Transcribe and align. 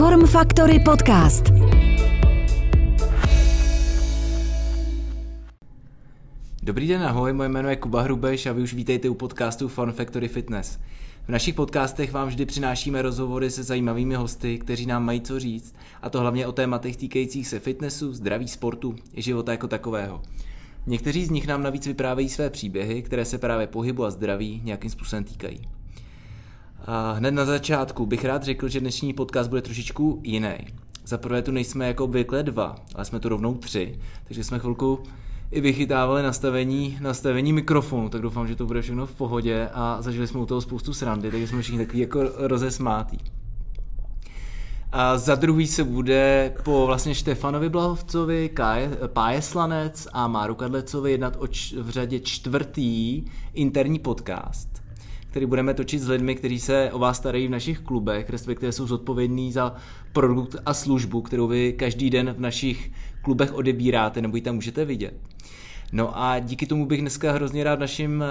Form 0.00 0.26
Factory 0.26 0.80
Podcast. 0.80 1.44
Dobrý 6.62 6.88
den, 6.88 7.02
ahoj, 7.02 7.32
moje 7.32 7.48
jméno 7.48 7.68
je 7.68 7.76
Kuba 7.76 8.02
Hrubeš 8.02 8.46
a 8.46 8.52
vy 8.52 8.62
už 8.62 8.74
vítejte 8.74 9.08
u 9.08 9.14
podcastu 9.14 9.68
Form 9.68 9.92
Factory 9.92 10.28
Fitness. 10.28 10.78
V 11.24 11.28
našich 11.28 11.54
podcastech 11.54 12.12
vám 12.12 12.28
vždy 12.28 12.46
přinášíme 12.46 13.02
rozhovory 13.02 13.50
se 13.50 13.62
zajímavými 13.62 14.14
hosty, 14.14 14.58
kteří 14.58 14.86
nám 14.86 15.04
mají 15.04 15.20
co 15.20 15.40
říct, 15.40 15.74
a 16.02 16.10
to 16.10 16.20
hlavně 16.20 16.46
o 16.46 16.52
tématech 16.52 16.96
týkajících 16.96 17.48
se 17.48 17.58
fitnessu, 17.58 18.12
zdraví, 18.12 18.48
sportu 18.48 18.94
i 19.14 19.22
života 19.22 19.52
jako 19.52 19.68
takového. 19.68 20.22
Někteří 20.86 21.24
z 21.24 21.30
nich 21.30 21.46
nám 21.46 21.62
navíc 21.62 21.86
vyprávějí 21.86 22.28
své 22.28 22.50
příběhy, 22.50 23.02
které 23.02 23.24
se 23.24 23.38
právě 23.38 23.66
pohybu 23.66 24.04
a 24.04 24.10
zdraví 24.10 24.60
nějakým 24.64 24.90
způsobem 24.90 25.24
týkají. 25.24 25.79
A 26.84 27.12
hned 27.12 27.30
na 27.30 27.44
začátku 27.44 28.06
bych 28.06 28.24
rád 28.24 28.42
řekl, 28.42 28.68
že 28.68 28.80
dnešní 28.80 29.12
podcast 29.12 29.48
bude 29.50 29.62
trošičku 29.62 30.20
jiný. 30.24 30.54
Za 31.04 31.18
prvé 31.18 31.42
tu 31.42 31.50
nejsme 31.52 31.86
jako 31.86 32.04
obvykle 32.04 32.42
dva, 32.42 32.76
ale 32.94 33.04
jsme 33.04 33.20
tu 33.20 33.28
rovnou 33.28 33.54
tři, 33.54 33.98
takže 34.24 34.44
jsme 34.44 34.58
chvilku 34.58 35.02
i 35.50 35.60
vychytávali 35.60 36.22
nastavení, 36.22 36.98
nastavení 37.00 37.52
mikrofonu, 37.52 38.08
tak 38.08 38.22
doufám, 38.22 38.48
že 38.48 38.56
to 38.56 38.66
bude 38.66 38.82
všechno 38.82 39.06
v 39.06 39.14
pohodě 39.14 39.68
a 39.72 40.02
zažili 40.02 40.26
jsme 40.26 40.40
u 40.40 40.46
toho 40.46 40.60
spoustu 40.60 40.94
srandy, 40.94 41.30
takže 41.30 41.46
jsme 41.46 41.62
všichni 41.62 41.78
takový 41.78 41.98
jako 41.98 42.20
rozesmátý. 42.36 43.18
A 44.92 45.18
za 45.18 45.34
druhý 45.34 45.66
se 45.66 45.84
bude 45.84 46.54
po 46.64 46.86
vlastně 46.86 47.14
Štefanovi 47.14 47.68
Blahovcovi, 47.68 48.48
Káje, 48.48 48.90
Páje 49.06 49.42
Slanec 49.42 50.08
a 50.12 50.28
Máru 50.28 50.54
Kadlecovi 50.54 51.10
jednat 51.10 51.36
o 51.38 51.46
č- 51.46 51.82
v 51.82 51.90
řadě 51.90 52.20
čtvrtý 52.20 53.24
interní 53.54 53.98
podcast 53.98 54.79
který 55.30 55.46
budeme 55.46 55.74
točit 55.74 56.02
s 56.02 56.08
lidmi, 56.08 56.34
kteří 56.34 56.60
se 56.60 56.90
o 56.92 56.98
vás 56.98 57.16
starají 57.16 57.46
v 57.46 57.50
našich 57.50 57.78
klubech, 57.78 58.30
respektive 58.30 58.72
jsou 58.72 58.86
zodpovědní 58.86 59.52
za 59.52 59.74
produkt 60.12 60.56
a 60.66 60.74
službu, 60.74 61.22
kterou 61.22 61.46
vy 61.46 61.72
každý 61.72 62.10
den 62.10 62.34
v 62.36 62.40
našich 62.40 62.90
klubech 63.22 63.54
odebíráte 63.54 64.20
nebo 64.22 64.36
ji 64.36 64.42
tam 64.42 64.54
můžete 64.54 64.84
vidět. 64.84 65.14
No 65.92 66.18
a 66.18 66.38
díky 66.38 66.66
tomu 66.66 66.86
bych 66.86 67.00
dneska 67.00 67.32
hrozně 67.32 67.64
rád 67.64 67.76
v 67.76 67.80
našem 67.80 68.24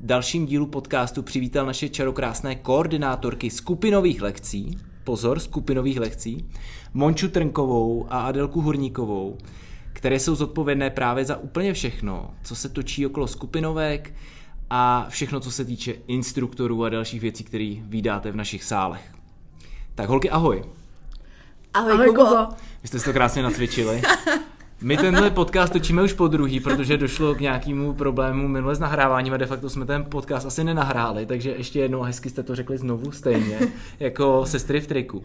dalším 0.00 0.46
dílu 0.46 0.66
podcastu 0.66 1.22
přivítal 1.22 1.66
naše 1.66 1.88
čarokrásné 1.88 2.54
koordinátorky 2.54 3.50
skupinových 3.50 4.22
lekcí, 4.22 4.78
pozor, 5.04 5.38
skupinových 5.38 6.00
lekcí, 6.00 6.46
Monču 6.94 7.28
Trnkovou 7.28 8.06
a 8.08 8.20
Adelku 8.20 8.60
Hurníkovou, 8.60 9.36
které 9.92 10.20
jsou 10.20 10.34
zodpovědné 10.34 10.90
právě 10.90 11.24
za 11.24 11.36
úplně 11.36 11.72
všechno, 11.72 12.30
co 12.42 12.56
se 12.56 12.68
točí 12.68 13.06
okolo 13.06 13.26
skupinovek, 13.26 14.14
a 14.70 15.06
všechno, 15.08 15.40
co 15.40 15.50
se 15.50 15.64
týče 15.64 15.94
instruktorů 16.06 16.84
a 16.84 16.88
dalších 16.88 17.20
věcí, 17.20 17.44
které 17.44 17.74
vydáte 17.80 18.32
v 18.32 18.36
našich 18.36 18.64
sálech. 18.64 19.12
Tak 19.94 20.08
holky, 20.08 20.30
ahoj. 20.30 20.64
Ahoj, 21.74 21.92
ahoj 21.92 22.06
Kubo. 22.06 22.24
Kubo. 22.24 22.46
Vy 22.82 22.88
jste 22.88 22.98
si 22.98 23.04
to 23.04 23.12
krásně 23.12 23.42
nacvičili. 23.42 24.02
My 24.80 24.96
tenhle 24.96 25.30
podcast 25.30 25.72
točíme 25.72 26.02
už 26.02 26.12
po 26.12 26.28
druhý, 26.28 26.60
protože 26.60 26.96
došlo 26.96 27.34
k 27.34 27.40
nějakému 27.40 27.94
problému 27.94 28.48
minule 28.48 28.74
s 28.74 28.78
nahráváním 28.78 29.34
a 29.34 29.36
de 29.36 29.46
facto 29.46 29.70
jsme 29.70 29.86
ten 29.86 30.04
podcast 30.04 30.46
asi 30.46 30.64
nenahráli, 30.64 31.26
takže 31.26 31.50
ještě 31.50 31.80
jednou 31.80 32.02
hezky 32.02 32.30
jste 32.30 32.42
to 32.42 32.54
řekli 32.54 32.78
znovu 32.78 33.12
stejně, 33.12 33.58
jako 34.00 34.46
sestry 34.46 34.80
v 34.80 34.86
triku. 34.86 35.22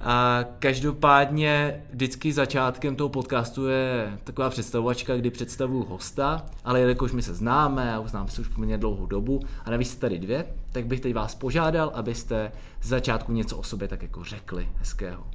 A 0.00 0.44
každopádně 0.58 1.82
vždycky 1.90 2.32
začátkem 2.32 2.96
toho 2.96 3.08
podcastu 3.08 3.66
je 3.66 4.18
taková 4.24 4.50
představovačka, 4.50 5.16
kdy 5.16 5.30
představuju 5.30 5.84
hosta, 5.84 6.46
ale 6.64 6.80
jelikož 6.80 7.12
my 7.12 7.22
se 7.22 7.34
známe 7.34 7.94
a 7.94 8.00
uznáme 8.00 8.30
se 8.30 8.40
už 8.40 8.48
poměrně 8.48 8.78
dlouhou 8.78 9.06
dobu 9.06 9.40
a 9.64 9.70
navíc 9.70 9.90
jste 9.90 10.00
tady 10.00 10.18
dvě, 10.18 10.46
tak 10.72 10.86
bych 10.86 11.00
teď 11.00 11.14
vás 11.14 11.34
požádal, 11.34 11.90
abyste 11.94 12.52
z 12.82 12.88
začátku 12.88 13.32
něco 13.32 13.56
o 13.56 13.62
sobě 13.62 13.88
tak 13.88 14.02
jako 14.02 14.24
řekli 14.24 14.68
hezkého. 14.76 15.26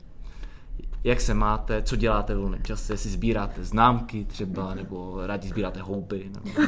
Jak 1.04 1.22
se 1.22 1.34
máte, 1.34 1.82
co 1.82 1.96
děláte 1.96 2.36
v 2.36 2.40
volném 2.40 2.64
čase, 2.64 2.94
jestli 2.94 3.10
sbíráte 3.10 3.64
známky 3.64 4.26
třeba, 4.26 4.76
nebo 4.76 5.28
rádi 5.28 5.48
sbíráte 5.48 5.82
houby. 5.82 6.32
Nebo... 6.34 6.68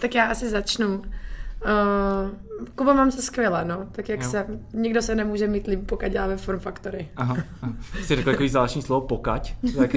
tak 0.00 0.14
já 0.14 0.30
asi 0.30 0.50
začnu. 0.50 1.02
Uh, 1.64 2.30
Kuba 2.74 2.92
mám 2.92 3.10
se 3.10 3.22
skvěle, 3.22 3.64
no. 3.64 3.86
Tak 3.92 4.08
jak 4.08 4.22
jo. 4.22 4.30
se, 4.30 4.46
nikdo 4.72 5.02
se 5.02 5.14
nemůže 5.14 5.46
mít 5.46 5.66
líp, 5.66 5.80
pokud 5.86 6.08
děláme 6.08 6.36
Form 6.36 6.58
Factory. 6.58 7.08
Aha. 7.16 7.36
Jsi 8.02 8.16
řekl 8.16 8.30
takový 8.30 8.48
zvláštní 8.48 8.82
slovo 8.82 9.06
pokať, 9.06 9.54
tak, 9.76 9.90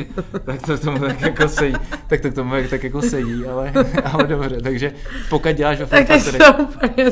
tak 0.46 0.62
to 0.62 0.78
k 0.78 0.82
tomu 0.82 1.00
tak 1.00 1.22
jako 1.22 1.48
sedí, 1.48 1.76
tak 2.08 2.22
to 2.22 2.32
k 2.32 2.36
tomu 2.36 2.54
tak 2.70 2.84
jako 2.84 3.02
sedí, 3.02 3.46
ale, 3.46 3.74
ale 4.14 4.28
dobře, 4.28 4.62
takže 4.62 4.94
pokud 5.30 5.50
děláš 5.50 5.80
ve 5.80 5.86
Form 5.86 6.06
tak 6.06 6.22
Factory. 6.22 6.38
Tak 6.38 6.58
to 6.58 6.64
úplně. 6.64 7.12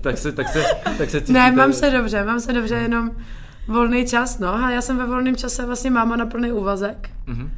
Tak 0.00 0.18
se, 0.18 0.32
tak 0.32 0.48
se, 0.48 0.64
tak 0.98 1.10
se 1.10 1.20
cítíte... 1.20 1.32
Ne, 1.32 1.52
mám 1.52 1.72
se 1.72 1.90
dobře, 1.90 2.24
mám 2.24 2.40
se 2.40 2.52
dobře, 2.52 2.74
jenom 2.74 3.10
volný 3.68 4.06
čas, 4.06 4.38
no. 4.38 4.54
A 4.54 4.70
já 4.70 4.80
jsem 4.80 4.98
ve 4.98 5.06
volném 5.06 5.36
čase 5.36 5.66
vlastně 5.66 5.90
máma 5.90 6.16
na 6.16 6.26
plný 6.26 6.52
úvazek. 6.52 7.10
Uh-huh 7.28 7.48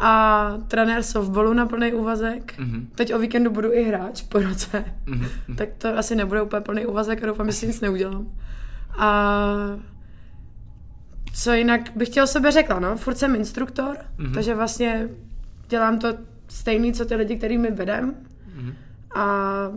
a 0.00 0.52
trenér 0.68 1.02
softballu 1.02 1.52
na 1.52 1.66
plný 1.66 1.92
úvazek. 1.92 2.58
Mm-hmm. 2.58 2.86
Teď 2.94 3.14
o 3.14 3.18
víkendu 3.18 3.50
budu 3.50 3.72
i 3.72 3.84
hráč 3.84 4.22
po 4.22 4.38
roce, 4.38 4.84
mm-hmm. 5.06 5.56
tak 5.56 5.68
to 5.78 5.98
asi 5.98 6.16
nebude 6.16 6.42
úplně 6.42 6.60
plný 6.60 6.86
úvazek 6.86 7.22
a 7.22 7.26
doufám, 7.26 7.46
že 7.46 7.52
si 7.52 7.66
nic 7.66 7.80
neudělám. 7.80 8.26
A 8.98 9.36
co 11.34 11.52
jinak 11.52 11.80
bych 11.96 12.08
chtěl 12.08 12.26
sebe 12.26 12.50
řekla, 12.50 12.80
no, 12.80 12.96
furt 12.96 13.14
jsem 13.14 13.34
instruktor, 13.34 13.96
mm-hmm. 13.96 14.34
takže 14.34 14.54
vlastně 14.54 15.08
dělám 15.68 15.98
to 15.98 16.08
stejný, 16.48 16.92
co 16.92 17.04
ty 17.04 17.14
lidi, 17.14 17.36
kterými 17.36 17.70
vedem. 17.70 18.14
Mm-hmm. 18.14 18.74
A 19.14 19.26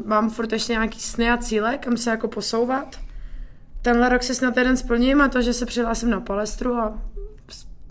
mám 0.05 0.29
furt 0.29 0.51
ještě 0.51 0.73
nějaký 0.73 0.99
sny 0.99 1.29
a 1.29 1.37
cíle, 1.37 1.77
kam 1.77 1.97
se 1.97 2.09
jako 2.09 2.27
posouvat. 2.27 2.99
Tenhle 3.81 4.09
rok 4.09 4.23
se 4.23 4.35
snad 4.35 4.57
jeden 4.57 4.77
splním 4.77 5.21
a 5.21 5.27
to, 5.27 5.41
že 5.41 5.53
se 5.53 5.65
přihlásím 5.65 6.09
na 6.09 6.19
palestru 6.19 6.75
a 6.75 7.01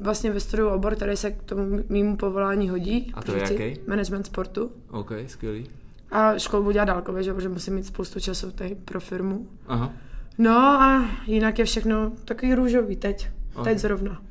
vlastně 0.00 0.31
vystuduju 0.31 0.69
obor, 0.69 0.94
který 0.94 1.16
se 1.16 1.31
k 1.31 1.43
tomu 1.43 1.81
mýmu 1.88 2.16
povolání 2.16 2.69
hodí. 2.69 3.12
A 3.15 3.22
to 3.22 3.37
je 3.37 3.43
jaký? 3.43 3.81
Management 3.87 4.27
sportu. 4.27 4.71
OK, 4.91 5.12
skvělý. 5.27 5.66
A 6.10 6.38
školu 6.38 6.62
budu 6.62 6.72
dělat 6.72 6.84
dálkově, 6.84 7.22
že? 7.22 7.34
protože 7.34 7.49
musím 7.49 7.75
mít 7.75 7.87
spoustu 7.87 8.21
času 8.21 8.50
tady 8.50 8.75
pro 8.75 9.00
firmu. 9.00 9.49
Aha. 9.66 9.93
No 10.38 10.59
a 10.59 11.10
jinak 11.27 11.59
je 11.59 11.65
všechno 11.65 12.12
takový 12.25 12.54
růžový 12.54 12.97
teď. 12.97 13.28
Aha. 13.54 13.65
Teď 13.65 13.78
zrovna. 13.78 14.22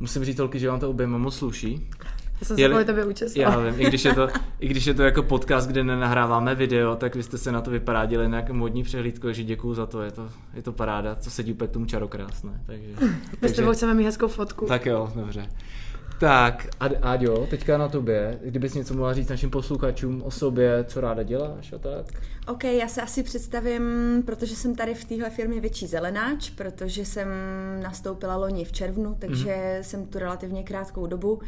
Musím 0.00 0.24
říct, 0.24 0.36
Tolky, 0.36 0.58
že 0.58 0.68
vám 0.68 0.80
to 0.80 0.90
oběma 0.90 1.18
moc 1.18 1.36
sluší. 1.36 1.88
Já 2.40 2.46
jsem 2.46 2.56
se 2.56 2.68
kvůli 2.68 2.84
tebe 2.84 3.04
učesla. 3.04 3.42
Já 3.42 3.58
vím, 3.60 3.80
i 3.80 3.84
když, 3.84 4.04
je 4.04 4.14
to, 4.14 4.28
i 4.60 4.68
když 4.68 4.86
je 4.86 4.94
to 4.94 5.02
jako 5.02 5.22
podcast, 5.22 5.68
kde 5.68 5.84
nenahráváme 5.84 6.54
video, 6.54 6.96
tak 6.96 7.14
vy 7.16 7.22
jste 7.22 7.38
se 7.38 7.52
na 7.52 7.60
to 7.60 7.70
vyparádili 7.70 8.28
nějak 8.28 8.50
modní 8.50 8.82
přehlídku, 8.82 9.26
takže 9.26 9.44
děkuju 9.44 9.74
za 9.74 9.86
to, 9.86 10.02
je 10.02 10.10
to, 10.10 10.28
je 10.54 10.62
to 10.62 10.72
paráda, 10.72 11.14
co 11.14 11.30
sedí 11.30 11.52
úplně 11.52 11.68
k 11.68 11.72
tomu 11.72 11.86
čarokrásné. 11.86 12.60
Takže, 12.66 12.88
My 13.42 13.48
s 13.48 13.52
tebou 13.52 13.72
chceme 13.72 13.94
mít 13.94 14.04
hezkou 14.04 14.28
fotku. 14.28 14.66
Tak 14.66 14.86
jo, 14.86 15.12
dobře. 15.14 15.48
Tak, 16.20 16.66
Aďo, 17.02 17.46
teďka 17.50 17.78
na 17.78 17.88
tobě, 17.88 18.38
kdybys 18.44 18.74
něco 18.74 18.94
mohla 18.94 19.14
říct 19.14 19.28
našim 19.28 19.50
posluchačům 19.50 20.22
o 20.22 20.30
sobě, 20.30 20.84
co 20.84 21.00
ráda 21.00 21.22
děláš 21.22 21.72
a 21.72 21.78
tak? 21.78 22.06
OK, 22.46 22.64
já 22.64 22.88
se 22.88 23.02
asi 23.02 23.22
představím, 23.22 23.82
protože 24.26 24.56
jsem 24.56 24.74
tady 24.74 24.94
v 24.94 25.04
téhle 25.04 25.30
firmě 25.30 25.60
větší 25.60 25.86
zelenáč, 25.86 26.50
protože 26.50 27.04
jsem 27.04 27.28
nastoupila 27.82 28.36
loni 28.36 28.64
v 28.64 28.72
červnu, 28.72 29.16
takže 29.18 29.46
mm-hmm. 29.46 29.80
jsem 29.80 30.06
tu 30.06 30.18
relativně 30.18 30.62
krátkou 30.62 31.06
dobu 31.06 31.40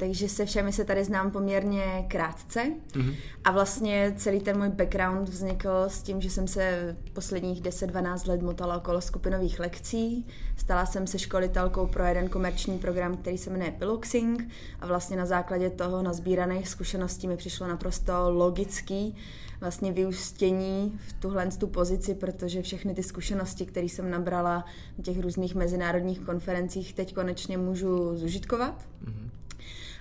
takže 0.00 0.28
se 0.28 0.46
všemi 0.46 0.72
se 0.72 0.84
tady 0.84 1.04
znám 1.04 1.30
poměrně 1.30 2.06
krátce 2.08 2.64
mm-hmm. 2.92 3.14
a 3.44 3.50
vlastně 3.50 4.14
celý 4.16 4.40
ten 4.40 4.58
můj 4.58 4.68
background 4.68 5.28
vznikl 5.28 5.84
s 5.88 6.02
tím, 6.02 6.20
že 6.20 6.30
jsem 6.30 6.48
se 6.48 6.96
posledních 7.12 7.62
10-12 7.62 8.28
let 8.28 8.42
motala 8.42 8.76
okolo 8.76 9.00
skupinových 9.00 9.60
lekcí. 9.60 10.26
Stala 10.56 10.86
jsem 10.86 11.06
se 11.06 11.18
školitelkou 11.18 11.86
pro 11.86 12.04
jeden 12.04 12.28
komerční 12.28 12.78
program, 12.78 13.16
který 13.16 13.38
se 13.38 13.50
jmenuje 13.50 13.70
Piloxing 13.70 14.48
a 14.80 14.86
vlastně 14.86 15.16
na 15.16 15.26
základě 15.26 15.70
toho 15.70 16.02
nazbíraných 16.02 16.68
zkušeností 16.68 17.28
mi 17.28 17.36
přišlo 17.36 17.68
naprosto 17.68 18.30
logický 18.30 19.16
vlastně 19.60 19.92
vyústění 19.92 20.98
v 21.08 21.12
tuhle 21.12 21.46
tu 21.46 21.66
pozici, 21.66 22.14
protože 22.14 22.62
všechny 22.62 22.94
ty 22.94 23.02
zkušenosti, 23.02 23.66
které 23.66 23.86
jsem 23.86 24.10
nabrala 24.10 24.64
na 24.98 25.04
těch 25.04 25.20
různých 25.20 25.54
mezinárodních 25.54 26.20
konferencích, 26.20 26.94
teď 26.94 27.14
konečně 27.14 27.58
můžu 27.58 28.16
zužitkovat. 28.16 28.86
Mm-hmm. 29.04 29.39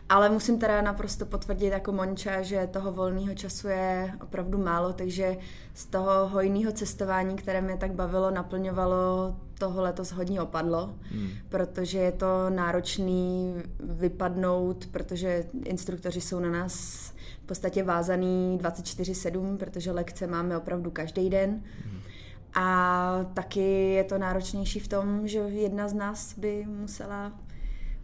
Ale 0.10 0.30
musím 0.30 0.60
teda 0.60 0.82
naprosto 0.82 1.26
potvrdit 1.26 1.68
jako 1.68 1.92
Monča, 1.92 2.42
že 2.42 2.68
toho 2.72 2.92
volného 2.92 3.36
času 3.36 3.68
je 3.68 4.14
opravdu 4.22 4.58
málo, 4.58 4.94
takže 4.94 5.38
z 5.74 5.86
toho 5.86 6.28
hojného 6.28 6.72
cestování, 6.72 7.36
které 7.36 7.62
mě 7.62 7.78
tak 7.78 7.92
bavilo, 7.92 8.32
naplňovalo, 8.32 9.36
toho 9.60 9.82
letos 9.82 10.12
hodně 10.12 10.42
opadlo, 10.42 10.94
hmm. 11.12 11.30
protože 11.50 11.98
je 11.98 12.12
to 12.12 12.50
náročný 12.50 13.56
vypadnout, 13.80 14.86
protože 14.86 15.46
instruktoři 15.66 16.22
jsou 16.22 16.40
na 16.40 16.50
nás 16.50 16.74
v 17.44 17.46
podstatě 17.46 17.84
vázaný 17.84 18.60
24-7, 18.62 19.58
protože 19.58 19.92
lekce 19.92 20.28
máme 20.28 20.58
opravdu 20.58 20.92
každý 20.92 21.30
den. 21.30 21.50
Hmm. 21.86 22.00
A 22.54 23.26
taky 23.34 23.92
je 23.92 24.04
to 24.04 24.18
náročnější 24.18 24.80
v 24.80 24.88
tom, 24.88 25.28
že 25.28 25.40
jedna 25.40 25.88
z 25.88 25.94
nás 25.94 26.38
by 26.38 26.66
musela 26.70 27.32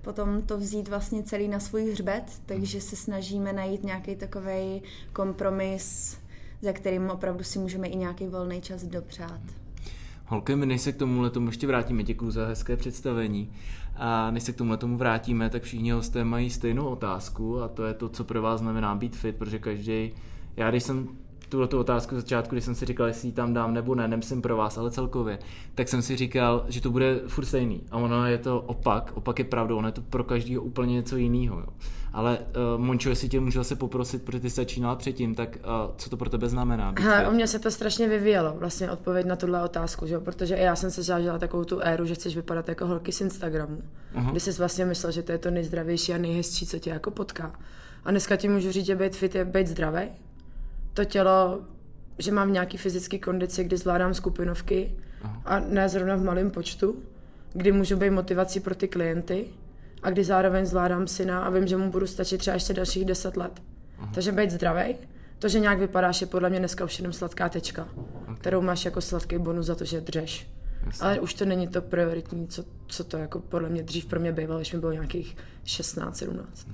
potom 0.06 0.42
to 0.42 0.58
vzít 0.58 0.88
vlastně 0.88 1.24
celý 1.24 1.48
na 1.48 1.60
svůj 1.60 1.92
hřbet, 1.92 2.24
takže 2.46 2.82
se 2.82 2.96
snažíme 2.96 3.54
najít 3.54 3.84
nějaký 3.84 4.16
takový 4.16 4.82
kompromis, 5.14 6.18
za 6.62 6.74
kterým 6.74 7.10
opravdu 7.10 7.44
si 7.44 7.60
můžeme 7.60 7.88
i 7.88 7.96
nějaký 7.96 8.28
volný 8.28 8.62
čas 8.62 8.84
dopřát. 8.84 9.42
Holky, 10.26 10.56
my 10.56 10.66
než 10.66 10.82
se 10.82 10.92
k 10.92 10.98
tomuhle 10.98 11.30
tomu 11.30 11.48
ještě 11.48 11.68
vrátíme, 11.68 12.04
děkuji 12.04 12.32
za 12.32 12.46
hezké 12.46 12.78
představení. 12.78 13.52
A 13.96 14.32
než 14.32 14.44
se 14.44 14.54
k 14.54 14.56
tomuhle 14.56 14.78
tomu 14.78 14.98
vrátíme, 14.98 15.50
tak 15.50 15.64
všichni 15.64 15.92
hosté 15.92 16.24
mají 16.24 16.50
stejnou 16.50 16.86
otázku 16.86 17.62
a 17.62 17.68
to 17.68 17.86
je 17.86 17.94
to, 17.94 18.10
co 18.10 18.24
pro 18.24 18.42
vás 18.42 18.60
znamená 18.60 18.96
být 18.96 19.16
fit, 19.16 19.36
protože 19.36 19.60
každý, 19.60 20.12
já 20.58 20.70
když 20.70 20.84
jsem 20.84 21.08
tuhle 21.48 21.68
tu 21.68 21.80
otázku 21.80 22.16
začátku, 22.16 22.56
když 22.56 22.64
jsem 22.66 22.76
si 22.76 22.86
říkal, 22.86 23.08
jestli 23.08 23.28
ji 23.28 23.32
tam 23.32 23.54
dám 23.54 23.74
nebo 23.74 23.96
ne, 23.96 24.08
nemyslím 24.08 24.42
pro 24.42 24.58
vás, 24.58 24.78
ale 24.78 24.92
celkově, 24.92 25.40
tak 25.76 25.88
jsem 25.88 26.02
si 26.02 26.16
říkal, 26.16 26.66
že 26.68 26.82
to 26.82 26.92
bude 26.92 27.20
furt 27.28 27.46
stejný. 27.46 27.82
A 27.92 27.98
ono 27.98 28.28
je 28.28 28.38
to 28.38 28.62
opak, 28.62 29.12
opak 29.14 29.40
je 29.40 29.46
pravdou, 29.46 29.78
ono 29.78 29.88
je 29.88 29.92
to 29.92 30.02
pro 30.02 30.24
každého 30.24 30.64
úplně 30.64 30.94
něco 30.94 31.18
jiného. 31.18 31.64
Ale 32.14 32.38
uh, 32.40 32.82
Mončo, 32.82 33.10
jestli 33.10 33.30
tě 33.30 33.40
můžu 33.40 33.64
se 33.64 33.76
poprosit, 33.76 34.24
protože 34.24 34.40
ty 34.40 34.50
jsi 34.50 34.56
začínala 34.56 34.96
předtím, 34.96 35.36
tak 35.36 35.58
uh, 35.58 35.96
co 35.98 36.10
to 36.10 36.18
pro 36.18 36.30
tebe 36.30 36.50
znamená? 36.50 36.94
Hele, 37.00 37.30
u 37.30 37.32
mě 37.32 37.48
se 37.48 37.60
to 37.60 37.72
strašně 37.72 38.08
vyvíjelo, 38.08 38.56
vlastně 38.58 38.92
odpověď 38.92 39.26
na 39.26 39.36
tuhle 39.36 39.64
otázku, 39.64 40.08
že? 40.08 40.20
protože 40.20 40.56
já 40.56 40.76
jsem 40.76 40.92
se 40.92 41.04
zažila 41.04 41.40
takovou 41.40 41.64
tu 41.64 41.80
éru, 41.80 42.06
že 42.06 42.16
chceš 42.16 42.36
vypadat 42.36 42.70
jako 42.70 42.86
holky 42.86 43.12
z 43.12 43.22
Instagramu, 43.22 43.78
uh-huh. 44.16 44.32
kdy 44.32 44.40
jsi 44.40 44.52
vlastně 44.52 44.86
myslel, 44.86 45.12
že 45.12 45.24
to 45.24 45.32
je 45.32 45.38
to 45.38 45.52
nejzdravější 45.52 46.14
a 46.14 46.18
nejhezčí, 46.18 46.66
co 46.66 46.80
tě 46.80 46.90
jako 46.90 47.12
potká. 47.12 47.52
A 48.06 48.12
dneska 48.12 48.36
ti 48.36 48.48
můžu 48.48 48.72
říct, 48.72 48.86
že 48.86 48.96
být 48.96 49.16
fit 49.16 49.36
je 49.36 49.46
být 49.46 49.68
zdravý, 49.68 50.02
to 50.96 51.06
tělo, 51.06 51.62
že 52.18 52.32
mám 52.32 52.54
nějaký 52.54 52.78
fyzický 52.78 53.20
kondici, 53.20 53.64
kdy 53.64 53.78
zvládám 53.78 54.14
skupinovky 54.14 54.96
Aha. 55.22 55.42
a 55.46 55.60
ne 55.60 55.90
zrovna 55.90 56.16
v 56.16 56.24
malém 56.24 56.52
počtu, 56.52 57.04
kdy 57.54 57.72
můžu 57.72 57.98
být 57.98 58.10
motivací 58.10 58.60
pro 58.60 58.76
ty 58.76 58.88
klienty 58.88 59.46
a 60.04 60.10
kdy 60.10 60.24
zároveň 60.24 60.66
zvládám 60.66 61.08
syna 61.08 61.44
a 61.44 61.50
vím, 61.50 61.68
že 61.68 61.78
mu 61.78 61.92
budu 61.92 62.08
stačit 62.08 62.38
třeba 62.38 62.54
ještě 62.54 62.74
dalších 62.74 63.06
deset 63.06 63.38
let. 63.38 63.62
Aha. 63.98 64.12
Takže 64.14 64.32
být 64.32 64.52
zdravý, 64.52 64.96
to, 65.40 65.50
že 65.50 65.60
nějak 65.60 65.80
vypadáš, 65.80 66.22
je 66.22 66.28
podle 66.28 66.50
mě 66.50 66.60
dneska 66.60 66.86
už 66.86 67.00
jenom 67.00 67.14
sladká 67.14 67.50
tečka, 67.50 67.88
okay. 67.96 68.36
kterou 68.36 68.62
máš 68.62 68.86
jako 68.86 69.02
sladký 69.02 69.38
bonus 69.38 69.66
za 69.66 69.76
to, 69.76 69.86
že 69.86 70.02
dřeš. 70.02 70.48
Jasně. 70.86 71.06
Ale 71.06 71.20
už 71.20 71.34
to 71.34 71.46
není 71.46 71.68
to 71.68 71.82
prioritní, 71.82 72.48
co, 72.48 72.64
co 72.88 73.04
to 73.04 73.18
jako 73.18 73.40
podle 73.40 73.70
mě 73.70 73.84
dřív 73.84 74.06
pro 74.06 74.20
mě 74.20 74.32
bývalo, 74.32 74.60
když 74.60 74.74
mi 74.74 74.80
bylo 74.80 74.92
nějakých 74.92 75.38
16, 75.64 76.18
17. 76.18 76.68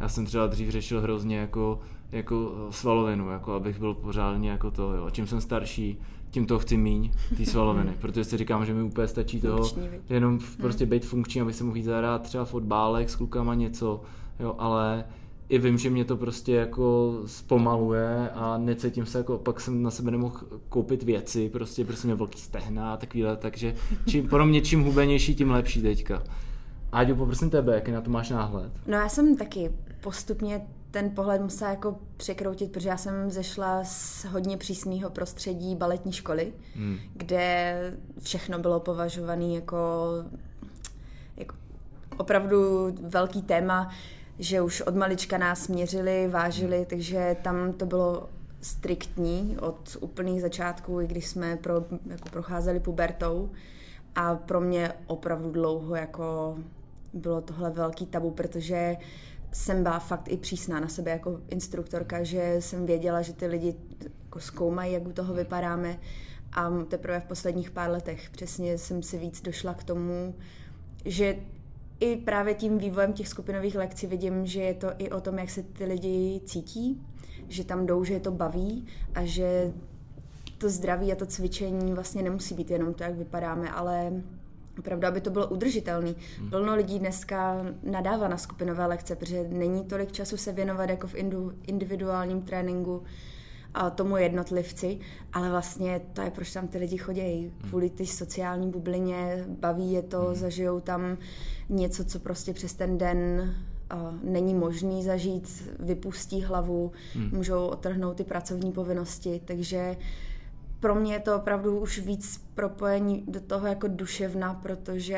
Já 0.00 0.08
jsem 0.08 0.26
třeba 0.26 0.46
dřív 0.46 0.70
řešil 0.70 1.00
hrozně 1.00 1.38
jako 1.38 1.80
jako 2.12 2.52
eh, 2.68 2.72
svalovinu, 2.72 3.30
jako 3.30 3.52
abych 3.52 3.78
byl 3.78 3.94
pořádně 3.94 4.50
jako 4.50 4.70
to, 4.70 4.94
jo. 4.94 5.10
Čím 5.10 5.26
jsem 5.26 5.40
starší, 5.40 5.98
tím 6.30 6.46
to 6.46 6.58
chci 6.58 6.76
míň, 6.76 7.10
ty 7.36 7.46
svaloviny, 7.46 7.92
protože 8.00 8.24
si 8.24 8.36
říkám, 8.36 8.66
že 8.66 8.74
mi 8.74 8.82
úplně 8.82 9.08
stačí 9.08 9.40
toho 9.40 9.70
jenom 10.08 10.38
prostě 10.56 10.86
být 10.86 11.04
funkční, 11.04 11.40
aby 11.40 11.52
se 11.52 11.64
mohl 11.64 11.76
jít 11.76 11.82
zahrát 11.82 12.22
třeba 12.22 12.44
fotbálek 12.44 13.10
s 13.10 13.16
klukama 13.16 13.54
něco, 13.54 14.00
jo, 14.40 14.54
ale 14.58 15.04
i 15.48 15.58
vím, 15.58 15.78
že 15.78 15.90
mě 15.90 16.04
to 16.04 16.16
prostě 16.16 16.54
jako 16.54 17.14
zpomaluje 17.26 18.30
a 18.34 18.58
necítím 18.58 19.06
se 19.06 19.18
jako, 19.18 19.38
pak 19.38 19.60
jsem 19.60 19.82
na 19.82 19.90
sebe 19.90 20.10
nemohl 20.10 20.36
koupit 20.68 21.02
věci, 21.02 21.48
prostě 21.48 21.84
prostě 21.84 22.06
mě 22.06 22.14
velký 22.14 22.40
stehna 22.40 22.92
a 22.92 22.96
takovýhle, 22.96 23.36
takže 23.36 23.74
čím, 24.06 24.28
pro 24.28 24.46
mě 24.46 24.60
čím 24.60 24.84
hubenější, 24.84 25.34
tím 25.34 25.50
lepší 25.50 25.82
teďka. 25.82 26.22
Áďo, 26.92 27.16
poprosím 27.16 27.50
tebe, 27.50 27.74
jaký 27.74 27.90
na 27.90 28.00
to 28.00 28.10
máš 28.10 28.30
náhled? 28.30 28.72
No 28.86 28.96
já 28.96 29.08
jsem 29.08 29.36
taky 29.36 29.70
postupně 30.00 30.66
ten 30.94 31.10
pohled 31.10 31.42
musela 31.42 31.70
jako 31.70 31.98
překroutit, 32.16 32.72
protože 32.72 32.88
já 32.88 32.96
jsem 32.96 33.30
zešla 33.30 33.84
z 33.84 34.24
hodně 34.24 34.56
přísného 34.56 35.10
prostředí 35.10 35.76
baletní 35.76 36.12
školy, 36.12 36.52
hmm. 36.76 36.98
kde 37.14 37.76
všechno 38.22 38.58
bylo 38.58 38.80
považované 38.80 39.44
jako, 39.44 39.76
jako 41.36 41.54
opravdu 42.16 42.88
velký 43.02 43.42
téma, 43.42 43.90
že 44.38 44.62
už 44.62 44.80
od 44.80 44.96
malička 44.96 45.38
nás 45.38 45.68
měřili, 45.68 46.28
vážili, 46.28 46.76
hmm. 46.76 46.86
takže 46.86 47.36
tam 47.42 47.72
to 47.72 47.86
bylo 47.86 48.28
striktní 48.60 49.56
od 49.60 49.96
úplných 50.00 50.40
začátků, 50.40 51.00
i 51.00 51.06
když 51.06 51.26
jsme 51.26 51.56
pro, 51.56 51.74
jako 52.06 52.28
procházeli 52.30 52.80
pubertou. 52.80 53.50
A 54.14 54.34
pro 54.34 54.60
mě 54.60 54.92
opravdu 55.06 55.50
dlouho 55.50 55.96
jako 55.96 56.58
bylo 57.12 57.40
tohle 57.40 57.70
velký 57.70 58.06
tabu, 58.06 58.30
protože 58.30 58.96
jsem 59.54 59.82
byla 59.82 59.98
fakt 59.98 60.28
i 60.28 60.36
přísná 60.36 60.80
na 60.80 60.88
sebe 60.88 61.10
jako 61.10 61.40
instruktorka, 61.48 62.22
že 62.22 62.56
jsem 62.60 62.86
věděla, 62.86 63.22
že 63.22 63.32
ty 63.32 63.46
lidi 63.46 63.74
jako 64.24 64.40
zkoumají, 64.40 64.92
jak 64.92 65.06
u 65.06 65.12
toho 65.12 65.34
vypadáme. 65.34 65.98
A 66.52 66.70
teprve 66.88 67.20
v 67.20 67.24
posledních 67.24 67.70
pár 67.70 67.90
letech 67.90 68.30
přesně 68.30 68.78
jsem 68.78 69.02
si 69.02 69.18
víc 69.18 69.42
došla 69.42 69.74
k 69.74 69.84
tomu, 69.84 70.34
že 71.04 71.36
i 72.00 72.16
právě 72.16 72.54
tím 72.54 72.78
vývojem 72.78 73.12
těch 73.12 73.28
skupinových 73.28 73.76
lekcí 73.76 74.06
vidím, 74.06 74.46
že 74.46 74.60
je 74.60 74.74
to 74.74 74.88
i 74.98 75.10
o 75.10 75.20
tom, 75.20 75.38
jak 75.38 75.50
se 75.50 75.62
ty 75.62 75.84
lidi 75.84 76.40
cítí, 76.44 77.06
že 77.48 77.64
tam 77.64 77.86
jdou, 77.86 78.04
že 78.04 78.14
je 78.14 78.20
to 78.20 78.30
baví 78.30 78.86
a 79.14 79.24
že 79.24 79.72
to 80.58 80.68
zdraví 80.68 81.12
a 81.12 81.16
to 81.16 81.26
cvičení 81.26 81.92
vlastně 81.92 82.22
nemusí 82.22 82.54
být 82.54 82.70
jenom 82.70 82.94
to, 82.94 83.02
jak 83.02 83.14
vypadáme, 83.14 83.70
ale 83.70 84.12
opravdu, 84.78 85.06
aby 85.06 85.20
to 85.20 85.30
bylo 85.30 85.46
udržitelné. 85.46 86.14
Hmm. 86.38 86.50
Plno 86.50 86.76
lidí 86.76 86.98
dneska 86.98 87.56
nadává 87.82 88.28
na 88.28 88.36
skupinové 88.36 88.86
lekce, 88.86 89.16
protože 89.16 89.44
není 89.48 89.84
tolik 89.84 90.12
času 90.12 90.36
se 90.36 90.52
věnovat 90.52 90.90
jako 90.90 91.06
v 91.06 91.14
individuálním 91.66 92.42
tréninku 92.42 93.02
a 93.74 93.90
tomu 93.90 94.16
jednotlivci, 94.16 94.98
ale 95.32 95.50
vlastně 95.50 96.00
to 96.12 96.22
je, 96.22 96.30
proč 96.30 96.52
tam 96.52 96.68
ty 96.68 96.78
lidi 96.78 96.96
chodí. 96.96 97.20
Hmm. 97.20 97.68
Kvůli 97.68 97.90
ty 97.90 98.06
sociální 98.06 98.70
bublině, 98.70 99.44
baví 99.48 99.92
je 99.92 100.02
to, 100.02 100.20
hmm. 100.20 100.34
zažijou 100.34 100.80
tam 100.80 101.18
něco, 101.68 102.04
co 102.04 102.18
prostě 102.18 102.52
přes 102.52 102.74
ten 102.74 102.98
den 102.98 103.54
není 104.22 104.54
možný 104.54 105.04
zažít, 105.04 105.72
vypustí 105.78 106.42
hlavu, 106.42 106.92
hmm. 107.14 107.30
můžou 107.32 107.66
otrhnout 107.66 108.16
ty 108.16 108.24
pracovní 108.24 108.72
povinnosti, 108.72 109.40
takže 109.44 109.96
uh, 109.98 110.04
pro 110.84 110.94
mě 110.94 111.12
je 111.12 111.20
to 111.20 111.36
opravdu 111.36 111.80
už 111.80 111.98
víc 111.98 112.44
propojení 112.54 113.24
do 113.28 113.40
toho 113.40 113.66
jako 113.66 113.88
duševna, 113.88 114.54
protože 114.54 115.16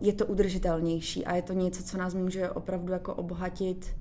je 0.00 0.12
to 0.12 0.26
udržitelnější 0.26 1.26
a 1.26 1.36
je 1.36 1.42
to 1.42 1.52
něco, 1.52 1.82
co 1.82 1.98
nás 1.98 2.14
může 2.14 2.50
opravdu 2.50 2.92
jako 2.92 3.14
obohatit 3.14 3.96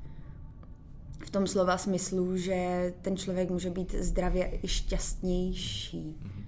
v 1.25 1.29
tom 1.29 1.47
slova 1.47 1.77
smyslu, 1.77 2.37
že 2.37 2.93
ten 3.01 3.17
člověk 3.17 3.49
může 3.49 3.69
být 3.69 3.95
zdravě 3.95 4.59
i 4.63 4.67
šťastnější. 4.67 6.17
Mhm. 6.23 6.45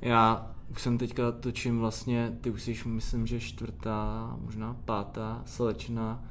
Já 0.00 0.54
už 0.70 0.82
jsem 0.82 0.98
teďka 0.98 1.32
točím 1.32 1.78
vlastně, 1.78 2.38
ty 2.40 2.50
už 2.50 2.62
jsi, 2.62 2.76
myslím, 2.86 3.26
že 3.26 3.40
čtvrtá, 3.40 4.36
možná 4.40 4.76
pátá 4.84 5.42
slečna, 5.44 6.24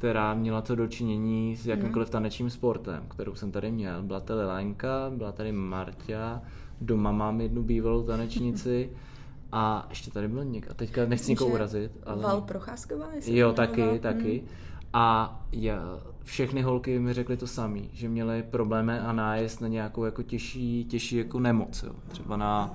která 0.00 0.34
měla 0.34 0.62
to 0.62 0.74
dočinění 0.74 1.56
s 1.56 1.66
jakýmkoliv 1.66 2.08
mhm. 2.08 2.12
tanečním 2.12 2.50
sportem, 2.50 3.04
kterou 3.08 3.34
jsem 3.34 3.52
tady 3.52 3.70
měl. 3.70 4.02
Byla 4.02 4.20
tady 4.20 4.44
Lenka, 4.44 5.10
byla 5.16 5.32
tady 5.32 5.52
Marta, 5.52 6.42
doma 6.80 7.12
mám 7.12 7.40
jednu 7.40 7.62
bývalou 7.62 8.02
tanečnici 8.02 8.90
a 9.52 9.86
ještě 9.90 10.10
tady 10.10 10.28
byl 10.28 10.44
někdo. 10.44 10.70
A 10.70 10.74
teďka 10.74 11.06
nechci 11.06 11.30
nikoho 11.30 11.50
urazit. 11.50 11.92
Ale... 12.06 12.22
Val 12.22 12.40
Procházková? 12.40 13.06
Jo, 13.26 13.52
taky, 13.52 13.80
val. 13.80 13.98
taky. 13.98 14.38
Hmm. 14.38 14.48
A 14.92 15.40
já, 15.52 15.98
všechny 16.24 16.62
holky 16.62 16.98
mi 16.98 17.12
řekly 17.12 17.36
to 17.36 17.46
samé, 17.46 17.80
že 17.92 18.08
měly 18.08 18.42
problémy 18.42 18.98
a 18.98 19.12
nájezd 19.12 19.60
na 19.60 19.68
nějakou 19.68 20.04
jako 20.04 20.22
těžší, 20.22 20.84
těžší 20.84 21.16
jako 21.16 21.40
nemoc. 21.40 21.82
Jo. 21.82 21.92
Třeba 22.08 22.36
na 22.36 22.74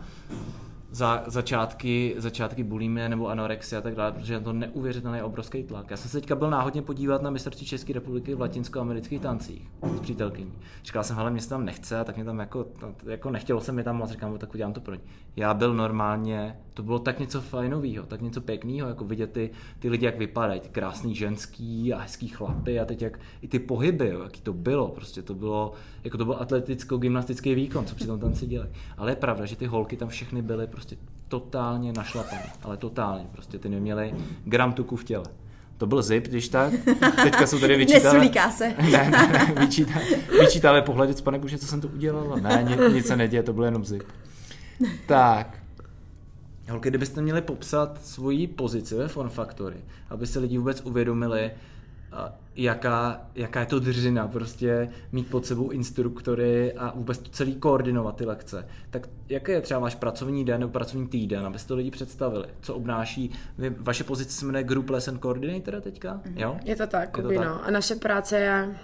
za, 0.96 1.24
začátky, 1.28 2.16
začátky 2.18 2.64
bulimie 2.64 3.10
nebo 3.10 3.28
anorexie 3.28 3.80
a 3.80 3.82
tak 3.82 3.96
dále, 3.96 4.12
protože 4.12 4.34
je 4.34 4.40
to 4.40 4.54
neuvěřitelný 4.54 5.22
obrovský 5.22 5.64
tlak. 5.64 5.92
Já 5.92 5.98
jsem 5.98 6.12
se 6.12 6.18
teďka 6.18 6.36
byl 6.36 6.50
náhodně 6.50 6.82
podívat 6.82 7.22
na 7.22 7.30
mistrovství 7.30 7.68
České 7.68 7.94
republiky 7.94 8.36
v 8.36 8.42
latinskoamerických 8.42 9.22
tancích 9.22 9.72
s 9.98 10.00
přítelkyní. 10.00 10.54
Říkal 10.84 11.04
jsem, 11.04 11.20
ale 11.20 11.32
mě 11.32 11.42
se 11.42 11.50
tam 11.50 11.66
nechce 11.66 12.00
a 12.00 12.04
tak 12.04 12.16
mě 12.16 12.26
tam 12.26 12.40
jako, 12.40 12.66
jako 13.08 13.30
nechtělo 13.30 13.62
se 13.62 13.72
mi 13.72 13.84
tam 13.84 13.98
moc, 13.98 14.12
říkám, 14.12 14.38
tak 14.38 14.54
udělám 14.54 14.74
to 14.74 14.82
pro 14.82 14.96
ně. 14.96 15.02
Já 15.36 15.54
byl 15.54 15.74
normálně, 15.74 16.60
to 16.76 16.84
bylo 16.84 17.00
tak 17.00 17.20
něco 17.20 17.42
fajnového, 17.42 18.06
tak 18.06 18.22
něco 18.22 18.42
pěkného, 18.42 18.90
jako 18.90 19.06
vidět 19.06 19.32
ty, 19.32 19.50
ty 19.80 19.90
lidi, 19.90 20.06
jak 20.06 20.18
vypadají, 20.18 20.60
ty 20.60 20.70
krásný 20.70 21.16
ženský 21.16 21.94
a 21.94 22.00
hezký 22.00 22.28
chlapy 22.28 22.80
a 22.80 22.86
teď 22.86 23.02
jak 23.02 23.20
i 23.42 23.48
ty 23.48 23.60
pohyby, 23.60 24.10
jo, 24.10 24.24
jaký 24.24 24.42
to 24.42 24.54
bylo, 24.54 24.88
prostě 24.88 25.22
to 25.22 25.34
bylo, 25.34 25.74
jako 26.04 26.18
to 26.18 26.26
byl 26.26 26.38
atleticko-gymnastický 26.40 27.56
výkon, 27.56 27.86
co 27.86 27.96
při 27.96 28.08
tom 28.08 28.20
tanci 28.20 28.48
dělají. 28.48 28.72
Ale 28.98 29.12
je 29.12 29.16
pravda, 29.16 29.46
že 29.46 29.56
ty 29.56 29.66
holky 29.66 29.98
tam 29.98 30.10
všechny 30.10 30.42
byly 30.42 30.68
prostě 30.68 30.98
totálně 31.28 31.94
našlapaný, 31.94 32.52
ale 32.64 32.78
totálně, 32.78 33.26
prostě 33.32 33.60
ty 33.60 33.70
neměli 33.70 34.14
gram 34.46 34.74
tuku 34.74 34.96
v 34.96 35.04
těle. 35.04 35.26
To 35.78 35.86
byl 35.86 36.02
zip, 36.02 36.28
když 36.28 36.50
tak. 36.50 36.74
Teďka 37.24 37.48
jsou 37.48 37.60
tady 37.60 37.78
vyčítali. 37.78 38.04
Nesulíká 38.04 38.52
se. 38.52 38.68
ne, 38.92 39.10
ne, 39.10 39.28
ne 39.28 39.56
vyčítali, 39.60 40.06
vyčítali 40.40 40.82
pohledět, 40.82 41.22
pane 41.22 41.40
Bože, 41.40 41.58
co 41.58 41.68
jsem 41.68 41.82
to 41.82 41.88
udělala. 41.88 42.36
Ne, 42.36 42.66
nic, 42.70 42.94
nic 42.94 43.08
se 43.08 43.16
neděje, 43.16 43.44
to 43.44 43.54
byl 43.54 43.64
jenom 43.64 43.86
zip. 43.86 44.04
Tak. 45.08 45.65
Holky, 46.70 46.90
kdybyste 46.90 47.22
měli 47.22 47.42
popsat 47.42 48.06
svoji 48.06 48.48
pozici 48.48 48.96
ve 48.96 49.08
Fun 49.08 49.30
Factory, 49.30 49.78
aby 50.10 50.28
se 50.28 50.40
lidi 50.40 50.58
vůbec 50.58 50.82
uvědomili, 50.82 51.52
jaká, 52.56 53.22
jaká 53.36 53.60
je 53.60 53.66
to 53.66 53.80
držina, 53.80 54.28
prostě 54.28 54.90
mít 55.12 55.30
pod 55.30 55.46
sebou 55.46 55.70
instruktory 55.70 56.74
a 56.74 56.94
vůbec 56.96 57.18
to 57.18 57.30
celý 57.30 57.56
koordinovat 57.56 58.16
ty 58.16 58.26
lekce. 58.26 58.68
Tak 58.90 59.10
jaký 59.30 59.52
je 59.52 59.62
třeba 59.62 59.80
váš 59.80 59.96
pracovní 59.96 60.46
den 60.46 60.60
nebo 60.60 60.72
pracovní 60.72 61.08
týden, 61.08 61.46
abyste 61.46 61.68
to 61.68 61.76
lidi 61.76 61.92
představili? 61.92 62.46
Co 62.62 62.76
obnáší? 62.76 63.32
Vy, 63.58 63.76
vaše 63.80 64.04
pozice 64.04 64.32
se 64.32 64.46
jmenuje 64.46 64.64
Group 64.64 64.90
Lesson 64.90 65.20
Coordinator 65.20 65.82
teďka? 65.82 66.22
Mm-hmm. 66.26 66.40
Jo? 66.40 66.58
Je 66.64 66.76
to 66.76 66.88
tak, 66.88 67.18
je 67.18 67.24
to 67.24 67.30
tak. 67.30 67.38
No. 67.38 67.66
A 67.66 67.72
naše 67.72 67.96
práce 67.96 68.38
je 68.40 68.76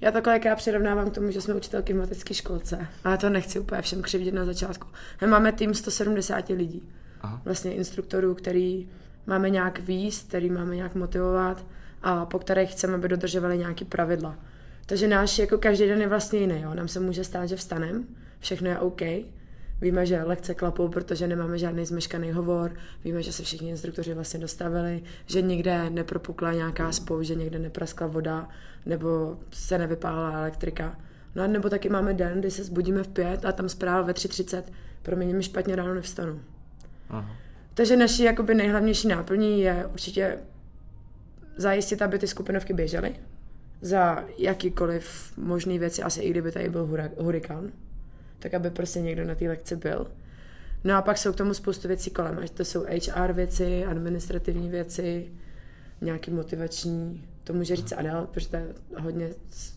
Já 0.00 0.10
to 0.10 0.22
kolikrát 0.22 0.56
přirovnávám 0.56 1.10
k 1.10 1.14
tomu, 1.14 1.30
že 1.30 1.40
jsme 1.40 1.54
učitelky 1.54 1.92
v 1.92 1.96
mateřské 1.96 2.34
školce, 2.34 2.86
ale 3.04 3.18
to 3.18 3.30
nechci 3.30 3.60
úplně 3.60 3.82
všem 3.82 4.02
křivdit 4.02 4.34
na 4.34 4.44
začátku. 4.44 4.88
My 5.20 5.26
máme 5.26 5.52
tým 5.52 5.74
170 5.74 6.48
lidí, 6.48 6.88
Aha. 7.20 7.42
vlastně 7.44 7.74
instruktorů, 7.74 8.34
který 8.34 8.88
máme 9.26 9.50
nějak 9.50 9.80
výst, 9.80 10.28
který 10.28 10.50
máme 10.50 10.76
nějak 10.76 10.94
motivovat 10.94 11.64
a 12.02 12.26
po 12.26 12.38
kterých 12.38 12.72
chceme, 12.72 12.94
aby 12.94 13.08
dodržovali 13.08 13.58
nějaké 13.58 13.84
pravidla. 13.84 14.36
Takže 14.86 15.08
náš 15.08 15.38
jako 15.38 15.58
každý 15.58 15.86
den 15.86 16.00
je 16.00 16.08
vlastně 16.08 16.38
jiný. 16.38 16.60
Jo. 16.60 16.74
Nám 16.74 16.88
se 16.88 17.00
může 17.00 17.24
stát, 17.24 17.46
že 17.46 17.56
vstanem, 17.56 18.04
všechno 18.40 18.68
je 18.68 18.78
OK, 18.78 19.02
Víme, 19.80 20.06
že 20.06 20.22
lekce 20.22 20.54
klapou, 20.54 20.88
protože 20.88 21.26
nemáme 21.26 21.58
žádný 21.58 21.86
zmeškaný 21.86 22.32
hovor. 22.32 22.72
Víme, 23.04 23.22
že 23.22 23.32
se 23.32 23.42
všichni 23.42 23.70
instruktoři 23.70 24.14
vlastně 24.14 24.40
dostavili, 24.40 25.02
že 25.26 25.42
někde 25.42 25.90
nepropukla 25.90 26.52
nějaká 26.52 26.92
spou, 26.92 27.22
že 27.22 27.34
někde 27.34 27.58
nepraskla 27.58 28.06
voda, 28.06 28.48
nebo 28.86 29.38
se 29.50 29.78
nevypálila 29.78 30.38
elektrika. 30.38 30.98
No 31.34 31.42
a 31.42 31.46
nebo 31.46 31.70
taky 31.70 31.88
máme 31.88 32.14
den, 32.14 32.40
kdy 32.40 32.50
se 32.50 32.64
zbudíme 32.64 33.02
v 33.02 33.08
pět 33.08 33.44
a 33.44 33.52
tam 33.52 33.68
zpráva 33.68 34.02
ve 34.02 34.12
3.30. 34.12 34.62
Promiň, 35.02 35.36
mi 35.36 35.42
špatně 35.42 35.76
ráno 35.76 35.94
nevstanu. 35.94 36.40
Aha. 37.10 37.36
Takže 37.74 37.96
naší 37.96 38.22
jakoby 38.22 38.54
nejhlavnější 38.54 39.08
náplní 39.08 39.60
je 39.60 39.86
určitě 39.92 40.38
zajistit, 41.56 42.02
aby 42.02 42.18
ty 42.18 42.26
skupinovky 42.26 42.72
běžely 42.72 43.16
za 43.80 44.24
jakýkoliv 44.38 45.32
možný 45.36 45.78
věci, 45.78 46.02
asi 46.02 46.20
i 46.20 46.30
kdyby 46.30 46.52
tady 46.52 46.68
byl 46.68 46.88
hurikán 47.18 47.72
tak 48.38 48.54
aby 48.54 48.70
prostě 48.70 49.00
někdo 49.00 49.24
na 49.24 49.34
té 49.34 49.48
lekci 49.48 49.76
byl. 49.76 50.06
No 50.84 50.94
a 50.96 51.02
pak 51.02 51.18
jsou 51.18 51.32
k 51.32 51.36
tomu 51.36 51.54
spoustu 51.54 51.88
věcí 51.88 52.10
kolem, 52.10 52.38
až 52.38 52.50
to 52.50 52.64
jsou 52.64 52.84
HR 52.84 53.32
věci, 53.32 53.84
administrativní 53.84 54.68
věci, 54.68 55.32
nějaký 56.00 56.30
motivační, 56.30 57.24
to 57.44 57.52
může 57.52 57.76
říct 57.76 57.92
Adel, 57.92 58.28
protože 58.32 58.74
hodně 58.98 59.28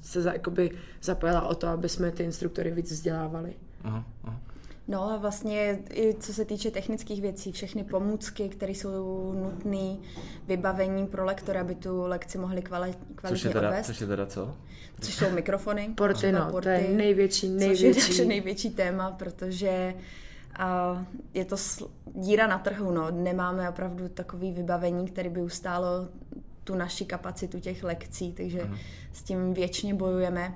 se 0.01 0.21
za, 0.21 0.33
jakoby 0.33 0.71
zapojila 1.01 1.47
o 1.47 1.55
to, 1.55 1.67
aby 1.67 1.89
jsme 1.89 2.11
ty 2.11 2.23
instruktory 2.23 2.71
víc 2.71 2.91
vzdělávali. 2.91 3.53
Aha, 3.83 4.05
aha. 4.23 4.41
No 4.89 5.11
a 5.11 5.17
vlastně 5.17 5.79
i 5.93 6.13
co 6.19 6.33
se 6.33 6.45
týče 6.45 6.71
technických 6.71 7.21
věcí, 7.21 7.51
všechny 7.51 7.83
pomůcky, 7.83 8.49
které 8.49 8.71
jsou 8.71 9.33
nutné, 9.33 9.97
vybavení 10.47 11.07
pro 11.07 11.25
lektora, 11.25 11.61
aby 11.61 11.75
tu 11.75 12.01
lekci 12.01 12.37
mohli 12.37 12.61
kvalitně 12.61 13.05
což 13.27 13.43
je 13.43 13.49
teda, 13.49 13.69
odvést. 13.69 13.85
Což 13.85 14.01
je 14.01 14.07
teda 14.07 14.25
co? 14.25 14.55
Což 15.01 15.15
jsou 15.15 15.31
mikrofony. 15.31 15.89
Porty, 15.95 16.31
no, 16.31 16.51
porty, 16.51 16.63
to 16.63 16.69
je 16.69 16.97
největší, 16.97 17.49
největší. 17.49 17.93
Což 17.93 18.07
je 18.07 18.09
naše 18.11 18.25
největší 18.25 18.69
téma, 18.69 19.11
protože 19.11 19.93
a 20.59 21.05
je 21.33 21.45
to 21.45 21.55
díra 22.13 22.47
na 22.47 22.59
trhu, 22.59 22.91
no. 22.91 23.11
Nemáme 23.11 23.69
opravdu 23.69 24.09
takový 24.09 24.51
vybavení, 24.51 25.07
které 25.07 25.29
by 25.29 25.41
ustálo 25.41 26.07
tu 26.63 26.75
naši 26.75 27.05
kapacitu 27.05 27.59
těch 27.59 27.83
lekcí, 27.83 28.33
takže 28.33 28.59
uh-huh. 28.59 28.77
s 29.13 29.23
tím 29.23 29.53
věčně 29.53 29.93
bojujeme. 29.93 30.55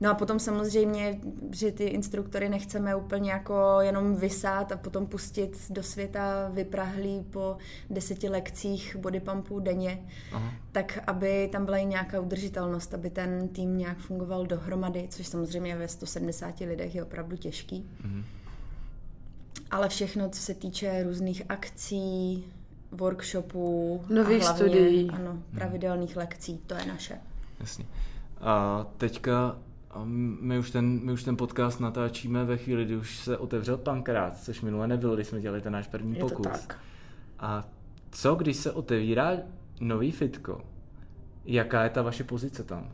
No 0.00 0.10
a 0.10 0.14
potom 0.14 0.38
samozřejmě, 0.38 1.20
že 1.50 1.72
ty 1.72 1.84
instruktory 1.84 2.48
nechceme 2.48 2.96
úplně 2.96 3.30
jako 3.30 3.80
jenom 3.80 4.16
vysát 4.16 4.72
a 4.72 4.76
potom 4.76 5.06
pustit 5.06 5.70
do 5.70 5.82
světa 5.82 6.48
vyprahlý 6.52 7.24
po 7.30 7.56
deseti 7.90 8.28
lekcích 8.28 8.96
bodypumpů 8.96 9.60
denně, 9.60 10.04
Aha. 10.32 10.52
tak 10.72 10.98
aby 11.06 11.48
tam 11.52 11.64
byla 11.64 11.76
i 11.76 11.86
nějaká 11.86 12.20
udržitelnost, 12.20 12.94
aby 12.94 13.10
ten 13.10 13.48
tým 13.48 13.78
nějak 13.78 13.98
fungoval 13.98 14.46
dohromady, 14.46 15.06
což 15.10 15.26
samozřejmě 15.26 15.76
ve 15.76 15.88
170 15.88 16.60
lidech 16.60 16.94
je 16.94 17.02
opravdu 17.02 17.36
těžký. 17.36 17.86
Mhm. 18.04 18.24
Ale 19.70 19.88
všechno, 19.88 20.28
co 20.28 20.40
se 20.40 20.54
týče 20.54 21.02
různých 21.02 21.42
akcí, 21.48 22.44
workshopů, 22.92 24.04
nových 24.08 24.42
a 24.42 24.44
hlavně, 24.44 24.70
studií, 24.70 25.10
ano, 25.10 25.42
pravidelných 25.54 26.16
lekcí, 26.16 26.60
to 26.66 26.74
je 26.74 26.86
naše. 26.86 27.18
Jasně. 27.60 27.86
A 28.40 28.86
teďka 28.96 29.58
a 29.96 30.02
my 30.04 30.58
už, 30.58 30.70
ten, 30.70 31.00
my 31.02 31.12
už 31.12 31.24
ten 31.24 31.36
podcast 31.36 31.80
natáčíme 31.80 32.44
ve 32.44 32.56
chvíli, 32.56 32.84
kdy 32.84 32.96
už 32.96 33.18
se 33.18 33.38
otevřel 33.38 33.76
pankrát, 33.76 34.38
což 34.38 34.60
minule 34.60 34.88
nebylo, 34.88 35.14
když 35.14 35.26
jsme 35.26 35.40
dělali 35.40 35.60
ten 35.60 35.72
náš 35.72 35.86
první 35.86 36.14
Je 36.14 36.20
pokus. 36.20 36.46
To 36.46 36.52
tak. 36.52 36.78
A 37.38 37.68
co, 38.10 38.34
když 38.34 38.56
se 38.56 38.72
otevírá 38.72 39.32
nový 39.80 40.12
fitko? 40.12 40.60
Jaká 41.44 41.84
je 41.84 41.90
ta 41.90 42.02
vaše 42.02 42.24
pozice 42.24 42.64
tam? 42.64 42.92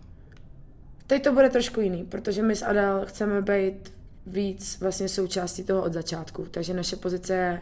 Teď 1.07 1.25
to 1.25 1.33
bude 1.33 1.51
trošku 1.51 1.81
jiný, 1.81 2.05
protože 2.05 2.43
my 2.43 2.57
s 2.57 2.63
Adel 2.63 3.03
chceme 3.07 3.43
být 3.43 3.95
víc 4.27 4.81
vlastně 4.81 5.09
součástí 5.09 5.65
toho 5.65 5.83
od 5.83 5.93
začátku. 5.93 6.47
Takže 6.51 6.75
naše 6.75 6.97
pozice 6.97 7.35
je 7.35 7.61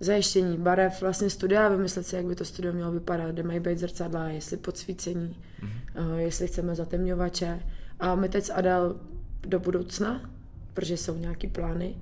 zajištění 0.00 0.58
barev 0.58 1.00
vlastně 1.00 1.30
studia, 1.30 1.68
vymyslet 1.68 2.06
si, 2.06 2.16
jak 2.16 2.24
by 2.24 2.34
to 2.34 2.44
studio 2.44 2.72
mělo 2.72 2.92
vypadat, 2.92 3.30
kde 3.30 3.42
mají 3.42 3.60
být 3.60 3.78
zrcadla, 3.78 4.28
jestli 4.28 4.56
podsvícení, 4.56 5.36
mm-hmm. 5.60 6.16
jestli 6.16 6.46
chceme 6.46 6.74
zatemňovače, 6.74 7.60
a 8.00 8.14
my 8.14 8.28
teď 8.28 8.44
s 8.44 8.52
Adel 8.52 9.00
do 9.42 9.60
budoucna, 9.60 10.30
protože 10.74 10.96
jsou 10.96 11.16
nějaký 11.16 11.46
plány, 11.46 11.94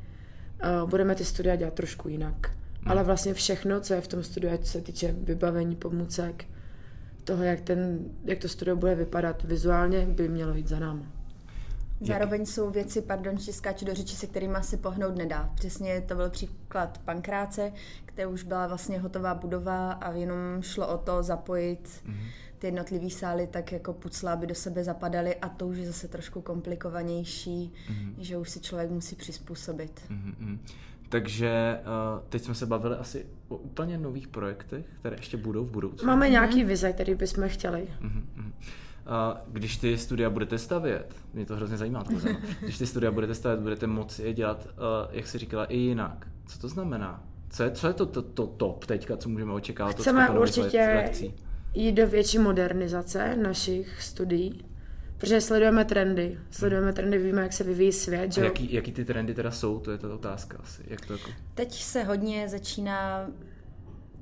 budeme 0.86 1.14
ty 1.14 1.24
studia 1.24 1.56
dělat 1.56 1.74
trošku 1.74 2.08
jinak. 2.08 2.48
Hmm. 2.48 2.90
Ale 2.90 3.04
vlastně 3.04 3.34
všechno, 3.34 3.80
co 3.80 3.94
je 3.94 4.00
v 4.00 4.08
tom 4.08 4.22
studiu, 4.22 4.54
ať 4.54 4.66
se 4.66 4.80
týče 4.80 5.14
vybavení 5.18 5.76
pomůcek, 5.76 6.44
toho, 7.24 7.42
jak, 7.42 7.60
ten, 7.60 7.98
jak 8.24 8.38
to 8.38 8.48
studio 8.48 8.76
bude 8.76 8.94
vypadat 8.94 9.42
vizuálně, 9.42 10.06
by 10.06 10.28
mělo 10.28 10.54
jít 10.54 10.68
za 10.68 10.78
náma. 10.78 11.06
Zároveň 12.00 12.46
jsou 12.46 12.70
věci, 12.70 13.02
pardon, 13.02 13.38
že 13.38 13.52
skáču 13.52 13.84
do 13.84 13.94
řeči, 13.94 14.16
se 14.16 14.26
kterými 14.26 14.58
si 14.60 14.76
pohnout 14.76 15.16
nedá. 15.16 15.50
Přesně 15.54 16.00
to 16.00 16.14
byl 16.14 16.30
příklad 16.30 16.98
pankráce, 16.98 17.72
kde 18.04 18.26
už 18.26 18.42
byla 18.42 18.66
vlastně 18.66 18.98
hotová 18.98 19.34
budova 19.34 19.92
a 19.92 20.12
jenom 20.12 20.62
šlo 20.62 20.88
o 20.88 20.98
to 20.98 21.22
zapojit 21.22 21.88
mm-hmm 21.88 22.44
ty 22.64 22.68
jednotlivé 22.68 23.10
sály 23.10 23.46
tak 23.46 23.72
jako 23.72 23.92
pucla, 23.92 24.32
aby 24.32 24.46
do 24.46 24.54
sebe 24.54 24.84
zapadaly 24.84 25.36
a 25.36 25.48
to 25.48 25.66
už 25.66 25.76
je 25.76 25.86
zase 25.86 26.08
trošku 26.08 26.40
komplikovanější, 26.40 27.72
mm-hmm. 27.88 28.14
že 28.18 28.38
už 28.38 28.50
si 28.50 28.60
člověk 28.60 28.90
musí 28.90 29.16
přizpůsobit. 29.16 30.00
Mm-hmm. 30.10 30.58
Takže 31.08 31.80
uh, 31.80 32.20
teď 32.28 32.42
jsme 32.42 32.54
se 32.54 32.66
bavili 32.66 32.96
asi 32.96 33.26
o 33.48 33.56
úplně 33.56 33.98
nových 33.98 34.28
projektech, 34.28 34.86
které 35.00 35.16
ještě 35.16 35.36
budou 35.36 35.64
v 35.64 35.70
budoucnu. 35.70 36.06
Máme 36.06 36.28
nějaký 36.28 36.64
vize, 36.64 36.92
který 36.92 37.14
bychom 37.14 37.48
chtěli. 37.48 37.88
Mm-hmm. 38.02 38.52
Když 39.48 39.76
ty 39.76 39.98
studia 39.98 40.30
budete 40.30 40.58
stavět, 40.58 41.14
mě 41.34 41.46
to 41.46 41.56
hrozně 41.56 41.76
zajímá, 41.76 42.04
to 42.04 42.12
když 42.60 42.78
ty 42.78 42.86
studia 42.86 43.12
budete 43.12 43.34
stavět, 43.34 43.60
budete 43.60 43.86
moci 43.86 44.22
je 44.22 44.32
dělat, 44.32 44.66
uh, 44.66 45.14
jak 45.14 45.26
se 45.26 45.38
říkala, 45.38 45.64
i 45.64 45.76
jinak. 45.76 46.26
Co 46.46 46.58
to 46.58 46.68
znamená? 46.68 47.22
Co 47.50 47.62
je, 47.62 47.70
co 47.70 47.86
je 47.86 47.92
to, 47.92 48.06
to, 48.06 48.22
to 48.22 48.46
top 48.46 48.84
teďka, 48.84 49.16
co 49.16 49.28
můžeme 49.28 49.52
očekávat 49.52 49.96
Chceme 49.96 50.30
od 50.30 50.40
určitě 50.40 50.92
lekcí? 50.96 51.34
jít 51.74 51.92
do 51.92 52.06
větší 52.06 52.38
modernizace 52.38 53.36
našich 53.36 54.02
studií, 54.02 54.64
protože 55.18 55.40
sledujeme 55.40 55.84
trendy. 55.84 56.38
Sledujeme 56.50 56.92
trendy, 56.92 57.18
víme, 57.18 57.42
jak 57.42 57.52
se 57.52 57.64
vyvíjí 57.64 57.92
svět. 57.92 58.32
Že? 58.32 58.40
A 58.40 58.44
jaký, 58.44 58.74
jaký 58.74 58.92
ty 58.92 59.04
trendy 59.04 59.34
teda 59.34 59.50
jsou? 59.50 59.78
To 59.78 59.90
je 59.90 59.98
ta 59.98 60.14
otázka 60.14 60.58
asi. 60.62 60.82
Jak 60.86 61.06
to 61.06 61.12
jako... 61.12 61.30
Teď 61.54 61.72
se 61.82 62.02
hodně 62.02 62.48
začíná 62.48 63.26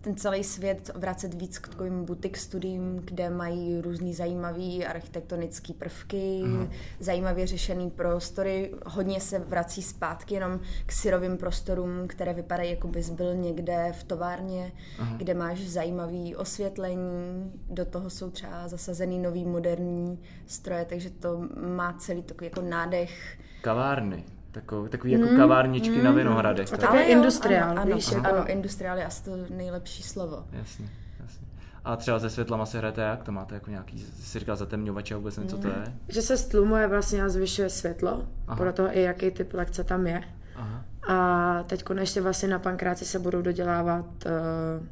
ten 0.03 0.17
celý 0.17 0.45
svět 0.45 0.91
vracet 0.95 1.35
víc 1.35 1.59
k 1.59 1.69
takovým 1.69 2.05
butik 2.05 2.37
studiím, 2.39 2.97
kde 3.05 3.31
mají 3.31 3.81
různý 3.81 4.15
zajímavý 4.15 4.87
architektonické 4.87 5.73
prvky, 5.73 6.43
Aha. 6.45 6.69
zajímavě 7.01 7.47
řešený 7.47 7.91
prostory. 7.91 8.75
Hodně 8.87 9.21
se 9.21 9.39
vrací 9.39 9.83
zpátky 9.83 10.35
jenom 10.35 10.61
k 10.87 10.93
syrovým 10.93 11.37
prostorům, 11.37 12.09
které 12.09 12.35
vypadají, 12.35 12.71
jako 12.71 12.89
bys 12.89 13.11
byl 13.11 13.35
někde 13.35 13.93
v 13.99 14.05
továrně, 14.05 14.73
Aha. 14.99 15.17
kde 15.17 15.35
máš 15.35 15.61
zajímavý 15.61 16.37
osvětlení, 16.37 17.53
do 17.71 17.85
toho 17.85 18.11
jsou 18.11 18.31
třeba 18.31 18.69
zasazený 18.69 19.19
nový 19.19 19.45
moderní 19.45 20.19
stroje, 20.47 20.85
takže 20.85 21.11
to 21.11 21.49
má 21.67 21.93
celý 21.93 22.23
takový 22.23 22.47
jako 22.47 22.63
nádech. 22.63 23.39
Kavárny. 23.61 24.25
Takový, 24.53 24.89
takový 24.89 25.13
jako 25.13 25.27
mm, 25.27 25.37
kavárničky 25.37 25.99
mm, 25.99 26.05
na 26.05 26.11
Vinohradech. 26.11 26.73
A 26.73 26.77
také 26.77 27.03
industriál, 27.03 27.79
ano, 27.79 27.95
víš? 27.97 28.13
Ano, 28.13 28.29
ano, 28.29 28.47
industriál 28.47 28.99
je 28.99 29.07
asi 29.07 29.25
to 29.25 29.31
nejlepší 29.51 30.03
slovo. 30.03 30.45
Jasně, 30.53 30.89
jasně. 31.21 31.47
A 31.85 31.97
třeba 31.97 32.21
se 32.21 32.31
světlama 32.31 32.67
se 32.67 32.79
hrajete 32.79 33.03
jak? 33.03 33.23
To 33.23 33.33
máte 33.33 33.55
jako 33.55 33.71
nějaký, 33.71 33.99
si 33.99 34.39
říkal 34.39 34.57
zatemňovač 34.57 35.13
a 35.13 35.17
vůbec 35.17 35.37
něco 35.37 35.57
mm. 35.57 35.63
to 35.63 35.69
je? 35.69 35.95
Že 36.09 36.23
se 36.23 36.37
stlumuje 36.37 36.87
vlastně 36.87 37.23
a 37.23 37.29
zvyšuje 37.29 37.71
světlo, 37.71 38.25
Aha. 38.47 38.57
podle 38.57 38.73
toho 38.73 38.97
i 38.99 39.03
jaký 39.03 39.31
typ 39.31 39.55
lekce 39.55 39.85
tam 39.85 40.07
je. 40.07 40.23
Aha. 40.57 40.85
A 41.09 41.63
teď 41.63 41.85
ještě 42.01 42.21
vlastně 42.21 42.49
na 42.49 42.59
pankráci 42.59 43.05
se 43.05 43.19
budou 43.19 43.43
dodělávat 43.43 44.07
uh, 44.27 44.87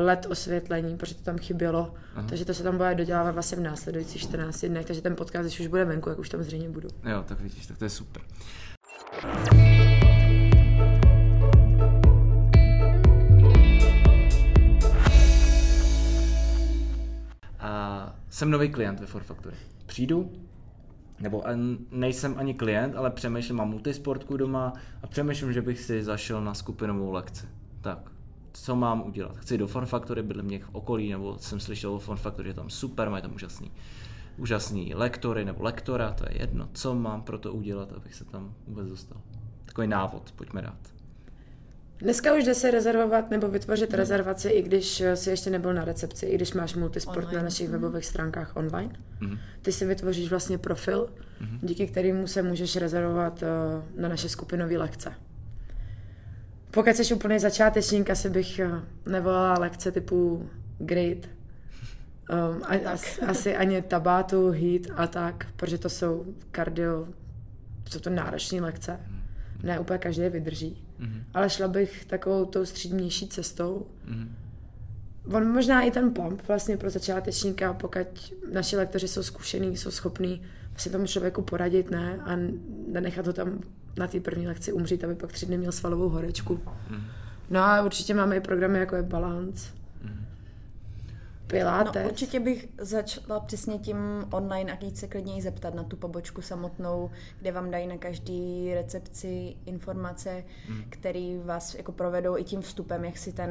LED 0.00 0.26
osvětlení, 0.26 0.96
protože 0.96 1.14
to 1.14 1.22
tam 1.22 1.38
chybělo. 1.38 1.94
Aha. 2.14 2.26
Takže 2.28 2.44
to 2.44 2.54
se 2.54 2.62
tam 2.62 2.76
bude 2.76 2.94
dodělávat 2.94 3.30
vlastně 3.30 3.58
v 3.58 3.60
následujících 3.60 4.22
14 4.22 4.64
dnech, 4.64 4.86
takže 4.86 5.02
ten 5.02 5.16
podcast, 5.16 5.44
když 5.44 5.60
už 5.60 5.66
bude 5.66 5.84
venku, 5.84 6.08
jak 6.08 6.18
už 6.18 6.28
tam 6.28 6.42
zřejmě 6.42 6.68
budu. 6.68 6.88
Jo, 7.04 7.24
tak 7.28 7.40
vidíš, 7.40 7.66
tak 7.66 7.78
to 7.78 7.84
je 7.84 7.90
super. 7.90 8.22
A 17.60 18.16
jsem 18.30 18.50
nový 18.50 18.68
klient 18.68 19.00
ve 19.00 19.06
Forfactory. 19.06 19.56
Přijdu, 19.86 20.32
nebo 21.20 21.42
nejsem 21.90 22.34
ani 22.38 22.54
klient, 22.54 22.96
ale 22.96 23.10
přemýšlím, 23.10 23.56
mám 23.56 23.70
multisportku 23.70 24.36
doma 24.36 24.72
a 25.02 25.06
přemýšlím, 25.06 25.52
že 25.52 25.62
bych 25.62 25.80
si 25.80 26.02
zašel 26.02 26.44
na 26.44 26.54
skupinovou 26.54 27.12
lekci. 27.12 27.46
Tak, 27.80 28.10
co 28.52 28.76
mám 28.76 29.06
udělat? 29.06 29.36
Chci 29.36 29.58
do 29.58 29.66
Fun 29.66 29.86
Factory, 29.86 30.22
bydlím 30.22 30.46
mě 30.46 30.58
v 30.58 30.68
okolí, 30.72 31.10
nebo 31.10 31.38
jsem 31.38 31.60
slyšel 31.60 31.94
o 31.94 31.98
Fun 31.98 32.16
Factory, 32.16 32.48
že 32.48 32.54
tam 32.54 32.70
super, 32.70 33.10
mají 33.10 33.22
tam 33.22 33.34
úžasný 33.34 33.72
úžasný 34.36 34.94
lektory 34.94 35.44
nebo 35.44 35.62
lektora, 35.62 36.12
to 36.12 36.24
je 36.28 36.40
jedno, 36.40 36.68
co 36.72 36.94
mám 36.94 37.22
pro 37.22 37.38
to 37.38 37.52
udělat, 37.52 37.92
abych 37.92 38.14
se 38.14 38.24
tam 38.24 38.54
vůbec 38.66 38.88
dostal. 38.88 39.20
Takový 39.64 39.86
návod, 39.86 40.32
pojďme 40.36 40.62
dát. 40.62 40.94
Dneska 41.98 42.34
už 42.34 42.44
jde 42.44 42.54
se 42.54 42.70
rezervovat 42.70 43.30
nebo 43.30 43.48
vytvořit 43.48 43.90
hmm. 43.90 43.98
rezervaci, 43.98 44.48
i 44.48 44.62
když 44.62 45.02
si 45.14 45.30
ještě 45.30 45.50
nebyl 45.50 45.74
na 45.74 45.84
recepci, 45.84 46.26
i 46.26 46.34
když 46.34 46.52
máš 46.52 46.74
multisport 46.74 47.18
online. 47.18 47.36
na 47.36 47.42
našich 47.42 47.68
hmm. 47.68 47.80
webových 47.80 48.06
stránkách 48.06 48.56
online. 48.56 48.90
Hmm. 49.20 49.38
Ty 49.62 49.72
si 49.72 49.86
vytvoříš 49.86 50.30
vlastně 50.30 50.58
profil, 50.58 51.08
hmm. 51.38 51.58
díky 51.62 51.86
kterému 51.86 52.26
se 52.26 52.42
můžeš 52.42 52.76
rezervovat 52.76 53.42
uh, 53.42 54.00
na 54.00 54.08
naše 54.08 54.28
skupinové 54.28 54.78
lekce. 54.78 55.12
Pokud 56.70 56.96
jsi 56.96 57.14
úplný 57.14 57.38
začátečník, 57.38 58.10
asi 58.10 58.30
bych 58.30 58.60
uh, 58.64 59.12
nevolala 59.12 59.58
lekce 59.58 59.92
typu 59.92 60.48
grid, 60.78 61.30
um, 62.30 62.62
a, 62.62 62.90
as, 62.92 63.18
asi 63.26 63.56
ani 63.56 63.82
tabátu, 63.82 64.50
heat 64.50 64.82
a 64.96 65.06
tak, 65.06 65.46
protože 65.56 65.78
to 65.78 65.88
jsou 65.88 66.26
kardio, 66.50 67.08
jsou 67.90 67.98
to 67.98 68.10
náročné 68.10 68.60
lekce. 68.60 69.00
Ne 69.62 69.78
úplně 69.78 69.98
každý 69.98 70.22
je 70.22 70.30
vydrží. 70.30 70.84
Mm-hmm. 71.00 71.22
Ale 71.34 71.50
šla 71.50 71.68
bych 71.68 72.04
takovou 72.04 72.44
tou 72.44 72.64
střídnější 72.64 73.28
cestou. 73.28 73.86
Mm-hmm. 74.08 74.28
On 75.36 75.52
možná 75.52 75.82
i 75.82 75.90
ten 75.90 76.14
pump 76.14 76.48
vlastně 76.48 76.76
pro 76.76 76.90
začátečníka, 76.90 77.72
pokud 77.72 78.32
naši 78.52 78.76
lektoři 78.76 79.08
jsou 79.08 79.22
zkušený, 79.22 79.76
jsou 79.76 79.90
schopní 79.90 80.42
vlastně 80.70 80.92
tomu 80.92 81.06
člověku 81.06 81.42
poradit, 81.42 81.90
ne? 81.90 82.18
A 82.24 82.36
nenechat 82.88 83.26
ho 83.26 83.32
tam 83.32 83.60
na 83.98 84.06
té 84.06 84.20
první 84.20 84.46
lekci 84.46 84.72
umřít, 84.72 85.04
aby 85.04 85.14
pak 85.14 85.32
tři 85.32 85.46
dny 85.46 85.58
měl 85.58 85.72
svalovou 85.72 86.08
horečku. 86.08 86.54
Mm-hmm. 86.54 87.00
No 87.50 87.60
a 87.60 87.82
určitě 87.82 88.14
máme 88.14 88.36
i 88.36 88.40
programy, 88.40 88.78
jako 88.78 88.96
je 88.96 89.02
Balance, 89.02 89.70
Pilates. 91.46 92.02
No, 92.02 92.10
určitě 92.10 92.40
bych 92.40 92.68
začala 92.78 93.40
přesně 93.40 93.78
tím 93.78 93.96
online 94.32 94.72
a 94.72 94.84
jít 94.84 94.96
se 94.96 95.06
klidně 95.06 95.42
zeptat 95.42 95.74
na 95.74 95.84
tu 95.84 95.96
pobočku 95.96 96.42
samotnou, 96.42 97.10
kde 97.40 97.52
vám 97.52 97.70
dají 97.70 97.86
na 97.86 97.96
každý 97.96 98.74
recepci 98.74 99.56
informace, 99.66 100.44
mm. 100.68 100.84
které 100.88 101.38
vás 101.44 101.74
jako 101.74 101.92
provedou 101.92 102.38
i 102.38 102.44
tím 102.44 102.60
vstupem, 102.60 103.04
jak 103.04 103.18
si 103.18 103.32
ten, 103.32 103.50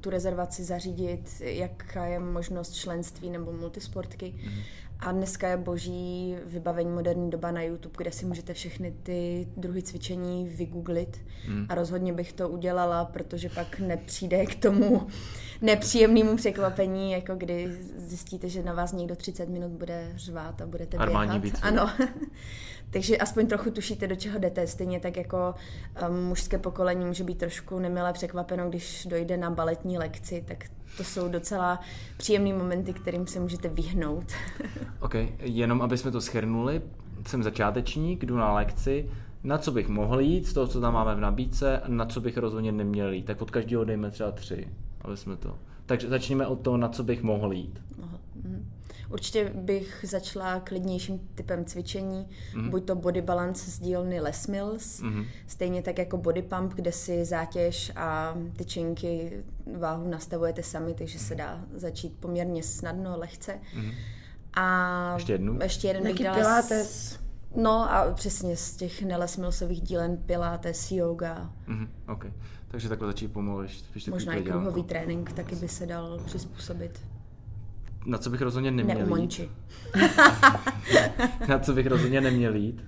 tu 0.00 0.10
rezervaci 0.10 0.64
zařídit, 0.64 1.40
jaká 1.40 2.04
je 2.04 2.18
možnost 2.18 2.74
členství 2.74 3.30
nebo 3.30 3.52
multisportky. 3.52 4.34
Mm. 4.44 4.62
A 5.02 5.12
dneska 5.12 5.48
je 5.48 5.56
boží 5.56 6.36
vybavení 6.46 6.90
moderní 6.90 7.30
doba 7.30 7.50
na 7.50 7.62
YouTube, 7.62 7.94
kde 7.96 8.12
si 8.12 8.26
můžete 8.26 8.54
všechny 8.54 8.94
ty 9.02 9.48
druhy 9.56 9.82
cvičení 9.82 10.48
vygooglit. 10.48 11.20
Mm. 11.48 11.66
A 11.68 11.74
rozhodně 11.74 12.12
bych 12.12 12.32
to 12.32 12.48
udělala, 12.48 13.04
protože 13.04 13.48
pak 13.48 13.78
nepřijde 13.78 14.46
k 14.46 14.54
tomu 14.54 15.06
nepříjemnému 15.60 16.36
překvapení, 16.36 17.12
jako 17.12 17.34
kdy 17.34 17.78
zjistíte, 17.96 18.48
že 18.48 18.62
na 18.62 18.72
vás 18.72 18.92
někdo 18.92 19.16
30 19.16 19.48
minut 19.48 19.70
bude 19.70 20.12
řvát 20.16 20.60
a 20.60 20.66
budete 20.66 20.96
Armání 20.96 21.40
běhat. 21.40 21.60
Ano. 21.62 21.90
Takže 22.90 23.16
aspoň 23.16 23.46
trochu 23.46 23.70
tušíte, 23.70 24.06
do 24.06 24.16
čeho 24.16 24.38
jdete. 24.38 24.66
Stejně 24.66 25.00
tak 25.00 25.16
jako 25.16 25.54
um, 26.08 26.24
mužské 26.24 26.58
pokolení 26.58 27.04
může 27.04 27.24
být 27.24 27.38
trošku 27.38 27.78
nemilé 27.78 28.12
překvapeno, 28.12 28.68
když 28.68 29.06
dojde 29.10 29.36
na 29.36 29.50
baletní 29.50 29.98
lekci, 29.98 30.44
tak 30.48 30.64
to 30.96 31.04
jsou 31.04 31.28
docela 31.28 31.80
příjemné 32.16 32.52
momenty, 32.52 32.92
kterým 32.92 33.26
se 33.26 33.40
můžete 33.40 33.68
vyhnout. 33.68 34.24
ok, 35.00 35.14
jenom 35.40 35.82
aby 35.82 35.98
jsme 35.98 36.10
to 36.10 36.20
schrnuli, 36.20 36.82
jsem 37.26 37.42
začátečník, 37.42 38.24
jdu 38.24 38.36
na 38.36 38.52
lekci, 38.52 39.10
na 39.44 39.58
co 39.58 39.72
bych 39.72 39.88
mohl 39.88 40.20
jít 40.20 40.46
z 40.46 40.52
toho, 40.52 40.66
co 40.66 40.80
tam 40.80 40.94
máme 40.94 41.14
v 41.14 41.20
nabídce, 41.20 41.80
na 41.86 42.06
co 42.06 42.20
bych 42.20 42.36
rozhodně 42.36 42.72
neměl 42.72 43.12
jít. 43.12 43.22
Tak 43.22 43.42
od 43.42 43.50
každého 43.50 43.84
dejme 43.84 44.10
třeba 44.10 44.30
tři, 44.30 44.68
aby 45.00 45.16
jsme 45.16 45.36
to... 45.36 45.58
Takže 45.86 46.08
začněme 46.08 46.46
od 46.46 46.60
toho, 46.60 46.76
na 46.76 46.88
co 46.88 47.04
bych 47.04 47.22
mohl 47.22 47.52
jít. 47.52 47.82
Mhm. 48.44 48.71
Určitě 49.12 49.52
bych 49.54 50.04
začala 50.08 50.60
klidnějším 50.60 51.28
typem 51.34 51.64
cvičení, 51.64 52.28
mm. 52.54 52.70
buď 52.70 52.84
to 52.84 52.94
body 52.94 53.22
balance 53.22 53.70
z 53.70 53.80
dílny 53.80 54.20
Les 54.20 54.46
Mills, 54.46 55.00
mm. 55.00 55.24
stejně 55.46 55.82
tak 55.82 55.98
jako 55.98 56.16
body 56.16 56.42
pump, 56.42 56.74
kde 56.74 56.92
si 56.92 57.24
zátěž 57.24 57.92
a 57.96 58.34
tyčinky 58.56 59.42
váhu 59.78 60.10
nastavujete 60.10 60.62
sami, 60.62 60.94
takže 60.94 61.18
se 61.18 61.34
dá 61.34 61.64
začít 61.74 62.12
poměrně 62.20 62.62
snadno, 62.62 63.18
lehce. 63.18 63.60
Mm. 63.74 63.90
A 64.54 65.14
ještě 65.14 65.32
jednu? 65.32 65.58
Ještě 65.62 65.88
jeden 65.88 66.02
bych 66.02 66.24
dala 66.24 66.36
Pilates. 66.36 67.18
No 67.56 67.92
a 67.92 68.12
přesně 68.14 68.56
z 68.56 68.76
těch 68.76 69.02
nelesmilsových 69.02 69.80
dílen 69.80 70.16
Pilates, 70.16 70.92
yoga. 70.92 71.52
Mm, 71.66 71.88
okay. 72.08 72.32
Takže 72.68 72.88
takhle 72.88 73.08
začít 73.08 73.28
pomalu, 73.28 73.68
spíš 73.68 74.06
Možná 74.06 74.34
i 74.34 74.42
kruhový 74.42 74.84
trénink 74.84 75.32
taky 75.32 75.56
by 75.56 75.68
se 75.68 75.86
dal 75.86 76.18
přizpůsobit. 76.24 77.11
Na 78.06 78.18
co 78.18 78.30
bych 78.30 78.42
rozhodně 78.42 78.70
neměl 78.70 78.98
Neumonči. 78.98 79.42
jít? 79.42 79.50
na 81.48 81.58
co 81.58 81.72
bych 81.72 81.86
rozhodně 81.86 82.20
neměl 82.20 82.54
jít? 82.54 82.84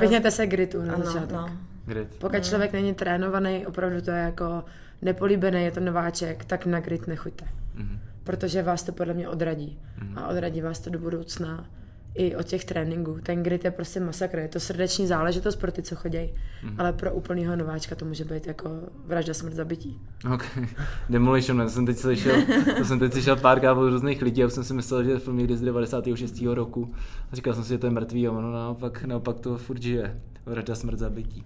Vyhněte 0.00 0.30
se 0.30 0.46
gritu 0.46 0.82
na 0.82 0.98
začátek. 0.98 1.30
No. 1.30 1.50
Grit. 1.86 2.08
Pokud 2.18 2.36
mm. 2.36 2.42
člověk 2.42 2.72
není 2.72 2.94
trénovaný, 2.94 3.66
opravdu 3.66 4.00
to 4.00 4.10
je 4.10 4.18
jako 4.22 4.64
nepolíbený, 5.02 5.64
je 5.64 5.70
to 5.70 5.80
nováček, 5.80 6.44
tak 6.44 6.66
na 6.66 6.80
grit 6.80 7.06
nechoďte. 7.06 7.44
Mm. 7.74 7.98
Protože 8.24 8.62
vás 8.62 8.82
to 8.82 8.92
podle 8.92 9.14
mě 9.14 9.28
odradí. 9.28 9.78
Mm. 10.02 10.18
A 10.18 10.28
odradí 10.28 10.60
vás 10.60 10.80
to 10.80 10.90
do 10.90 10.98
budoucna 10.98 11.66
i 12.14 12.36
od 12.36 12.46
těch 12.46 12.64
tréninků. 12.64 13.18
Ten 13.22 13.42
grit 13.42 13.64
je 13.64 13.70
prostě 13.70 14.00
masakr. 14.00 14.38
Je 14.38 14.48
to 14.48 14.60
srdeční 14.60 15.06
záležitost 15.06 15.56
pro 15.56 15.72
ty, 15.72 15.82
co 15.82 15.96
chodí, 15.96 16.34
mm. 16.62 16.80
ale 16.80 16.92
pro 16.92 17.14
úplného 17.14 17.56
nováčka 17.56 17.94
to 17.94 18.04
může 18.04 18.24
být 18.24 18.46
jako 18.46 18.70
vražda, 19.06 19.34
smrt, 19.34 19.54
zabití. 19.54 20.00
Ok. 20.34 20.58
Demolition 21.10 21.56
Man, 21.56 21.66
to 21.66 21.72
jsem 21.72 21.86
teď 21.86 21.96
slyšel, 21.96 22.36
to 22.78 22.84
jsem 22.84 22.98
teď 22.98 23.12
slyšel 23.12 23.36
párkrát 23.36 23.72
od 23.72 23.90
různých 23.90 24.22
lidí 24.22 24.44
a 24.44 24.48
jsem 24.48 24.64
si 24.64 24.74
myslel, 24.74 25.04
že 25.04 25.10
je 25.10 25.18
film 25.18 25.38
někdy 25.38 25.56
z 25.56 25.60
96. 25.60 26.42
roku. 26.46 26.94
A 27.32 27.36
říkal 27.36 27.54
jsem 27.54 27.64
si, 27.64 27.68
že 27.68 27.78
to 27.78 27.86
je 27.86 27.90
mrtvý 27.90 28.28
a 28.28 28.32
ono 28.32 28.52
naopak, 28.52 29.04
naopak 29.04 29.40
to 29.40 29.58
furt 29.58 29.82
žije. 29.82 30.20
Vražda, 30.46 30.74
smrt, 30.74 30.98
zabití. 30.98 31.44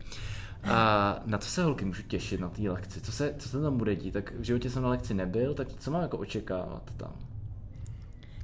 A 0.64 1.22
na 1.26 1.38
co 1.38 1.50
se 1.50 1.64
holky 1.64 1.84
můžu 1.84 2.02
těšit 2.02 2.40
na 2.40 2.48
té 2.48 2.70
lekci? 2.70 3.00
Co 3.00 3.12
se, 3.12 3.34
co 3.38 3.48
se 3.48 3.60
tam 3.60 3.78
bude 3.78 3.96
dít? 3.96 4.12
Tak 4.12 4.32
v 4.38 4.42
životě 4.42 4.70
jsem 4.70 4.82
na 4.82 4.88
lekci 4.88 5.14
nebyl, 5.14 5.54
tak 5.54 5.68
co 5.78 5.90
mám 5.90 6.02
jako 6.02 6.18
očekávat 6.18 6.82
tam? 6.96 7.12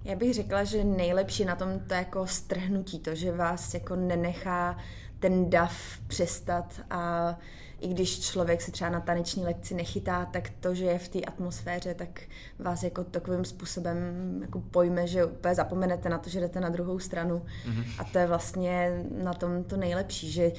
Já 0.04 0.16
bych 0.16 0.34
řekla, 0.34 0.64
že 0.64 0.84
nejlepší 0.84 1.44
na 1.44 1.56
tom 1.56 1.80
to 1.80 1.94
jako 1.94 2.26
strhnutí, 2.26 2.98
to, 2.98 3.14
že 3.14 3.32
vás 3.32 3.74
jako 3.74 3.96
nenechá 3.96 4.78
ten 5.18 5.50
dav 5.50 5.74
přestat 6.06 6.80
a 6.90 7.38
i 7.80 7.88
když 7.88 8.20
člověk 8.20 8.62
se 8.62 8.72
třeba 8.72 8.90
na 8.90 9.00
taneční 9.00 9.44
lekci 9.44 9.74
nechytá, 9.74 10.24
tak 10.24 10.50
to, 10.60 10.74
že 10.74 10.84
je 10.84 10.98
v 10.98 11.08
té 11.08 11.20
atmosféře, 11.20 11.94
tak 11.94 12.20
vás 12.58 12.82
jako 12.82 13.04
takovým 13.04 13.44
způsobem 13.44 13.96
jako 14.40 14.60
pojme, 14.60 15.06
že 15.06 15.24
úplně 15.24 15.54
zapomenete 15.54 16.08
na 16.08 16.18
to, 16.18 16.30
že 16.30 16.40
jdete 16.40 16.60
na 16.60 16.68
druhou 16.68 16.98
stranu. 16.98 17.42
Mm-hmm. 17.66 17.84
A 17.98 18.04
to 18.04 18.18
je 18.18 18.26
vlastně 18.26 19.04
na 19.22 19.34
tom 19.34 19.64
to 19.64 19.76
nejlepší, 19.76 20.32
že 20.32 20.52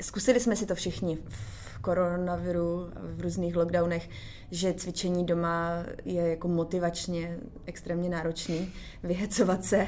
zkusili 0.00 0.40
jsme 0.40 0.56
si 0.56 0.66
to 0.66 0.74
všichni 0.74 1.18
v 1.28 1.57
koronaviru, 1.80 2.90
v 3.16 3.20
různých 3.20 3.56
lockdownech, 3.56 4.08
že 4.50 4.74
cvičení 4.74 5.26
doma 5.26 5.84
je 6.04 6.28
jako 6.28 6.48
motivačně 6.48 7.38
extrémně 7.66 8.08
náročný, 8.08 8.72
vyhecovat 9.02 9.64
se, 9.64 9.86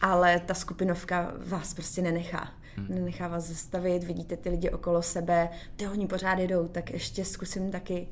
ale 0.00 0.40
ta 0.40 0.54
skupinovka 0.54 1.34
vás 1.46 1.74
prostě 1.74 2.02
nenechá. 2.02 2.52
Hmm. 2.76 2.86
Nenechá 2.88 3.28
vás 3.28 3.44
zastavit, 3.44 4.04
vidíte 4.04 4.36
ty 4.36 4.50
lidi 4.50 4.70
okolo 4.70 5.02
sebe, 5.02 5.48
ty 5.76 5.88
oni 5.88 6.06
pořád 6.06 6.38
jdou, 6.38 6.68
tak 6.68 6.90
ještě 6.90 7.24
zkusím 7.24 7.70
taky. 7.70 8.08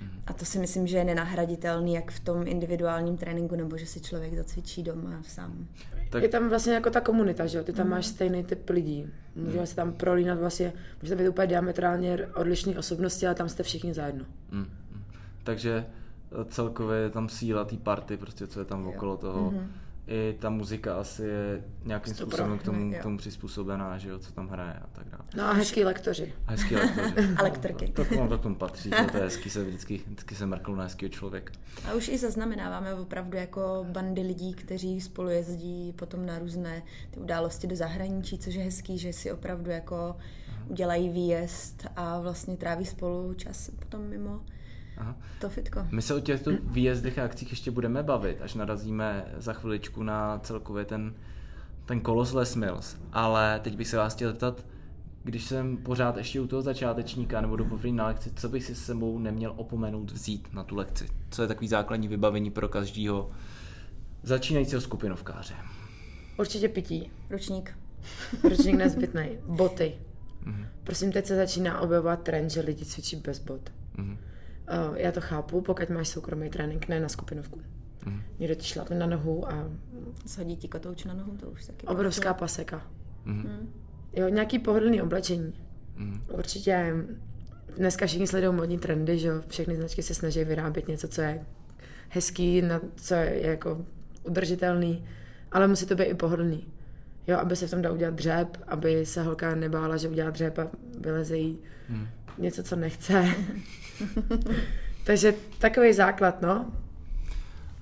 Hmm. 0.00 0.22
A 0.26 0.32
to 0.32 0.44
si 0.44 0.58
myslím, 0.58 0.86
že 0.86 0.96
je 0.98 1.04
nenahraditelný 1.04 1.94
jak 1.94 2.10
v 2.10 2.20
tom 2.20 2.46
individuálním 2.46 3.16
tréninku, 3.16 3.56
nebo 3.56 3.76
že 3.76 3.86
si 3.86 4.00
člověk 4.00 4.34
zacvičí 4.34 4.82
doma 4.82 5.22
sám. 5.22 5.68
Tak... 6.12 6.22
Je 6.22 6.28
tam 6.28 6.48
vlastně 6.48 6.72
jako 6.72 6.90
ta 6.90 7.00
komunita, 7.00 7.46
že 7.46 7.58
jo? 7.58 7.64
Ty 7.64 7.72
tam 7.72 7.86
mm. 7.86 7.90
máš 7.90 8.06
stejný 8.06 8.44
typ 8.44 8.70
lidí. 8.70 9.10
Můžeme 9.36 9.60
mm. 9.60 9.66
se 9.66 9.76
tam 9.76 9.92
prolínat 9.92 10.38
vlastně, 10.38 10.72
můžete 11.02 11.22
být 11.22 11.28
úplně 11.28 11.46
diametrálně 11.46 12.26
odlišné 12.34 12.78
osobnosti, 12.78 13.26
ale 13.26 13.34
tam 13.34 13.48
jste 13.48 13.62
všichni 13.62 13.94
zajedno. 13.94 14.24
Mm. 14.50 14.66
Takže 15.44 15.86
eh, 15.86 16.44
celkově 16.44 16.98
je 16.98 17.10
tam 17.10 17.28
síla 17.28 17.64
té 17.64 17.76
party, 17.76 18.16
prostě 18.16 18.46
co 18.46 18.58
je 18.58 18.64
tam 18.64 18.86
okolo 18.86 19.16
toho. 19.16 19.50
Mm-hmm. 19.50 19.66
I 20.06 20.36
ta 20.38 20.50
muzika 20.50 20.96
asi 20.96 21.22
je 21.22 21.64
nějakým 21.84 22.14
způsobem 22.14 22.58
k 22.58 22.62
tomu, 22.62 22.92
k 22.92 23.02
tomu 23.02 23.18
přizpůsobená, 23.18 23.98
že 23.98 24.08
jo, 24.08 24.18
co 24.18 24.32
tam 24.32 24.48
hraje 24.48 24.74
a 24.74 24.86
tak 24.92 25.08
dále. 25.08 25.24
No 25.36 25.44
a 25.44 25.52
hezký 25.52 25.84
lektoři. 25.84 26.34
A 26.46 26.50
hezký 26.50 26.76
lektoři. 26.76 27.28
a 27.36 27.42
lektorky. 27.42 27.88
To, 27.88 28.04
to, 28.04 28.28
to 28.28 28.38
k 28.38 28.42
tomu 28.42 28.54
patří, 28.54 28.90
to, 28.90 29.10
to 29.10 29.16
je 29.16 29.22
hezký, 29.22 29.50
se 29.50 29.64
vždycky, 29.64 30.00
vždycky 30.06 30.34
se 30.34 30.46
mrknu 30.46 30.74
na 30.74 30.82
hezkýho 30.82 31.08
člověka. 31.08 31.52
A 31.84 31.94
už 31.94 32.08
i 32.08 32.18
zaznamenáváme 32.18 32.94
opravdu 32.94 33.36
jako 33.36 33.86
bandy 33.90 34.22
lidí, 34.22 34.54
kteří 34.54 35.00
spolu 35.00 35.28
jezdí 35.28 35.92
potom 35.92 36.26
na 36.26 36.38
různé 36.38 36.82
ty 37.10 37.20
události 37.20 37.66
do 37.66 37.76
zahraničí, 37.76 38.38
což 38.38 38.54
je 38.54 38.64
hezký, 38.64 38.98
že 38.98 39.12
si 39.12 39.32
opravdu 39.32 39.70
jako 39.70 40.16
udělají 40.68 41.08
výjezd 41.08 41.86
a 41.96 42.20
vlastně 42.20 42.56
tráví 42.56 42.86
spolu 42.86 43.34
čas 43.34 43.70
potom 43.78 44.08
mimo 44.08 44.40
Aha. 45.02 45.16
To 45.40 45.48
fitko. 45.48 45.86
My 45.90 46.02
se 46.02 46.14
o 46.14 46.20
těchto 46.20 46.50
výjezdech 46.62 47.18
a 47.18 47.24
akcích 47.24 47.50
ještě 47.50 47.70
budeme 47.70 48.02
bavit, 48.02 48.42
až 48.42 48.54
narazíme 48.54 49.24
za 49.36 49.52
chviličku 49.52 50.02
na 50.02 50.38
celkově 50.38 50.84
ten, 50.84 51.14
ten 51.86 52.00
kolos 52.00 52.32
Les 52.32 52.56
Mills. 52.56 52.96
Ale 53.12 53.60
teď 53.60 53.76
bych 53.76 53.88
se 53.88 53.96
vás 53.96 54.14
chtěl 54.14 54.30
zeptat, 54.30 54.64
když 55.24 55.44
jsem 55.44 55.76
pořád 55.76 56.16
ještě 56.16 56.40
u 56.40 56.46
toho 56.46 56.62
začátečníka 56.62 57.40
nebo 57.40 57.56
do 57.56 57.64
poprvé 57.64 57.92
na 57.92 58.06
lekci, 58.06 58.30
co 58.36 58.48
bych 58.48 58.64
si 58.64 58.74
s 58.74 58.84
sebou 58.84 59.18
neměl 59.18 59.52
opomenout 59.56 60.10
vzít 60.10 60.48
na 60.52 60.64
tu 60.64 60.76
lekci? 60.76 61.06
Co 61.30 61.42
je 61.42 61.48
takový 61.48 61.68
základní 61.68 62.08
vybavení 62.08 62.50
pro 62.50 62.68
každého 62.68 63.30
začínajícího 64.22 64.80
skupinovkáře? 64.80 65.54
Určitě 66.38 66.68
pití. 66.68 67.10
Ručník. 67.30 67.78
Ručník 68.50 68.74
nezbytný. 68.74 69.28
Boty. 69.46 69.94
Prosím, 70.84 71.12
teď 71.12 71.26
se 71.26 71.36
začíná 71.36 71.80
objevovat 71.80 72.22
trend, 72.22 72.50
že 72.50 72.60
lidi 72.60 72.84
cvičí 72.84 73.16
bez 73.16 73.38
bot. 73.38 73.72
Mhm. 73.96 74.18
Uh, 74.90 74.96
já 74.96 75.12
to 75.12 75.20
chápu, 75.20 75.60
pokud 75.60 75.90
máš 75.90 76.08
soukromý 76.08 76.50
trénink, 76.50 76.88
ne 76.88 77.00
na 77.00 77.08
skupinovku. 77.08 77.60
Mhm. 78.06 78.22
Někdo 78.38 78.54
ti 78.54 78.64
šlapne 78.64 78.98
na 78.98 79.06
nohu 79.06 79.48
a 79.52 79.68
Shodí 80.26 80.56
ti 80.56 80.68
kotouč 80.68 81.04
na 81.04 81.14
nohu, 81.14 81.36
to 81.36 81.46
už 81.50 81.66
taky. 81.66 81.86
obrovská 81.86 82.34
paseka. 82.34 82.82
Mhm. 83.24 83.72
Jo, 84.12 84.28
nějaký 84.28 84.58
pohodlný 84.58 85.02
oblečení. 85.02 85.52
Mhm. 85.96 86.22
Určitě 86.32 86.94
dneska 87.76 88.06
všichni 88.06 88.26
sledují 88.26 88.54
modní 88.54 88.78
trendy, 88.78 89.18
že 89.18 89.28
jo, 89.28 89.42
všechny 89.48 89.76
značky 89.76 90.02
se 90.02 90.14
snaží 90.14 90.44
vyrábět 90.44 90.88
něco, 90.88 91.08
co 91.08 91.20
je 91.22 91.44
hezký, 92.08 92.62
na, 92.62 92.80
co 92.96 93.14
je 93.14 93.46
jako 93.46 93.84
udržitelný, 94.24 95.04
ale 95.52 95.68
musí 95.68 95.86
to 95.86 95.94
být 95.94 96.04
i 96.04 96.14
pohodlný. 96.14 96.66
Jo, 97.26 97.38
aby 97.38 97.56
se 97.56 97.66
v 97.66 97.70
tom 97.70 97.82
dá 97.82 97.92
udělat 97.92 98.14
dřep, 98.14 98.56
aby 98.66 99.06
se 99.06 99.22
holka 99.22 99.54
nebála, 99.54 99.96
že 99.96 100.08
udělá 100.08 100.30
dřep 100.30 100.58
a 100.58 100.70
vyleze 101.00 101.36
jí 101.36 101.58
Mhm. 101.92 102.08
něco, 102.38 102.62
co 102.62 102.76
nechce. 102.76 103.34
Takže 105.04 105.34
takový 105.58 105.92
základ, 105.92 106.42
no. 106.42 106.72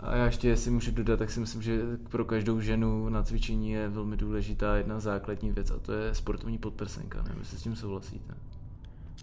A 0.01 0.16
já 0.16 0.27
ještě, 0.27 0.49
jestli 0.49 0.70
můžu 0.70 0.90
dodat, 0.90 1.18
tak 1.18 1.31
si 1.31 1.40
myslím, 1.40 1.62
že 1.62 1.81
pro 2.09 2.25
každou 2.25 2.61
ženu 2.61 3.09
na 3.09 3.23
cvičení 3.23 3.70
je 3.70 3.88
velmi 3.88 4.16
důležitá 4.16 4.77
jedna 4.77 5.01
základní 5.01 5.53
věc 5.53 5.70
a 5.70 5.79
to 5.79 5.92
je 5.92 6.14
sportovní 6.14 6.59
podprsenka. 6.59 7.23
Nevím, 7.23 7.38
jestli 7.38 7.59
s 7.59 7.62
tím 7.62 7.77
souhlasíte. 7.77 8.35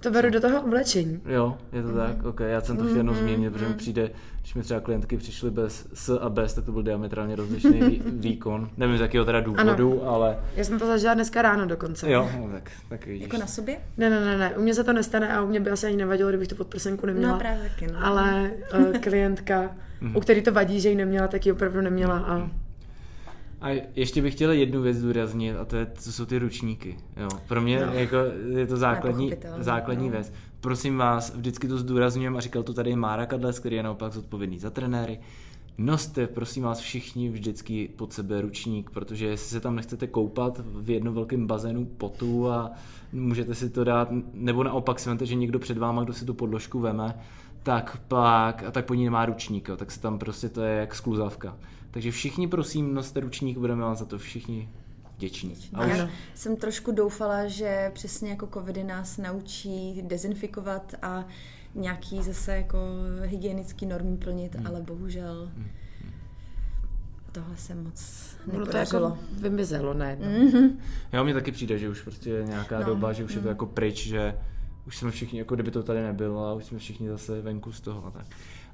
To 0.01 0.11
beru 0.11 0.29
do 0.29 0.41
toho 0.41 0.61
oblečení. 0.61 1.21
Jo, 1.25 1.57
je 1.73 1.83
to 1.83 1.93
tak? 1.93 2.25
Ok, 2.25 2.39
já 2.39 2.61
jsem 2.61 2.77
to 2.77 2.83
chtěl 2.83 2.97
jenom 2.97 3.15
změnit, 3.15 3.49
protože 3.53 3.67
mi 3.67 3.73
přijde, 3.73 4.09
když 4.41 4.53
mi 4.55 4.61
třeba 4.63 4.79
klientky 4.79 5.17
přišly 5.17 5.51
bez 5.51 5.87
S 5.93 6.19
a 6.21 6.29
bez, 6.29 6.53
tak 6.53 6.65
to 6.65 6.71
byl 6.71 6.83
diametrálně 6.83 7.35
rozlišný 7.35 7.81
vý, 7.81 8.01
výkon. 8.19 8.69
Nevím 8.77 8.97
z 8.97 9.01
jakého 9.01 9.25
teda 9.25 9.41
důvodu, 9.41 10.01
ano. 10.01 10.11
ale 10.13 10.37
Já 10.55 10.63
jsem 10.63 10.79
to 10.79 10.87
zažila 10.87 11.13
dneska 11.13 11.41
ráno 11.41 11.65
dokonce. 11.65 12.11
jo, 12.11 12.29
no, 12.39 12.49
tak, 12.51 12.71
tak 12.89 13.05
vidíš. 13.05 13.21
Jako 13.23 13.37
na 13.37 13.47
sobě? 13.47 13.77
Ne, 13.97 14.09
ne, 14.09 14.25
ne, 14.25 14.37
ne, 14.37 14.55
u 14.57 14.61
mě 14.61 14.73
se 14.73 14.83
to 14.83 14.93
nestane 14.93 15.33
a 15.33 15.41
u 15.41 15.47
mě 15.47 15.59
by 15.59 15.69
asi 15.69 15.87
ani 15.87 15.97
nevadilo, 15.97 16.29
kdybych 16.29 16.47
tu 16.47 16.55
podprsenku 16.55 17.05
neměla. 17.05 17.33
No 17.33 17.39
právě 17.39 17.69
taky, 17.69 17.87
no. 17.93 17.99
Ale 18.05 18.51
uh, 18.79 18.97
klientka, 18.97 19.75
u 20.15 20.19
který 20.19 20.41
to 20.41 20.51
vadí, 20.51 20.79
že 20.81 20.89
ji 20.89 20.95
neměla, 20.95 21.27
tak 21.27 21.45
ji 21.45 21.51
opravdu 21.51 21.81
neměla 21.81 22.17
a 22.19 22.49
A 23.61 23.69
ještě 23.95 24.21
bych 24.21 24.33
chtěl 24.33 24.51
jednu 24.51 24.81
věc 24.81 24.97
zdůraznit 24.97 25.55
a 25.55 25.65
to, 25.65 25.75
je, 25.75 25.85
to 25.85 26.11
jsou 26.11 26.25
ty 26.25 26.39
ručníky. 26.39 26.97
Jo. 27.17 27.27
Pro 27.47 27.61
mě 27.61 27.85
no. 27.85 27.93
jako, 27.93 28.15
je 28.49 28.67
to 28.67 28.77
základní, 28.77 29.33
základní 29.59 30.05
no. 30.05 30.11
věc. 30.11 30.33
Prosím 30.61 30.97
vás, 30.97 31.35
vždycky 31.35 31.67
to 31.67 31.77
zdůrazňujeme 31.77 32.37
a 32.37 32.41
říkal 32.41 32.63
to 32.63 32.73
tady 32.73 32.95
Mára 32.95 33.25
Kadles, 33.25 33.59
který 33.59 33.75
je 33.75 33.83
naopak 33.83 34.13
zodpovědný 34.13 34.59
za 34.59 34.69
trenéry. 34.69 35.19
Noste, 35.77 36.27
prosím 36.27 36.63
vás, 36.63 36.79
všichni 36.79 37.29
vždycky 37.29 37.89
pod 37.95 38.13
sebe 38.13 38.41
ručník, 38.41 38.89
protože 38.89 39.27
jestli 39.27 39.49
se 39.49 39.59
tam 39.59 39.75
nechcete 39.75 40.07
koupat 40.07 40.61
v 40.65 40.89
jednom 40.89 41.13
velkém 41.13 41.47
bazénu 41.47 41.85
potu 41.85 42.49
a 42.49 42.71
můžete 43.13 43.55
si 43.55 43.69
to 43.69 43.83
dát, 43.83 44.09
nebo 44.33 44.63
naopak 44.63 44.99
si 44.99 45.09
vemte, 45.09 45.25
že 45.25 45.35
někdo 45.35 45.59
před 45.59 45.77
váma, 45.77 46.03
kdo 46.03 46.13
si 46.13 46.25
tu 46.25 46.33
podložku 46.33 46.79
veme, 46.79 47.15
tak 47.63 47.97
pak, 48.07 48.63
a 48.63 48.71
tak 48.71 48.85
po 48.85 48.93
ní 48.93 49.03
nemá 49.05 49.25
ručník, 49.25 49.67
jo, 49.69 49.77
tak 49.77 49.91
se 49.91 50.01
tam 50.01 50.19
prostě 50.19 50.49
to 50.49 50.61
je 50.61 50.79
jak 50.79 50.95
skluzavka. 50.95 51.57
Takže 51.97 52.11
všichni 52.11 52.47
prosím, 52.47 52.93
noste 52.93 53.19
ručník, 53.19 53.57
budeme 53.57 53.81
vám 53.81 53.95
za 53.95 54.05
to 54.05 54.17
všichni 54.17 54.69
vděční. 55.15 55.55
A 55.73 55.85
už, 55.85 55.91
Ano. 55.93 56.09
Jsem 56.35 56.55
trošku 56.55 56.91
doufala, 56.91 57.47
že 57.47 57.91
přesně 57.93 58.29
jako 58.29 58.47
covidy 58.47 58.83
nás 58.83 59.17
naučí 59.17 60.01
dezinfikovat 60.01 60.93
a 61.01 61.25
nějaký 61.75 62.23
zase 62.23 62.55
jako 62.55 62.77
hygienický 63.23 63.85
normy 63.85 64.17
plnit, 64.17 64.55
Hmm. 64.55 64.67
ale 64.67 64.81
bohužel 64.81 65.51
tohle 67.31 67.57
se 67.57 67.75
moc 67.75 68.01
ono 68.45 68.53
to 68.53 68.59
nepodařilo. 68.59 69.03
jako 69.09 69.17
vymizelo 69.41 69.93
najednou. 69.93 70.29
jo, 71.13 71.23
mně 71.23 71.33
taky 71.33 71.51
přijde, 71.51 71.77
že 71.77 71.89
už 71.89 72.01
prostě 72.01 72.29
je 72.29 72.43
nějaká 72.45 72.79
No, 72.79 72.85
doba, 72.85 73.13
že 73.13 73.23
už 73.23 73.33
je 73.33 73.41
to 73.41 73.47
jako 73.47 73.65
pryč, 73.65 74.07
že 74.07 74.35
už 74.87 74.97
jsme 74.97 75.11
všichni, 75.11 75.39
jako 75.39 75.55
kdyby 75.55 75.71
to 75.71 75.83
tady 75.83 76.01
nebylo 76.01 76.45
a 76.45 76.53
už 76.53 76.63
jsme 76.65 76.77
všichni 76.79 77.09
zase 77.09 77.41
venku 77.41 77.71
z 77.71 77.81
toho 77.81 78.05
a 78.05 78.11
tak. 78.11 78.25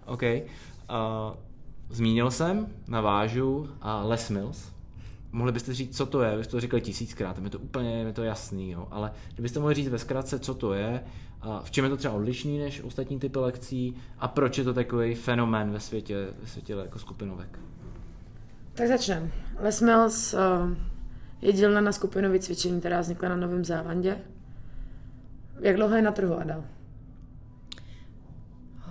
OK. 0.06 0.22
Uh, 0.24 1.38
zmínil 1.96 2.32
jsem, 2.32 2.68
navážu, 2.88 3.70
a 3.82 4.04
Les 4.04 4.30
Mills. 4.30 4.74
Mohli 5.32 5.52
byste 5.52 5.74
říct, 5.74 5.98
co 5.98 6.06
to 6.06 6.22
je? 6.22 6.38
Vy 6.38 6.44
jste 6.44 6.52
to 6.52 6.60
říkali 6.60 6.82
tisíckrát, 6.82 7.40
mi 7.40 7.50
to 7.50 7.60
úplně 7.60 7.98
je 7.98 8.14
to 8.14 8.24
jasný, 8.24 8.72
jo. 8.72 8.88
ale 8.92 9.12
kdybyste 9.34 9.60
mohli 9.60 9.76
říct 9.76 9.88
ve 9.88 10.00
zkratce, 10.00 10.40
co 10.40 10.54
to 10.54 10.74
je, 10.74 11.04
a 11.42 11.62
v 11.64 11.72
čem 11.72 11.84
je 11.84 11.90
to 11.90 11.98
třeba 11.98 12.14
odlišný 12.14 12.60
než 12.60 12.82
ostatní 12.82 13.20
typy 13.20 13.40
lekcí 13.40 13.96
a 14.20 14.28
proč 14.28 14.58
je 14.58 14.64
to 14.64 14.74
takový 14.74 15.16
fenomén 15.16 15.72
ve 15.72 15.80
světě, 15.80 16.28
ve 16.42 16.48
světě 16.48 16.74
jako 16.74 17.00
skupinovek. 17.00 17.60
Tak 18.74 18.88
začneme. 18.88 19.32
Les 19.60 19.82
Mills 19.82 20.34
uh, 20.34 20.40
je 21.42 21.54
dílna 21.54 21.82
na 21.82 21.92
skupinové 21.92 22.40
cvičení, 22.40 22.80
která 22.80 23.02
vznikla 23.02 23.30
na 23.30 23.36
Novém 23.36 23.66
Zélandě. 23.66 24.18
Jak 25.60 25.76
dlouho 25.76 25.96
je 25.96 26.02
na 26.02 26.12
trhu, 26.12 26.40
Adel? 26.40 26.64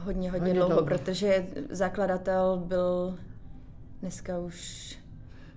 Hodně, 0.05 0.31
hodně, 0.31 0.31
Hodně 0.31 0.55
dlouho, 0.55 0.69
dlouho. 0.69 0.87
protože 0.87 1.47
zakladatel 1.71 2.63
byl 2.67 3.19
dneska 4.01 4.39
už 4.39 4.89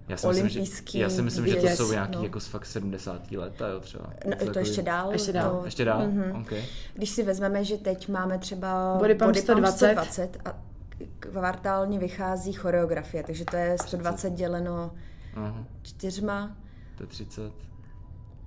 Já 0.08 0.18
si 0.18 0.28
myslím, 0.28 0.50
že, 0.50 0.60
Olympijský 0.60 0.98
já 1.00 1.10
si 1.10 1.22
myslím, 1.22 1.48
že 1.48 1.56
to 1.56 1.68
jsou 1.68 1.92
nějaký 1.92 2.16
no. 2.18 2.24
jako 2.24 2.40
fakt 2.40 2.66
70. 2.66 3.32
leta, 3.32 3.68
jo, 3.68 3.80
třeba. 3.80 4.04
No, 4.26 4.32
to 4.38 4.46
takový- 4.46 4.66
ještě 4.68 4.82
dál. 4.82 5.12
Ještě 5.12 5.34
dál. 5.34 5.58
To, 5.60 5.66
Ještě 5.66 5.86
dál? 5.86 6.08
Mhm. 6.08 6.42
OK. 6.42 6.54
Když 6.94 7.10
si 7.10 7.24
vezmeme, 7.24 7.64
že 7.64 7.78
teď 7.78 8.10
máme 8.10 8.38
třeba 8.40 8.96
Body 9.00 9.16
pump 9.16 9.36
120. 9.36 9.76
120 9.78 10.38
a 10.46 10.60
kvartálně 11.20 12.00
vychází 12.00 12.54
choreografie, 12.54 13.24
takže 13.24 13.46
to 13.46 13.56
je 13.58 13.78
120 13.82 14.30
děleno 14.30 14.92
Aha, 15.36 15.66
čtyřma, 15.82 16.58
to 16.98 17.04
je 17.04 17.08
30. 17.08 17.52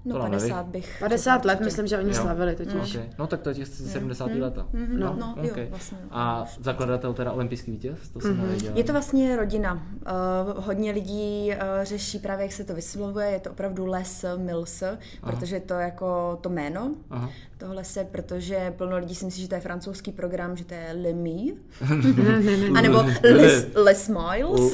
no 0.05 0.13
To 0.15 0.19
nám 0.23 0.31
50 0.31 0.57
neví. 0.57 0.71
bych. 0.71 0.97
50 1.01 1.45
let, 1.45 1.61
myslím, 1.61 1.87
že 1.87 1.99
oni 1.99 2.09
Jo. 2.09 2.15
slavili 2.15 2.57
totiž. 2.57 2.95
Okay. 2.97 3.09
No 3.19 3.27
tak 3.27 3.41
to 3.41 3.49
je 3.49 3.55
těch 3.55 3.67
70. 3.69 4.31
leta. 4.31 4.67
Mhm, 4.73 5.01
No, 5.01 5.17
no, 5.21 5.35
OK. 5.39 5.57
jo, 5.57 5.67
vlastně. 5.71 5.99
A 6.11 6.45
zakladatel 6.61 7.15
teda 7.15 7.33
olympijský 7.33 7.71
vítěz? 7.71 7.99
To 8.13 8.21
jsem 8.21 8.33
Mhm. 8.33 8.43
nevěděl. 8.43 8.73
Je 8.77 8.85
to 8.85 8.93
vlastně 8.93 9.37
rodina. 9.37 9.73
Uh, 9.75 10.65
hodně 10.65 10.93
lidí 10.93 11.51
uh, 11.53 11.55
řeší 11.83 12.19
právě, 12.19 12.43
jak 12.45 12.53
se 12.53 12.65
to 12.65 12.75
vyslovuje, 12.75 13.27
je 13.31 13.41
to 13.41 13.51
opravdu 13.51 13.87
Les 13.87 14.25
Mills, 14.37 14.83
protože 15.21 15.61
to 15.61 15.75
je 15.75 15.85
jako 15.85 16.39
to 16.41 16.49
jméno. 16.49 16.95
Aha. 17.11 17.31
Tohle 17.59 17.85
se, 17.85 18.05
protože 18.05 18.75
plno 18.77 18.99
lidí 18.99 19.15
si 19.15 19.25
myslí, 19.25 19.43
že 19.43 19.49
to 19.49 19.55
je 19.55 19.61
francouzský 19.61 20.13
program, 20.13 20.57
že 20.57 20.65
to 20.65 20.75
je 20.75 20.97
Le 21.03 21.13
Mi, 21.13 21.55
A 22.75 22.79
anebo 22.79 23.05
Les, 23.23 23.67
Les 23.75 24.09
Miles, 24.09 24.73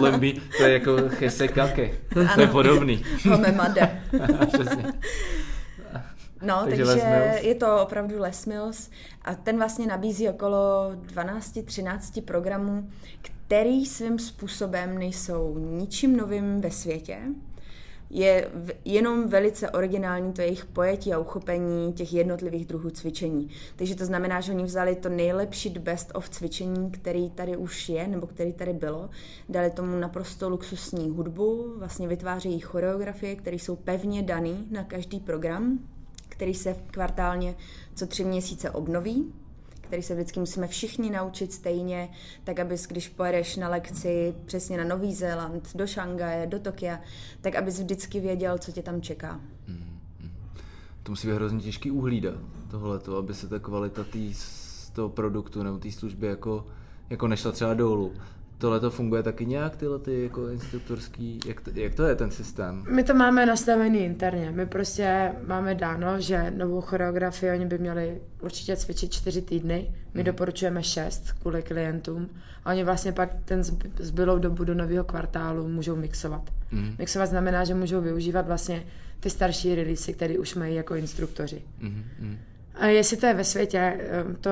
Lemby, 0.00 0.40
to 0.58 0.64
je 0.64 0.72
jako 0.72 0.96
chesekake. 1.08 1.94
To 2.34 2.40
je 2.40 2.46
podobný. 2.46 3.04
Homemade. 3.30 4.02
Přesně. 4.52 4.92
No, 6.42 6.62
Takže 6.64 6.84
takže, 6.84 7.38
je 7.40 7.54
to 7.54 7.82
opravdu 7.82 8.18
Les 8.18 8.46
Mills 8.46 8.90
a 9.22 9.34
ten 9.34 9.58
vlastně 9.58 9.86
nabízí 9.86 10.28
okolo 10.28 10.92
12-13 11.14 12.22
programů, 12.22 12.90
který 13.22 13.86
svým 13.86 14.18
způsobem 14.18 14.98
nejsou 14.98 15.58
ničím 15.58 16.16
novým 16.16 16.60
ve 16.60 16.70
světě. 16.70 17.18
Je 18.10 18.50
v, 18.54 18.72
jenom 18.84 19.28
velice 19.28 19.70
originální 19.70 20.32
to 20.32 20.40
jejich 20.40 20.64
pojetí 20.64 21.12
a 21.12 21.18
uchopení 21.18 21.92
těch 21.92 22.12
jednotlivých 22.12 22.66
druhů 22.66 22.90
cvičení. 22.90 23.48
Takže 23.76 23.94
to 23.94 24.04
znamená, 24.04 24.40
že 24.40 24.52
oni 24.52 24.64
vzali 24.64 24.96
to 24.96 25.08
nejlepší 25.08 25.70
best 25.70 26.10
of 26.14 26.28
cvičení, 26.28 26.90
který 26.90 27.30
tady 27.30 27.56
už 27.56 27.88
je, 27.88 28.08
nebo 28.08 28.26
který 28.26 28.52
tady 28.52 28.72
bylo, 28.72 29.10
dali 29.48 29.70
tomu 29.70 29.96
naprosto 29.96 30.48
luxusní 30.48 31.10
hudbu, 31.10 31.74
vlastně 31.78 32.08
vytvářejí 32.08 32.60
choreografie, 32.60 33.36
které 33.36 33.56
jsou 33.56 33.76
pevně 33.76 34.22
dané 34.22 34.56
na 34.70 34.84
každý 34.84 35.20
program, 35.20 35.78
který 36.28 36.54
se 36.54 36.76
kvartálně 36.90 37.54
co 37.94 38.06
tři 38.06 38.24
měsíce 38.24 38.70
obnoví, 38.70 39.32
který 39.88 40.02
se 40.02 40.14
vždycky 40.14 40.40
musíme 40.40 40.68
všichni 40.68 41.10
naučit 41.10 41.52
stejně, 41.52 42.08
tak 42.44 42.58
abys, 42.58 42.86
když 42.86 43.08
pojedeš 43.08 43.56
na 43.56 43.68
lekci 43.68 44.34
přesně 44.44 44.76
na 44.76 44.84
Nový 44.84 45.14
Zéland, 45.14 45.76
do 45.76 45.86
Šangaje, 45.86 46.46
do 46.46 46.58
Tokia, 46.58 47.00
tak 47.40 47.56
abys 47.56 47.78
vždycky 47.78 48.20
věděl, 48.20 48.58
co 48.58 48.72
tě 48.72 48.82
tam 48.82 49.00
čeká. 49.00 49.40
To 51.02 51.12
musí 51.12 51.28
být 51.28 51.34
hrozně 51.34 51.60
těžký 51.60 51.90
uhlídat 51.90 52.34
tohleto, 52.70 53.16
aby 53.16 53.34
se 53.34 53.48
ta 53.48 53.58
kvalita 53.58 54.04
tý, 54.04 54.34
toho 54.92 55.08
produktu 55.08 55.62
nebo 55.62 55.78
té 55.78 55.92
služby 55.92 56.26
jako, 56.26 56.66
jako 57.10 57.28
nešla 57.28 57.52
třeba 57.52 57.74
dolů. 57.74 58.12
Tohle 58.58 58.80
to 58.80 58.90
funguje 58.90 59.22
taky 59.22 59.46
nějak, 59.46 59.76
tyhle 59.76 59.98
ty 59.98 60.22
jako 60.22 60.48
instruktorský, 60.48 61.40
jak 61.46 61.60
to, 61.60 61.70
jak 61.74 61.94
to 61.94 62.02
je 62.02 62.14
ten 62.14 62.30
systém? 62.30 62.84
My 62.90 63.04
to 63.04 63.14
máme 63.14 63.46
nastavený 63.46 63.98
interně. 63.98 64.50
My 64.50 64.66
prostě 64.66 65.32
máme 65.46 65.74
dáno, 65.74 66.20
že 66.20 66.50
novou 66.56 66.80
choreografii 66.80 67.52
oni 67.52 67.66
by 67.66 67.78
měli 67.78 68.20
určitě 68.40 68.76
cvičit 68.76 69.12
čtyři 69.12 69.42
týdny. 69.42 69.94
My 70.14 70.24
doporučujeme 70.24 70.82
šest 70.82 71.32
kvůli 71.32 71.62
klientům. 71.62 72.28
A 72.64 72.70
oni 72.70 72.84
vlastně 72.84 73.12
pak 73.12 73.30
ten 73.44 73.60
zb- 73.60 73.90
zbylou 73.98 74.38
dobu 74.38 74.64
do 74.64 74.74
nového 74.74 75.04
kvartálu 75.04 75.68
můžou 75.68 75.96
mixovat. 75.96 76.50
Mhm. 76.72 76.94
Mixovat 76.98 77.28
znamená, 77.28 77.64
že 77.64 77.74
můžou 77.74 78.00
využívat 78.00 78.46
vlastně 78.46 78.84
ty 79.20 79.30
starší 79.30 79.74
releasy, 79.74 80.12
které 80.12 80.38
už 80.38 80.54
mají 80.54 80.74
jako 80.74 80.94
instruktoři. 80.94 81.62
Mhm, 81.80 82.04
mhm. 82.20 82.38
A 82.74 82.86
jestli 82.86 83.16
to 83.16 83.26
je 83.26 83.34
ve 83.34 83.44
světě, 83.44 83.78
em, 83.78 84.36
to 84.40 84.50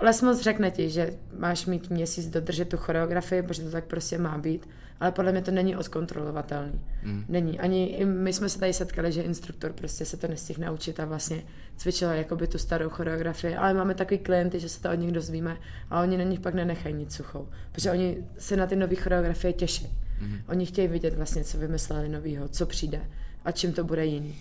Les 0.00 0.22
moc 0.22 0.40
řekne 0.40 0.70
ti, 0.70 0.90
že 0.90 1.14
máš 1.38 1.66
mít 1.66 1.90
měsíc 1.90 2.26
dodržet 2.26 2.68
tu 2.68 2.76
choreografii, 2.76 3.42
protože 3.42 3.62
to 3.62 3.70
tak 3.70 3.84
prostě 3.84 4.18
má 4.18 4.38
být. 4.38 4.68
ale 5.00 5.12
podle 5.12 5.32
mě 5.32 5.42
to 5.42 5.50
není 5.50 5.76
odkontrolovatelný. 5.76 6.80
Mm. 7.02 7.24
Není. 7.28 7.60
Ani 7.60 8.04
my 8.04 8.32
jsme 8.32 8.48
se 8.48 8.58
tady 8.58 8.72
setkali, 8.72 9.12
že 9.12 9.22
instruktor 9.22 9.72
prostě 9.72 10.04
se 10.04 10.16
to 10.16 10.28
nestihl 10.28 10.62
naučit 10.64 11.00
a 11.00 11.04
vlastně 11.04 11.42
cvičila 11.76 12.14
jakoby 12.14 12.46
tu 12.46 12.58
starou 12.58 12.88
choreografii, 12.88 13.56
ale 13.56 13.74
máme 13.74 13.94
takový 13.94 14.18
klienty, 14.18 14.60
že 14.60 14.68
se 14.68 14.82
to 14.82 14.90
od 14.90 14.94
nich 14.94 15.12
dozvíme 15.12 15.56
a 15.90 16.00
oni 16.00 16.18
na 16.18 16.24
nich 16.24 16.40
pak 16.40 16.54
nenechají 16.54 16.94
nic 16.94 17.14
suchou, 17.14 17.48
protože 17.72 17.90
oni 17.90 18.16
se 18.38 18.56
na 18.56 18.66
ty 18.66 18.76
nové 18.76 18.96
choreografie 18.96 19.52
těší. 19.52 19.88
Mm. 20.20 20.38
Oni 20.48 20.66
chtějí 20.66 20.88
vidět 20.88 21.14
vlastně, 21.14 21.44
co 21.44 21.58
vymysleli 21.58 22.08
novýho, 22.08 22.48
co 22.48 22.66
přijde 22.66 23.00
a 23.44 23.52
čím 23.52 23.72
to 23.72 23.84
bude 23.84 24.06
jiný. 24.06 24.34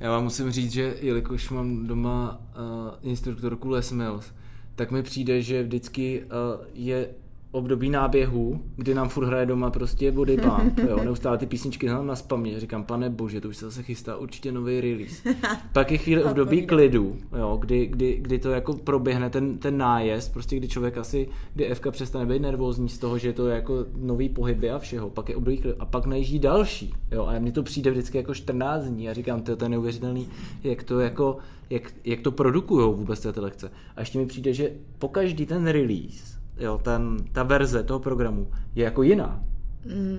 Já 0.00 0.10
vám 0.10 0.24
musím 0.24 0.50
říct, 0.50 0.72
že 0.72 0.94
jelikož 1.00 1.50
mám 1.50 1.86
doma 1.86 2.40
uh, 2.40 3.10
instruktorku 3.10 3.68
Les 3.68 3.92
Mills, 3.92 4.32
tak 4.74 4.90
mi 4.90 5.02
přijde, 5.02 5.42
že 5.42 5.62
vždycky 5.62 6.24
uh, 6.24 6.66
je 6.74 7.08
období 7.52 7.90
náběhu, 7.90 8.60
kdy 8.76 8.94
nám 8.94 9.08
furt 9.08 9.26
hraje 9.26 9.46
doma 9.46 9.70
prostě 9.70 10.12
body 10.12 10.36
pump, 10.36 10.78
jo, 10.88 11.04
neustále 11.04 11.38
ty 11.38 11.46
písničky 11.46 11.88
znám 11.88 12.06
na 12.06 12.16
spamě, 12.16 12.60
říkám, 12.60 12.84
pane 12.84 13.10
bože, 13.10 13.40
to 13.40 13.48
už 13.48 13.56
se 13.56 13.64
zase 13.64 13.82
chystá 13.82 14.16
určitě 14.16 14.52
nový 14.52 14.80
release. 14.80 15.34
Pak 15.72 15.90
je 15.90 15.98
chvíli 15.98 16.24
období 16.24 16.66
klidu, 16.66 17.16
jo, 17.38 17.56
kdy, 17.60 17.86
kdy, 17.86 18.18
kdy, 18.20 18.38
to 18.38 18.50
jako 18.50 18.72
proběhne 18.72 19.30
ten, 19.30 19.58
ten 19.58 19.78
nájezd, 19.78 20.32
prostě 20.32 20.56
kdy 20.56 20.68
člověk 20.68 20.98
asi, 20.98 21.28
kdy 21.54 21.74
Fka 21.74 21.90
přestane 21.90 22.26
být 22.26 22.42
nervózní 22.42 22.88
z 22.88 22.98
toho, 22.98 23.18
že 23.18 23.28
je 23.28 23.32
to 23.32 23.48
jako 23.48 23.86
nový 23.96 24.28
pohyby 24.28 24.70
a 24.70 24.78
všeho, 24.78 25.10
pak 25.10 25.28
je 25.28 25.36
období 25.36 25.58
klidu 25.58 25.76
a 25.82 25.86
pak 25.86 26.06
najíždí 26.06 26.38
další, 26.38 26.94
jo, 27.10 27.26
a 27.26 27.38
mně 27.38 27.52
to 27.52 27.62
přijde 27.62 27.90
vždycky 27.90 28.18
jako 28.18 28.34
14 28.34 28.84
dní. 28.84 29.08
A 29.08 29.12
říkám, 29.12 29.42
to, 29.42 29.56
to 29.56 29.64
je 29.64 29.68
neuvěřitelný, 29.68 30.28
jak 30.64 30.82
to 30.82 31.00
jako, 31.00 31.36
jak, 31.70 31.92
jak 32.04 32.20
to 32.20 32.32
produkují 32.32 32.96
vůbec 32.96 33.26
ty 33.32 33.40
lekce. 33.40 33.70
A 33.96 34.00
ještě 34.00 34.18
mi 34.18 34.26
přijde, 34.26 34.52
že 34.52 34.72
po 34.98 35.08
každý 35.08 35.46
ten 35.46 35.66
release 35.66 36.41
jo, 36.56 36.78
ten, 36.78 37.16
ta 37.32 37.42
verze 37.42 37.82
toho 37.82 38.00
programu 38.00 38.50
je 38.74 38.84
jako 38.84 39.02
jiná. 39.02 39.44
Mm. 39.84 40.18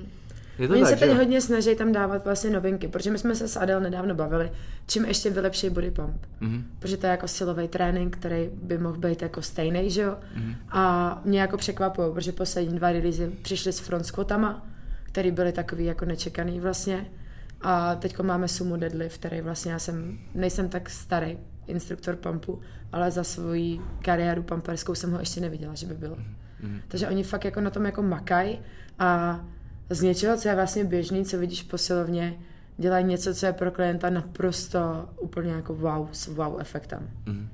Je 0.60 0.68
to 0.68 0.74
Oni 0.74 0.84
tak, 0.84 0.90
se 0.90 0.96
teď 0.96 1.10
jo? 1.10 1.16
hodně 1.16 1.42
snaží 1.42 1.76
tam 1.76 1.92
dávat 1.92 2.26
vlastně 2.26 2.50
novinky, 2.50 2.88
protože 2.88 3.12
my 3.12 3.18
jsme 3.18 3.36
se 3.36 3.48
s 3.48 3.58
Adel 3.58 3.82
nedávno 3.82 4.16
bavili, 4.16 4.52
čím 4.88 5.06
ještě 5.06 5.30
vylepší 5.30 5.70
body 5.70 5.92
pump. 5.92 6.26
Mm-hmm. 6.42 6.64
Protože 6.80 6.98
to 6.98 7.06
je 7.06 7.12
jako 7.12 7.28
silový 7.28 7.68
trénink, 7.68 8.18
který 8.18 8.50
by 8.54 8.78
mohl 8.78 8.98
být 8.98 9.22
jako 9.22 9.42
stejný, 9.42 9.90
že 9.90 10.02
jo? 10.02 10.18
Mm-hmm. 10.38 10.56
A 10.72 11.22
mě 11.26 11.42
jako 11.42 11.58
překvapují, 11.58 12.14
protože 12.14 12.32
poslední 12.32 12.76
dva 12.76 12.92
releasy 12.92 13.32
přišly 13.42 13.74
s 13.74 13.80
front 13.80 14.06
squatama, 14.06 14.68
který 15.04 15.32
byly 15.32 15.52
takový 15.52 15.86
jako 15.86 16.06
nečekaný 16.06 16.60
vlastně. 16.60 17.06
A 17.62 17.96
teď 17.96 18.20
máme 18.20 18.48
sumo 18.48 18.78
deadlift, 18.78 19.18
který 19.18 19.42
vlastně 19.42 19.72
já 19.72 19.80
jsem, 19.80 20.20
nejsem 20.34 20.70
tak 20.70 20.90
starý, 20.90 21.38
instruktor 21.68 22.16
pumpu, 22.16 22.60
ale 22.92 23.12
za 23.12 23.24
svoji 23.24 23.82
kariéru 24.02 24.44
pamperskou 24.44 24.96
jsem 24.96 25.12
ho 25.12 25.20
ještě 25.20 25.42
neviděla, 25.42 25.76
že 25.76 25.88
by 25.88 25.94
byl. 25.94 26.16
Mm-hmm. 26.16 26.82
Takže 26.88 27.08
oni 27.08 27.24
fakt 27.24 27.46
jako 27.46 27.62
na 27.62 27.70
tom 27.70 27.86
jako 27.86 28.02
makaj 28.02 28.58
a 29.00 29.40
z 29.90 30.02
něčeho, 30.02 30.38
co 30.38 30.48
je 30.48 30.56
vlastně 30.56 30.84
běžný, 30.84 31.26
co 31.26 31.38
vidíš 31.38 31.64
posilovně, 31.64 32.40
dělají 32.78 33.06
něco, 33.06 33.36
co 33.36 33.46
je 33.46 33.54
pro 33.54 33.72
klienta 33.72 34.10
naprosto 34.10 35.10
úplně 35.22 35.52
jako 35.52 35.74
wow, 35.74 36.08
s 36.12 36.28
wow 36.28 36.58
efektem. 36.60 37.10
Mm-hmm. 37.26 37.48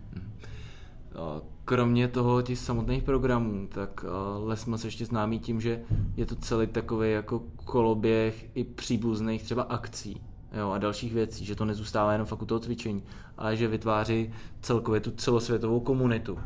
Kromě 1.65 2.07
toho 2.07 2.41
těch 2.41 2.59
samotných 2.59 3.03
programů, 3.03 3.67
tak 3.67 4.05
Lesma 4.37 4.77
se 4.77 4.87
ještě 4.87 5.05
známý 5.05 5.39
tím, 5.39 5.61
že 5.61 5.81
je 6.17 6.25
to 6.25 6.35
celý 6.35 6.67
takový 6.67 7.11
jako 7.11 7.43
koloběh 7.55 8.45
i 8.53 8.63
příbuzných 8.63 9.43
třeba 9.43 9.63
akcí 9.63 10.21
jo, 10.57 10.71
a 10.71 10.77
dalších 10.77 11.13
věcí, 11.13 11.45
že 11.45 11.55
to 11.55 11.65
nezůstává 11.65 12.11
jenom 12.11 12.27
fakt 12.27 12.41
u 12.41 12.45
toho 12.45 12.59
cvičení, 12.59 13.03
ale 13.37 13.55
že 13.55 13.67
vytváří 13.67 14.33
celkově 14.61 15.01
tu 15.01 15.11
celosvětovou 15.11 15.79
komunitu. 15.79 16.39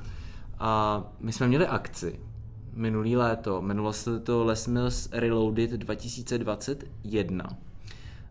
A 0.60 1.04
my 1.20 1.34
jsme 1.34 1.48
měli 1.48 1.68
akci 1.68 2.20
minulý 2.74 3.16
léto, 3.16 3.62
jmenovalo 3.62 3.94
se 3.94 4.20
to 4.20 4.46
Les 4.46 4.68
Mills 4.68 5.10
Reloaded 5.12 5.72
2021. 5.72 7.46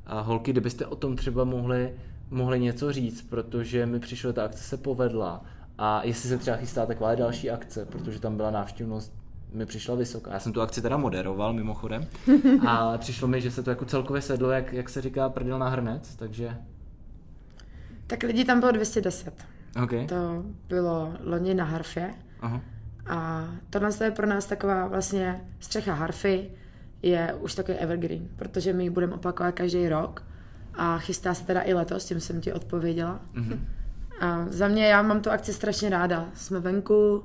A 0.07 0.21
holky, 0.21 0.51
kdybyste 0.51 0.87
o 0.87 0.97
tom 0.97 1.17
třeba 1.17 1.45
mohli, 1.45 1.95
mohli 2.31 2.61
něco 2.61 2.93
říct, 2.93 3.23
protože 3.23 3.87
mi 3.87 4.01
přišlo, 4.01 4.33
ta 4.33 4.45
akce 4.45 4.63
se 4.63 4.77
povedla 4.77 5.45
a 5.79 6.05
jestli 6.05 6.29
se 6.29 6.39
třeba 6.39 6.57
chystá 6.57 6.87
taková 6.87 7.15
další 7.15 7.51
akce, 7.51 7.85
protože 7.85 8.21
tam 8.21 8.37
byla 8.37 8.51
návštěvnost 8.51 9.22
mi 9.55 9.67
přišla 9.67 9.95
vysoká. 9.95 10.33
Já 10.33 10.41
jsem 10.41 10.53
tu 10.53 10.63
akci 10.63 10.83
teda 10.83 10.97
moderoval 10.97 11.53
mimochodem 11.53 12.07
a 12.67 12.99
přišlo 12.99 13.29
mi, 13.29 13.41
že 13.41 13.51
se 13.51 13.63
to 13.63 13.71
jako 13.71 13.85
celkově 13.85 14.23
sedlo, 14.23 14.51
jak, 14.51 14.73
jak 14.73 14.89
se 14.89 15.01
říká, 15.01 15.29
prdel 15.29 15.59
na 15.59 15.69
hrnec, 15.69 16.17
takže... 16.17 16.57
Tak 18.07 18.23
lidí 18.23 18.45
tam 18.45 18.61
bylo 18.61 18.73
210. 18.73 19.47
Okay. 19.83 20.07
To 20.07 20.45
bylo 20.69 21.15
loni 21.25 21.55
na 21.55 21.65
harfě. 21.65 22.15
Aha. 22.41 22.61
A 23.07 23.49
tohle 23.71 23.91
je 24.05 24.11
pro 24.11 24.27
nás 24.27 24.47
taková 24.47 24.87
vlastně 24.87 25.41
střecha 25.61 25.95
harfy, 25.95 26.51
je 27.03 27.35
už 27.41 27.55
takový 27.55 27.79
evergreen, 27.79 28.29
protože 28.37 28.73
my 28.73 28.85
ji 28.85 28.91
budeme 28.91 29.15
opakovat 29.15 29.53
každý 29.53 29.89
rok 29.89 30.25
a 30.75 30.99
chystá 30.99 31.35
se 31.35 31.47
teda 31.47 31.63
i 31.63 31.75
letos, 31.75 32.05
tím 32.05 32.21
jsem 32.21 32.41
ti 32.41 32.53
odpověděla. 32.53 33.21
Mm-hmm. 33.35 33.59
A 34.21 34.47
za 34.49 34.69
mě, 34.69 34.87
já 34.87 35.03
mám 35.03 35.21
tu 35.21 35.31
akci 35.31 35.53
strašně 35.53 35.91
ráda. 35.91 36.29
Jsme 36.35 36.61
venku, 36.61 37.25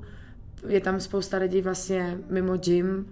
je 0.66 0.80
tam 0.80 1.00
spousta 1.00 1.36
lidí 1.36 1.62
vlastně 1.62 2.18
mimo 2.30 2.56
gym. 2.56 3.06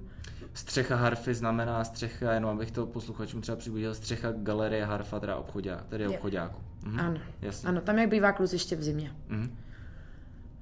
Střecha 0.54 0.96
harfy 0.96 1.34
znamená 1.34 1.84
střecha, 1.84 2.32
jenom 2.32 2.50
abych 2.50 2.70
to 2.70 2.86
posluchačům 2.86 3.40
třeba 3.40 3.56
přiblížil, 3.56 3.94
střecha 3.94 4.32
galerie 4.32 4.84
harfa, 4.84 5.20
teda 5.20 5.36
obchodák, 5.36 5.86
tedy 5.86 6.06
obchodáku. 6.06 6.60
Mhm. 6.84 7.00
Ano, 7.00 7.20
Jasně. 7.42 7.68
ano, 7.68 7.80
tam 7.80 7.98
jak 7.98 8.08
bývá 8.08 8.32
kluziště 8.32 8.76
v 8.76 8.82
zimě. 8.82 9.12
Mhm. 9.28 9.56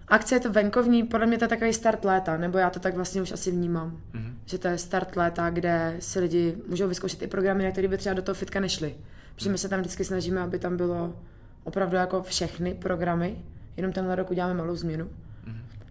Akce 0.09 0.35
je 0.35 0.41
to 0.41 0.53
venkovní, 0.53 1.03
podle 1.03 1.27
mě 1.27 1.39
to 1.39 1.45
je 1.45 1.49
takový 1.49 1.73
start 1.73 2.05
léta, 2.05 2.37
nebo 2.37 2.59
já 2.59 2.71
to 2.71 2.81
tak 2.81 2.95
vlastně 2.95 3.23
už 3.23 3.33
asi 3.33 3.51
vnímám. 3.51 4.01
Mm-hmm. 4.15 4.35
Že 4.45 4.59
to 4.59 4.69
je 4.69 4.79
start 4.79 5.17
léta, 5.17 5.51
kde 5.51 5.97
si 5.99 6.21
lidi 6.21 6.57
můžou 6.69 6.89
vyzkoušet 6.89 7.23
i 7.23 7.27
programy, 7.27 7.65
na 7.65 7.71
které 7.71 7.89
by 7.89 7.99
třeba 7.99 8.15
do 8.15 8.23
toho 8.23 8.35
fitka 8.35 8.61
nešli. 8.61 8.95
Protože 9.35 9.51
my 9.51 9.59
se 9.59 9.69
tam 9.69 9.81
vždycky 9.81 10.05
snažíme, 10.05 10.41
aby 10.41 10.59
tam 10.59 10.77
bylo 10.77 11.17
opravdu 11.65 11.97
jako 11.97 12.23
všechny 12.23 12.75
programy, 12.75 13.45
jenom 13.77 13.93
tenhle 13.93 14.15
rok 14.15 14.31
uděláme 14.31 14.55
malou 14.55 14.77
změnu. 14.77 15.11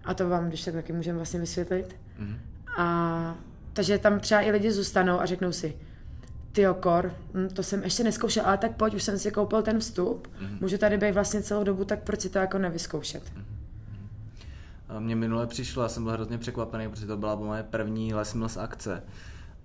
A 0.03 0.13
to 0.13 0.29
vám, 0.29 0.47
když 0.47 0.63
tak 0.63 0.73
taky 0.73 0.93
můžeme 0.93 1.17
vlastně 1.17 1.39
vysvětlit. 1.39 1.95
Mm-hmm. 2.19 2.37
A 2.77 3.35
takže 3.73 3.97
tam 3.97 4.19
třeba 4.19 4.41
i 4.41 4.51
lidi 4.51 4.71
zůstanou 4.71 5.19
a 5.19 5.25
řeknou 5.25 5.51
si, 5.51 5.75
ty 6.51 6.65
kor, 6.79 7.13
hm, 7.33 7.47
to 7.53 7.63
jsem 7.63 7.83
ještě 7.83 8.03
neskoušel, 8.03 8.43
ale 8.45 8.57
tak 8.57 8.75
pojď, 8.75 8.93
už 8.93 9.03
jsem 9.03 9.19
si 9.19 9.31
koupil 9.31 9.61
ten 9.61 9.79
vstup, 9.79 10.27
mm-hmm. 10.27 10.61
můžu 10.61 10.77
tady 10.77 10.97
být 10.97 11.11
vlastně 11.11 11.41
celou 11.41 11.63
dobu, 11.63 11.85
tak 11.85 12.03
proč 12.03 12.21
si 12.21 12.29
to 12.29 12.39
jako 12.39 12.57
nevyzkoušet? 12.57 13.23
Mm-hmm. 13.23 13.53
A 14.89 14.99
mě 14.99 15.15
minule 15.15 15.47
přišlo, 15.47 15.83
já 15.83 15.89
jsem 15.89 16.03
byl 16.03 16.13
hrozně 16.13 16.37
překvapený, 16.37 16.89
protože 16.89 17.05
to 17.05 17.17
byla 17.17 17.35
moje 17.35 17.63
první 17.63 18.13
Les 18.13 18.33
Mills 18.33 18.57
akce. 18.57 19.03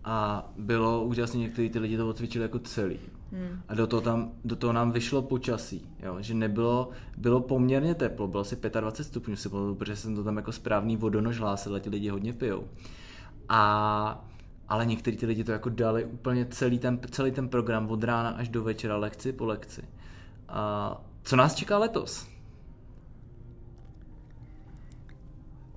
A 0.04 0.48
bylo 0.58 1.04
úžasné, 1.04 1.40
někteří 1.40 1.70
ty 1.70 1.78
lidi 1.78 1.96
to 1.96 2.08
odcvičili 2.08 2.42
jako 2.42 2.58
celý. 2.58 2.98
Hmm. 3.32 3.60
A 3.68 3.74
do 3.74 3.86
toho, 3.86 4.02
tam, 4.02 4.32
do 4.44 4.56
toho 4.56 4.72
nám 4.72 4.92
vyšlo 4.92 5.22
počasí, 5.22 5.90
jo? 6.02 6.16
že 6.20 6.34
nebylo, 6.34 6.90
bylo 7.16 7.40
poměrně 7.40 7.94
teplo, 7.94 8.28
bylo 8.28 8.40
asi 8.40 8.56
25 8.80 9.04
stupňů, 9.04 9.36
si 9.36 9.48
pamatuju, 9.48 9.74
protože 9.74 9.96
jsem 9.96 10.14
to 10.14 10.24
tam 10.24 10.36
jako 10.36 10.52
správný 10.52 10.96
vodonož 10.96 11.38
hlásil, 11.38 11.74
a 11.74 11.78
ti 11.78 11.90
lidi 11.90 12.08
hodně 12.08 12.32
pijou. 12.32 12.64
A 13.48 14.24
ale 14.68 14.86
někteří 14.86 15.16
ty 15.16 15.26
lidi 15.26 15.44
to 15.44 15.52
jako 15.52 15.68
dali 15.68 16.04
úplně 16.04 16.46
celý 16.46 16.78
ten, 16.78 17.00
celý 17.10 17.30
ten 17.30 17.48
program 17.48 17.90
od 17.90 18.04
rána 18.04 18.30
až 18.30 18.48
do 18.48 18.62
večera, 18.62 18.96
lekci 18.96 19.32
po 19.32 19.46
lekci. 19.46 19.82
A 20.48 21.00
co 21.22 21.36
nás 21.36 21.54
čeká 21.54 21.78
letos? 21.78 22.26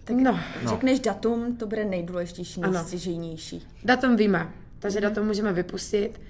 Tak 0.04 0.16
no. 0.16 0.40
řekneš 0.68 1.00
datum, 1.00 1.56
to 1.56 1.68
bude 1.68 1.86
nejdůležitější, 1.86 2.62
nejstěžejnější. 2.62 3.68
Datum 3.84 4.16
víme, 4.16 4.54
takže 4.80 5.00
mm. 5.00 5.04
datum 5.04 5.28
můžeme 5.28 5.54
vypustit. 5.54 6.22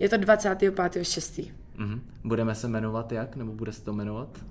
Je 0.00 0.08
to 0.08 0.16
25.6. 0.16 1.50
Mm-hmm. 1.78 2.00
Budeme 2.24 2.54
se 2.54 2.68
jmenovat 2.68 3.12
jak, 3.12 3.36
nebo 3.36 3.52
bude 3.52 3.72
se 3.72 3.84
to 3.84 3.92
jmenovat? 3.92 4.44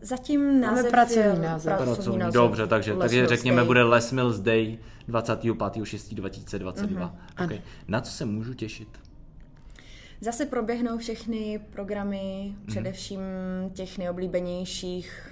Zatím 0.00 0.60
název 0.60 0.90
pracovní 0.90 1.42
název. 1.42 1.76
Pracovní 1.76 2.18
název. 2.18 2.34
Dobře, 2.34 2.66
takže, 2.66 2.94
takže 2.94 3.26
řekněme, 3.26 3.56
Day. 3.56 3.66
bude 3.66 3.82
Les 3.82 4.12
Mills 4.12 4.40
Day 4.40 4.78
25.6.2022. 5.08 6.74
Mm-hmm. 6.74 7.10
Okay. 7.44 7.60
Na 7.88 8.00
co 8.00 8.12
se 8.12 8.24
můžu 8.24 8.54
těšit? 8.54 8.88
Zase 10.20 10.46
proběhnou 10.46 10.98
všechny 10.98 11.60
programy, 11.70 12.16
mm-hmm. 12.16 12.66
především 12.66 13.20
těch 13.72 13.98
nejoblíbenějších 13.98 15.30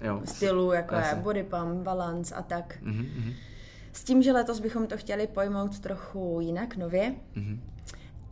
jo, 0.00 0.22
stylů, 0.24 0.72
jako 0.72 0.94
je 0.94 1.14
body 1.14 1.42
pump, 1.42 1.82
balance 1.82 2.34
a 2.34 2.42
tak. 2.42 2.78
Mm-hmm. 2.82 3.34
S 3.92 4.04
tím, 4.04 4.22
že 4.22 4.32
letos 4.32 4.60
bychom 4.60 4.86
to 4.86 4.96
chtěli 4.96 5.26
pojmout 5.26 5.78
trochu 5.78 6.38
jinak, 6.40 6.76
nově. 6.76 7.14
Mm-hmm 7.36 7.58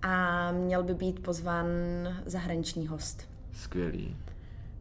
a 0.05 0.53
měl 0.53 0.83
by 0.83 0.95
být 0.95 1.21
pozván 1.21 1.67
zahraniční 2.27 2.87
host. 2.87 3.29
Skvělý. 3.53 4.17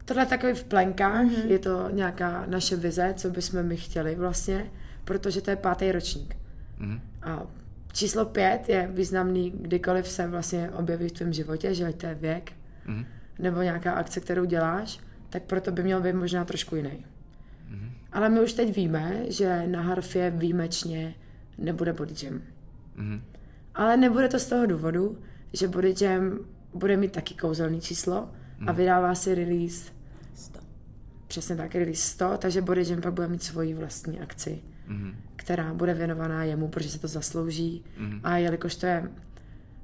Tohle 0.04 0.22
je 0.22 0.26
takový 0.26 0.52
v 0.52 0.64
plenkách, 0.64 1.26
mm-hmm. 1.26 1.46
je 1.46 1.58
to 1.58 1.90
nějaká 1.90 2.46
naše 2.46 2.76
vize, 2.76 3.14
co 3.16 3.30
bychom 3.30 3.62
my 3.62 3.76
chtěli 3.76 4.14
vlastně, 4.14 4.70
protože 5.04 5.40
to 5.40 5.50
je 5.50 5.56
pátý 5.56 5.92
ročník. 5.92 6.36
Mm-hmm. 6.80 7.00
A 7.22 7.42
číslo 7.92 8.24
pět 8.24 8.68
je 8.68 8.88
významný, 8.92 9.50
kdykoliv 9.50 10.08
se 10.08 10.28
vlastně 10.28 10.70
objeví 10.70 11.08
v 11.08 11.12
tvém 11.12 11.32
životě, 11.32 11.74
že 11.74 11.92
to 11.92 12.06
je 12.06 12.14
věk, 12.14 12.52
mm-hmm. 12.86 13.06
nebo 13.38 13.62
nějaká 13.62 13.92
akce, 13.92 14.20
kterou 14.20 14.44
děláš, 14.44 15.00
tak 15.30 15.42
proto 15.42 15.72
by 15.72 15.82
měl 15.82 16.00
být 16.00 16.14
možná 16.14 16.44
trošku 16.44 16.76
jiný. 16.76 16.90
Mm-hmm. 17.70 17.90
Ale 18.12 18.28
my 18.28 18.40
už 18.40 18.52
teď 18.52 18.76
víme, 18.76 19.22
že 19.28 19.66
na 19.66 19.82
harfě 19.82 20.30
výjimečně 20.30 21.14
nebude 21.58 21.92
body 21.92 22.14
gym. 22.14 22.42
Mm-hmm. 22.98 23.20
Ale 23.74 23.96
nebude 23.96 24.28
to 24.28 24.38
z 24.38 24.46
toho 24.46 24.66
důvodu, 24.66 25.18
že 25.52 25.68
Body 25.68 25.94
Jam 26.00 26.38
bude 26.74 26.96
mít 26.96 27.12
taky 27.12 27.34
kouzelný 27.34 27.80
číslo 27.80 28.28
a 28.66 28.72
vydává 28.72 29.14
si 29.14 29.34
release, 29.34 29.92
100. 30.34 30.58
přesně 31.26 31.56
tak, 31.56 31.74
release 31.74 32.02
100, 32.02 32.38
takže 32.38 32.62
Body 32.62 32.84
Jam 32.90 33.00
pak 33.00 33.12
bude 33.14 33.28
mít 33.28 33.42
svoji 33.42 33.74
vlastní 33.74 34.20
akci, 34.20 34.62
která 35.36 35.74
bude 35.74 35.94
věnovaná 35.94 36.44
jemu, 36.44 36.68
protože 36.68 36.88
se 36.88 36.98
to 36.98 37.08
zaslouží. 37.08 37.84
A 38.22 38.36
jelikož 38.36 38.76
to 38.76 38.86
je 38.86 39.10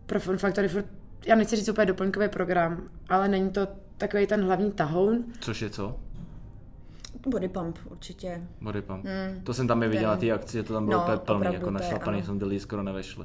pro 0.07 0.21
Fun 0.21 0.39
Factory 0.39 0.69
furt, 0.69 0.87
já 1.27 1.37
nechci 1.37 1.57
říct 1.57 1.69
úplně 1.69 1.87
doplňkový 1.87 2.29
program, 2.29 2.83
ale 3.09 3.29
není 3.29 3.51
to 3.51 3.69
takový 3.99 4.27
ten 4.27 4.45
hlavní 4.45 4.73
tahoun, 4.73 5.25
Což 5.41 5.63
je 5.63 5.71
co? 5.71 6.01
Body 7.27 7.49
pump 7.49 7.79
určitě. 7.91 8.43
Body 8.61 8.83
pump. 8.83 9.05
to 9.45 9.55
jsem 9.55 9.69
tam 9.69 9.83
i 9.83 9.89
viděla, 9.89 10.17
ty 10.17 10.33
akci, 10.33 10.57
že 10.57 10.63
to 10.63 10.73
tam 10.73 10.87
bylo 10.87 10.99
No, 10.99 11.05
úplně 11.05 11.19
plný, 11.39 11.55
jako 11.55 11.71
našlapaný, 11.71 12.23
jsem 12.23 12.39
ty 12.39 12.61
skoro 12.61 12.83
nevešli. 12.83 13.25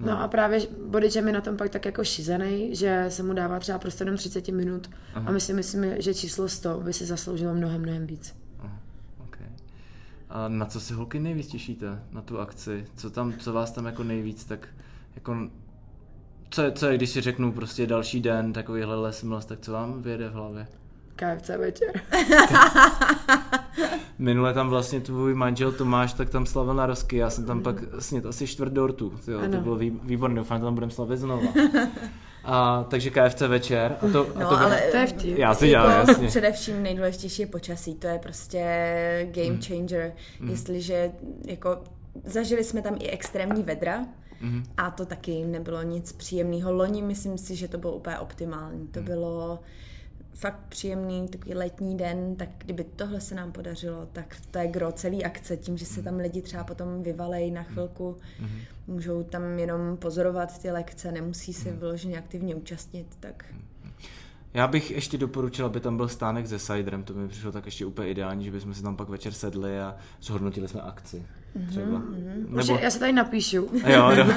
No 0.00 0.20
a 0.20 0.28
právě 0.28 0.60
Body 0.86 1.08
Jam 1.16 1.26
je 1.26 1.32
na 1.32 1.40
tom 1.40 1.56
pak 1.56 1.70
tak 1.70 1.84
jako 1.84 2.04
šizený, 2.04 2.76
že 2.76 3.06
se 3.08 3.22
mu 3.22 3.32
dává 3.32 3.58
třeba 3.58 3.78
prostě 3.78 4.02
jenom 4.02 4.16
30 4.16 4.48
minut 4.48 4.90
a 5.14 5.32
my 5.32 5.40
si 5.40 5.54
myslíme, 5.54 6.02
že 6.02 6.14
číslo 6.14 6.48
100 6.48 6.80
by 6.80 6.92
si 6.92 7.06
zasloužilo 7.06 7.54
mnohem, 7.54 7.82
mnohem 7.82 8.06
víc. 8.06 8.34
Aha, 8.58 8.78
okay. 9.24 9.46
A 10.28 10.48
na 10.48 10.66
co 10.66 10.80
se 10.80 10.94
holky 10.94 11.20
nejvíc 11.20 11.46
těšíte? 11.46 12.02
Na 12.12 12.22
tu 12.22 12.38
akci? 12.38 12.86
Co 12.96 13.10
tam, 13.10 13.32
co 13.32 13.52
vás 13.52 13.70
tam 13.70 13.86
jako 13.86 14.04
nejvíc 14.04 14.44
tak 14.44 14.68
jako 15.14 15.50
co 16.50 16.62
je, 16.62 16.72
co 16.72 16.86
je, 16.86 16.96
když 16.96 17.10
si 17.10 17.20
řeknu 17.20 17.52
prostě 17.52 17.86
další 17.86 18.20
den, 18.20 18.52
takovýhle 18.52 18.96
les 18.96 19.22
mils, 19.22 19.44
tak 19.44 19.60
co 19.60 19.72
vám 19.72 20.02
vyjede 20.02 20.28
v 20.28 20.32
hlavě? 20.32 20.66
KFC 21.20 21.48
večer. 21.48 22.00
Minule 24.18 24.54
tam 24.54 24.68
vlastně 24.68 25.00
tvůj 25.00 25.34
manžel 25.34 25.72
Tomáš, 25.72 26.12
tak 26.12 26.30
tam 26.30 26.46
slavil 26.46 26.74
na 26.74 26.86
rozky, 26.86 27.16
já 27.16 27.30
jsem 27.30 27.44
tam 27.44 27.62
pak 27.62 27.76
snět 27.98 28.26
asi 28.26 28.46
čtvrt 28.46 28.72
dortu, 28.72 29.12
jo, 29.28 29.40
to 29.50 29.56
bylo 29.56 29.76
vý, 29.76 29.90
výborné, 30.02 30.36
doufám, 30.36 30.58
že 30.58 30.64
tam 30.64 30.74
budeme 30.74 30.92
slavit 30.92 31.18
znova. 31.18 31.42
A, 32.44 32.84
takže 32.90 33.10
KFC 33.10 33.40
večer. 33.40 33.96
A 34.02 34.08
to, 34.12 34.26
a 34.36 34.38
No, 34.40 34.48
to 34.48 34.56
bylo- 34.56 34.60
ale 34.60 34.80
To 34.90 34.96
je 34.96 35.06
vtip. 35.06 35.38
Já 35.38 35.54
si 35.54 35.68
dělám, 35.68 35.90
jako 35.90 36.10
jasně. 36.10 36.26
především 36.28 36.82
nejdůležitější 36.82 37.42
je 37.42 37.46
počasí, 37.48 37.94
to 37.94 38.06
je 38.06 38.18
prostě 38.18 38.62
game 39.34 39.58
changer. 39.66 40.12
Jestliže 40.50 41.12
jako 41.46 41.78
zažili 42.24 42.64
jsme 42.64 42.82
tam 42.82 42.96
i 42.98 43.08
extrémní 43.10 43.62
vedra, 43.62 44.04
a 44.76 44.90
to 44.90 45.06
taky 45.06 45.44
nebylo 45.44 45.82
nic 45.82 46.12
příjemného. 46.12 46.72
Loni 46.72 47.02
myslím 47.02 47.38
si, 47.38 47.56
že 47.56 47.68
to 47.68 47.78
bylo 47.78 47.92
úplně 47.92 48.18
optimální. 48.18 48.86
To 48.88 49.00
bylo 49.02 49.58
fakt 50.40 50.60
příjemný 50.68 51.28
takový 51.28 51.54
letní 51.54 51.96
den, 51.96 52.36
tak 52.36 52.48
kdyby 52.58 52.84
tohle 52.84 53.20
se 53.20 53.34
nám 53.34 53.52
podařilo, 53.52 54.08
tak 54.12 54.36
to 54.50 54.58
je 54.58 54.66
gro 54.66 54.92
celý 54.92 55.24
akce, 55.24 55.56
tím, 55.56 55.78
že 55.78 55.86
se 55.86 56.02
tam 56.02 56.16
lidi 56.16 56.42
třeba 56.42 56.64
potom 56.64 57.02
vyvalej 57.02 57.50
na 57.50 57.62
chvilku, 57.62 58.16
můžou 58.86 59.22
tam 59.22 59.58
jenom 59.58 59.96
pozorovat 59.96 60.62
ty 60.62 60.70
lekce, 60.70 61.12
nemusí 61.12 61.52
se 61.52 61.72
vyloženě 61.72 62.18
aktivně 62.18 62.54
účastnit, 62.54 63.06
tak 63.20 63.44
Já 64.54 64.66
bych 64.66 64.90
ještě 64.90 65.18
doporučil, 65.18 65.66
aby 65.66 65.80
tam 65.80 65.96
byl 65.96 66.08
stánek 66.08 66.46
se 66.46 66.58
ciderem, 66.58 67.02
to 67.02 67.14
mi 67.14 67.28
přišlo 67.28 67.52
tak 67.52 67.66
ještě 67.66 67.86
úplně 67.86 68.08
ideální, 68.08 68.44
že 68.44 68.50
bychom 68.50 68.74
si 68.74 68.82
tam 68.82 68.96
pak 68.96 69.08
večer 69.08 69.32
sedli 69.32 69.80
a 69.80 69.96
zhodnotili 70.22 70.68
jsme 70.68 70.80
akci. 70.80 71.26
Třeba. 71.68 71.86
Nebo... 71.86 72.56
Nebo... 72.56 72.78
Já 72.82 72.90
se 72.90 72.98
tady 72.98 73.12
napíšu. 73.12 73.70
Jo, 73.86 74.10
no. 74.10 74.16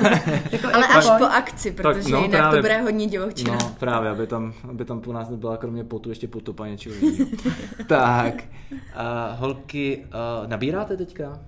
jako, 0.52 0.68
Ale 0.74 0.82
jako 0.82 0.98
až 0.98 1.06
po 1.18 1.26
akci, 1.26 1.72
protože 1.72 2.10
no, 2.10 2.22
jinak 2.22 2.40
právě. 2.42 2.58
to 2.58 2.62
bude 2.62 2.82
hodně 2.82 3.08
divočina. 3.08 3.54
No, 3.54 3.76
právě, 3.80 4.10
aby 4.10 4.28
tam, 4.28 4.54
aby 4.70 4.86
tam 4.86 5.02
po 5.02 5.14
nás 5.14 5.30
nebyla 5.30 5.58
kromě 5.58 5.84
potu 5.84 6.10
ještě 6.10 6.28
potopa 6.28 6.68
něčeho 6.68 6.96
jiného. 6.96 7.30
tak, 7.88 8.44
uh, 8.72 9.40
holky, 9.40 10.06
uh, 10.06 10.48
nabíráte 10.48 10.98
teďka? 10.98 11.40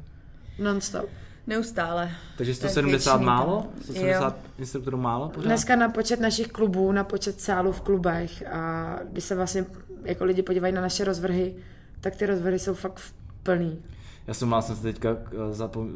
Non-stop. 0.60 1.10
Neustále. 1.48 2.12
Takže 2.38 2.60
To 2.60 2.66
je 2.66 2.70
170 2.70 3.12
věčný 3.12 3.26
málo? 3.26 3.62
tam. 3.62 3.72
170 3.82 4.38
instruktorů 4.58 4.98
málo 4.98 5.30
pořád? 5.30 5.48
Dneska 5.48 5.76
na 5.76 5.90
počet 5.90 6.20
našich 6.20 6.48
klubů, 6.48 6.92
na 6.92 7.04
počet 7.04 7.42
sálů 7.42 7.72
v 7.72 7.82
klubech 7.82 8.48
a 8.48 8.96
když 9.12 9.24
se 9.24 9.36
vlastně 9.36 9.66
jako 10.04 10.26
lidi 10.26 10.42
podívají 10.42 10.74
na 10.74 10.82
naše 10.82 11.04
rozvrhy, 11.04 11.56
tak 12.02 12.16
ty 12.16 12.26
rozvrhy 12.26 12.60
jsou 12.60 12.74
fakt 12.74 13.02
plný. 13.44 13.82
Já 14.28 14.34
jsem 14.34 14.50
mal 14.50 14.62
jsem 14.62 14.76
se 14.76 14.82
teďka 14.82 15.10
eh, 15.10 15.54
zapom... 15.54 15.90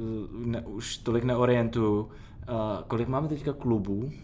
ne, 0.46 0.62
už 0.62 0.98
tolik 0.98 1.24
neorientuju. 1.24 2.00
Uh, 2.02 2.10
kolik 2.88 3.08
máme 3.08 3.28
teďka 3.28 3.54
klubů? 3.54 4.12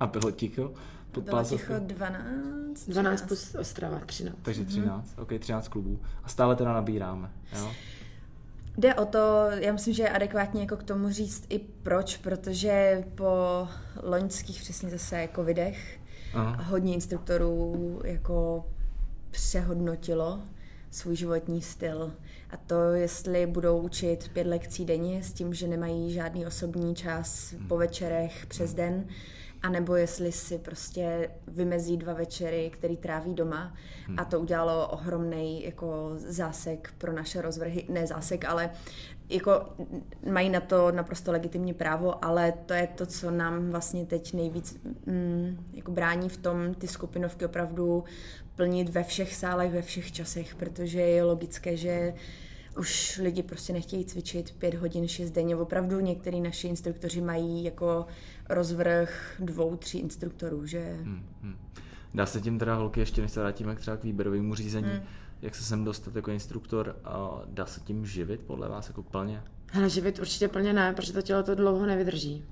A 0.00 0.06
bylo 0.06 0.30
ticho? 0.30 0.72
Pod 1.12 1.24
Bylo 1.24 1.44
ticho 1.44 1.72
12. 1.78 2.88
12 2.88 3.22
plus 3.22 3.54
Ostrava, 3.54 4.00
13. 4.06 4.36
Takže 4.42 4.64
13, 4.64 5.16
mm-hmm. 5.16 5.22
ok, 5.22 5.32
13 5.38 5.68
klubů. 5.68 6.00
A 6.24 6.28
stále 6.28 6.56
teda 6.56 6.72
nabíráme, 6.72 7.30
jo? 7.58 7.70
Jde 8.78 8.94
o 8.94 9.04
to, 9.04 9.18
já 9.50 9.72
myslím, 9.72 9.94
že 9.94 10.02
je 10.02 10.10
adekvátně 10.10 10.60
jako 10.60 10.76
k 10.76 10.82
tomu 10.82 11.10
říct 11.10 11.44
i 11.48 11.58
proč, 11.58 12.16
protože 12.16 13.04
po 13.14 13.68
loňských 14.02 14.62
přesně 14.62 14.90
zase 14.90 15.28
covidech 15.34 15.98
Aha. 16.34 16.62
hodně 16.62 16.94
instruktorů 16.94 18.00
jako 18.04 18.66
přehodnotilo 19.30 20.42
svůj 20.90 21.16
životní 21.16 21.62
styl. 21.62 22.12
A 22.50 22.56
to, 22.56 22.82
jestli 22.92 23.46
budou 23.46 23.78
učit 23.78 24.30
pět 24.32 24.46
lekcí 24.46 24.84
denně 24.84 25.22
s 25.22 25.32
tím, 25.32 25.54
že 25.54 25.66
nemají 25.66 26.12
žádný 26.12 26.46
osobní 26.46 26.94
čas 26.94 27.54
po 27.68 27.76
večerech 27.76 28.46
přes 28.46 28.74
den, 28.74 29.04
anebo 29.62 29.96
jestli 29.96 30.32
si 30.32 30.58
prostě 30.58 31.30
vymezí 31.46 31.96
dva 31.96 32.12
večery, 32.12 32.70
který 32.74 32.96
tráví 32.96 33.34
doma. 33.34 33.74
A 34.16 34.24
to 34.24 34.40
udělalo 34.40 34.88
ohromný 34.88 35.64
jako 35.64 36.12
zásek 36.16 36.92
pro 36.98 37.12
naše 37.12 37.42
rozvrhy. 37.42 37.84
Ne 37.88 38.06
zásek, 38.06 38.44
ale 38.44 38.70
jako 39.28 39.66
mají 40.30 40.50
na 40.50 40.60
to 40.60 40.92
naprosto 40.92 41.32
legitimní 41.32 41.74
právo, 41.74 42.24
ale 42.24 42.52
to 42.52 42.74
je 42.74 42.86
to, 42.86 43.06
co 43.06 43.30
nám 43.30 43.70
vlastně 43.70 44.06
teď 44.06 44.34
nejvíc 44.34 44.80
mm, 45.06 45.66
jako 45.72 45.90
brání 45.90 46.28
v 46.28 46.36
tom 46.36 46.74
ty 46.74 46.88
skupinovky 46.88 47.44
opravdu 47.44 48.04
plnit 48.54 48.88
ve 48.88 49.04
všech 49.04 49.34
sálech, 49.34 49.72
ve 49.72 49.82
všech 49.82 50.12
časech, 50.12 50.54
protože 50.54 51.00
je 51.00 51.24
logické, 51.24 51.76
že 51.76 52.14
už 52.78 53.20
lidi 53.22 53.42
prostě 53.42 53.72
nechtějí 53.72 54.04
cvičit 54.04 54.54
pět 54.58 54.74
hodin, 54.74 55.08
šest 55.08 55.30
denně. 55.30 55.56
Opravdu 55.56 56.00
některý 56.00 56.40
naši 56.40 56.68
instruktoři 56.68 57.20
mají 57.20 57.64
jako 57.64 58.06
rozvrh 58.48 59.36
dvou, 59.38 59.76
tří 59.76 59.98
instruktorů, 59.98 60.66
že 60.66 60.96
Hmm, 61.02 61.26
hmm. 61.42 61.56
Dá 62.14 62.26
se 62.26 62.40
tím 62.40 62.58
teda 62.58 62.74
holky, 62.74 63.00
ještě 63.00 63.22
než 63.22 63.32
se 63.32 63.40
vrátíme 63.40 63.74
k 63.74 63.80
třeba 63.80 63.96
k 63.96 64.04
výběrovému 64.04 64.54
řízení, 64.54 64.88
hmm. 64.88 65.02
jak 65.42 65.54
se 65.54 65.64
sem 65.64 65.84
dostat 65.84 66.16
jako 66.16 66.30
instruktor, 66.30 66.96
a 67.04 67.42
dá 67.46 67.66
se 67.66 67.80
tím 67.80 68.06
živit 68.06 68.40
podle 68.40 68.68
vás 68.68 68.88
jako 68.88 69.02
plně? 69.02 69.42
Hele, 69.72 69.90
živit 69.90 70.18
určitě 70.18 70.48
plně 70.48 70.72
ne, 70.72 70.92
protože 70.92 71.12
to 71.12 71.22
tělo 71.22 71.42
to 71.42 71.54
dlouho 71.54 71.86
nevydrží. 71.86 72.44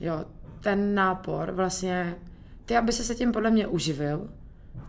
Jo, 0.00 0.24
ten 0.60 0.94
nápor 0.94 1.50
vlastně, 1.50 2.16
ty, 2.64 2.76
aby 2.76 2.92
se 2.92 3.04
se 3.04 3.14
tím 3.14 3.32
podle 3.32 3.50
mě 3.50 3.66
uživil 3.66 4.28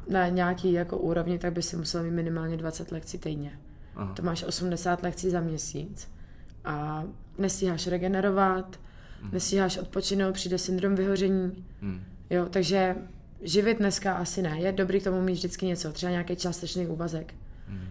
na 0.10 0.28
nějaký 0.28 0.73
jako 0.73 0.97
úrovni, 0.97 1.39
tak 1.39 1.54
by 1.54 1.62
si 1.62 1.78
musel 1.78 2.04
mít 2.04 2.12
minimálně 2.12 2.58
20 2.58 2.91
lekcí 2.91 3.17
týdně. 3.17 3.60
Aha. 3.95 4.13
To 4.13 4.21
máš 4.21 4.43
80 4.43 5.03
lekcí 5.03 5.29
za 5.29 5.41
měsíc 5.41 6.08
a 6.65 7.03
nestíháš 7.38 7.88
regenerovat, 7.88 8.79
nestíháš 9.32 9.77
odpočinout, 9.77 10.34
přijde 10.34 10.58
syndrom 10.58 10.95
vyhoření. 10.95 11.65
Hmm. 11.82 12.01
Jo, 12.29 12.45
takže 12.49 12.95
živit 13.41 13.77
dneska 13.77 14.13
asi 14.13 14.41
ne. 14.41 14.60
Je 14.60 14.71
dobrý 14.71 14.99
k 14.99 15.03
tomu 15.03 15.21
mít 15.21 15.34
vždycky 15.34 15.65
něco, 15.65 15.91
třeba 15.91 16.12
nějaký 16.12 16.36
částečný 16.36 16.88
úvazek. 16.88 17.34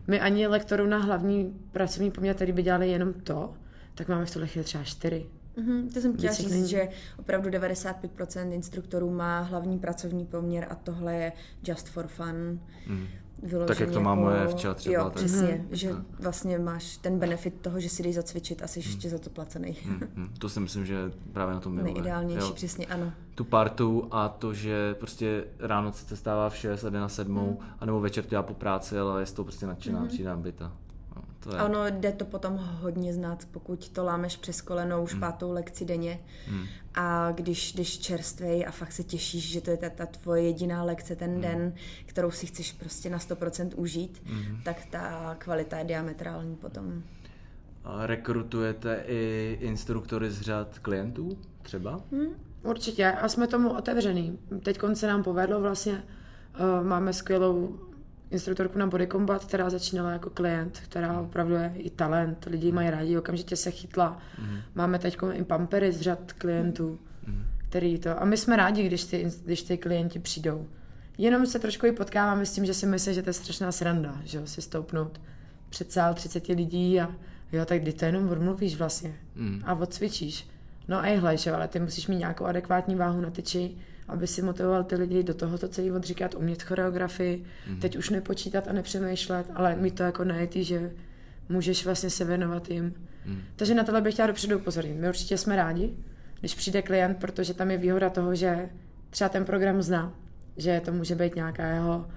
My 0.07 0.21
ani 0.21 0.47
lektorů 0.47 0.87
na 0.87 0.99
hlavní 0.99 1.61
pracovní 1.73 2.11
poměr, 2.11 2.37
který 2.37 2.53
by 2.53 2.63
dělali 2.63 2.89
jenom 2.89 3.13
to, 3.13 3.55
tak 3.95 4.09
máme 4.09 4.27
v 4.27 4.31
tuhle 4.31 4.49
chvíli 4.49 4.65
třeba 4.65 4.85
čtyři. 4.85 5.27
Mhm, 5.57 5.89
to 5.89 6.01
jsem 6.01 6.17
chtěla 6.17 6.33
říct, 6.33 6.51
není. 6.51 6.69
že 6.69 6.89
opravdu 7.19 7.51
95% 7.51 8.53
instruktorů 8.53 9.11
má 9.11 9.41
hlavní 9.41 9.79
pracovní 9.79 10.27
poměr 10.27 10.67
a 10.71 10.75
tohle 10.75 11.15
je 11.15 11.33
just 11.65 11.89
for 11.89 12.07
fun. 12.07 12.61
Hmm. 12.87 13.07
Vyloženě 13.43 13.67
Tak, 13.69 13.81
jak 13.81 13.91
to 13.91 14.01
má 14.01 14.15
moje 14.15 14.47
včela 14.49 14.75
třeba, 14.75 14.95
Jo, 14.95 15.05
tak- 15.05 15.13
přesně, 15.13 15.47
Mhm. 15.49 15.67
že 15.71 15.91
vlastně 16.21 16.59
máš 16.59 16.97
ten 16.97 17.19
benefit 17.19 17.55
toho, 17.61 17.81
že 17.81 17.89
si 17.89 18.03
jdeš 18.03 18.15
zacvičit 18.15 18.63
a 18.63 18.67
jsi 18.67 18.79
ještě 18.79 19.09
za 19.11 19.19
to 19.19 19.31
placený. 19.31 19.77
Hmm. 19.85 20.01
Hmm. 20.17 20.29
To 20.39 20.49
si 20.49 20.61
myslím, 20.61 20.87
že 20.87 21.13
právě 21.33 21.55
na 21.55 21.61
tom 21.61 21.73
miluje. 21.73 21.93
Nejideálnější, 21.95 22.47
Jo. 22.49 22.53
přesně 22.55 22.87
ano. 22.87 23.13
tu 23.35 23.45
partu 23.45 24.09
a 24.11 24.29
to, 24.29 24.55
že 24.55 24.95
prostě 24.95 25.45
ráno 25.59 25.93
se 25.93 26.17
stává 26.17 26.51
v 26.51 26.57
6 26.57 26.85
a 26.85 26.91
jde 26.91 27.01
na 27.01 27.09
sedmou, 27.09 27.41
Mhm. 27.47 27.51
mm. 27.51 27.77
anebo 27.81 28.01
večer 28.01 28.25
to 28.25 28.35
já 28.35 28.43
po 28.43 28.55
práci, 28.55 28.99
ale 28.99 29.23
je 29.23 29.27
z 29.27 29.33
toho 29.33 29.45
prostě 29.45 29.67
nadšená, 29.67 30.01
mm. 30.01 30.09
přijde 30.09 30.29
nabita. 30.29 30.73
To 31.41 31.51
je. 31.51 31.59
A 31.59 31.65
ono 31.65 31.87
jde 31.91 32.13
to 32.13 32.25
potom 32.25 32.57
hodně 32.81 33.13
znát, 33.15 33.47
pokud 33.51 33.89
to 33.89 34.05
lámeš 34.05 34.37
přes 34.37 34.61
koleno 34.61 34.97
Hmm. 34.97 35.05
už 35.05 35.15
pátou 35.15 35.53
lekci 35.53 35.85
denně 35.85 36.21
a 36.95 37.33
když 37.33 37.73
jdeš 37.73 37.99
čerstvej 37.99 38.65
a 38.67 38.71
fakt 38.71 38.93
se 38.93 39.03
těšíš, 39.05 39.51
že 39.51 39.61
to 39.61 39.71
je 39.71 39.77
ta, 39.77 39.89
ta 39.91 40.07
tvoje 40.07 40.43
jediná 40.43 40.83
lekce 40.85 41.17
ten 41.17 41.31
Hmm. 41.31 41.41
den, 41.41 41.73
kterou 42.07 42.31
si 42.31 42.47
chceš 42.47 42.73
prostě 42.73 43.11
na 43.11 43.19
100% 43.19 43.71
užít, 43.77 44.23
Hmm. 44.27 44.61
tak 44.65 44.85
ta 44.91 45.35
kvalita 45.39 45.79
je 45.79 45.85
diametrální 45.85 46.57
potom. 46.57 47.03
A 47.85 48.07
rekrutujete 48.07 49.05
i 49.07 49.59
instruktory 49.61 50.31
z 50.31 50.41
řad 50.41 50.79
klientů 50.79 51.39
třeba? 51.63 52.01
Hm? 52.13 52.27
Určitě 52.63 53.13
a 53.13 53.29
jsme 53.29 53.47
tomu 53.47 53.77
otevřený. 53.77 54.39
Teď 54.63 54.79
se 54.95 55.07
nám 55.07 55.23
povedlo 55.23 55.61
vlastně, 55.61 55.93
uh, 56.81 56.87
máme 56.87 57.13
skvělou 57.13 57.79
instruktorku 58.33 58.79
na 58.79 58.87
body 58.87 59.07
combat, 59.07 59.45
která 59.45 59.71
začínala 59.71 60.11
jako 60.11 60.31
klient, 60.31 60.81
která 60.85 61.21
opravdu 61.21 61.55
je 61.55 61.73
i 61.77 61.91
talent, 61.91 62.47
lidi 62.51 62.73
mají 62.73 62.91
rádi, 62.91 63.19
okamžitě 63.19 63.57
se 63.57 63.71
chytla. 63.71 64.19
Mm. 64.39 64.59
Máme 64.75 64.99
teď 64.99 65.19
i 65.33 65.45
pampery 65.45 65.93
z 65.93 66.01
řad 66.01 66.33
klientů, 66.33 66.99
mm. 67.27 67.45
který 67.59 67.99
to... 67.99 68.23
A 68.23 68.25
my 68.25 68.37
jsme 68.37 68.57
rádi, 68.57 68.87
když 68.87 69.05
ty, 69.05 69.31
když 69.45 69.63
ty 69.63 69.79
klienti 69.79 70.19
přijdou. 70.19 70.67
Jenom 71.19 71.47
se 71.47 71.59
trošku 71.59 71.87
i 71.87 71.93
potkáváme 71.93 72.47
s 72.47 72.53
tím, 72.53 72.65
že 72.65 72.75
si 72.75 72.87
myslí, 72.87 73.15
že 73.15 73.23
to 73.23 73.31
je 73.31 73.35
strašná 73.35 73.73
sranda, 73.73 74.21
že 74.25 74.39
jo, 74.39 74.47
si 74.47 74.63
stoupnout 74.63 75.21
před 75.69 75.93
sál 75.93 76.15
30 76.15 76.49
lidí 76.49 77.01
a 77.01 77.09
jo, 77.53 77.65
tak 77.65 77.83
kdy 77.83 77.93
to 77.93 78.05
jenom 78.05 78.29
odmluvíš 78.29 78.77
vlastně 78.77 79.15
mm. 79.35 79.63
a 79.65 79.75
odcvičíš. 79.75 80.52
No 80.89 80.99
a 80.99 81.19
hle, 81.19 81.37
že 81.37 81.53
ale 81.53 81.69
ty 81.69 81.81
musíš 81.81 82.07
mít 82.07 82.17
nějakou 82.17 82.45
adekvátní 82.45 82.95
váhu 82.95 83.21
na 83.21 83.31
tyči, 83.31 83.77
aby 84.09 84.27
si 84.27 84.43
motivoval 84.43 84.85
ty 84.85 84.97
lidi 84.97 85.23
do 85.23 85.35
toho 85.35 85.59
to 85.59 85.69
celý 85.69 85.93
odříkat, 85.93 86.35
umět 86.35 86.63
choreografii, 86.63 87.45
mm. 87.69 87.81
teď 87.81 87.97
už 87.97 88.11
nepočítat 88.11 88.69
a 88.69 88.73
nepřemýšlet, 88.73 89.47
ale 89.55 89.77
mít 89.77 89.95
to 89.95 90.03
jako 90.03 90.25
najetý, 90.25 90.65
že 90.65 90.91
můžeš 91.49 91.85
vlastně 91.85 92.11
se 92.11 92.25
věnovat 92.25 92.71
jim. 92.71 92.95
Mm. 93.27 93.41
Takže 93.57 93.75
na 93.75 93.85
tohle 93.85 94.01
bych 94.01 94.15
chtěla 94.15 94.27
dopředu 94.27 94.59
upozornit. 94.59 94.95
My 94.95 95.09
určitě 95.09 95.39
jsme 95.39 95.57
rádi, 95.57 95.95
když 96.41 96.55
přijde 96.55 96.83
klient, 96.83 97.19
protože 97.19 97.55
tam 97.55 97.71
je 97.71 97.79
výhoda 97.79 98.11
toho, 98.11 98.35
že 98.35 98.69
třeba 99.11 99.29
ten 99.29 99.45
program 99.45 99.83
zná, 99.83 100.13
že 100.57 100.81
to 100.85 100.93
může 100.93 101.15
být 101.15 101.35
nějaká 101.35 101.67
jeho 101.67 102.09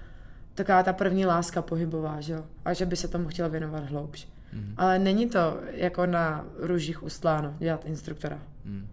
taková 0.54 0.82
ta 0.82 0.92
první 0.92 1.26
láska 1.26 1.62
pohybová, 1.62 2.20
že 2.20 2.32
jo? 2.32 2.44
A 2.64 2.72
že 2.72 2.86
by 2.86 2.96
se 2.96 3.08
tomu 3.08 3.28
chtěl 3.28 3.50
věnovat 3.50 3.84
hloubš. 3.84 4.28
Mm. 4.52 4.74
Ale 4.76 4.98
není 4.98 5.28
to 5.28 5.60
jako 5.70 6.06
na 6.06 6.44
růžích 6.58 7.02
ustláno 7.02 7.54
dělat 7.58 7.86
instruktora. 7.86 8.38
Mm. 8.66 8.88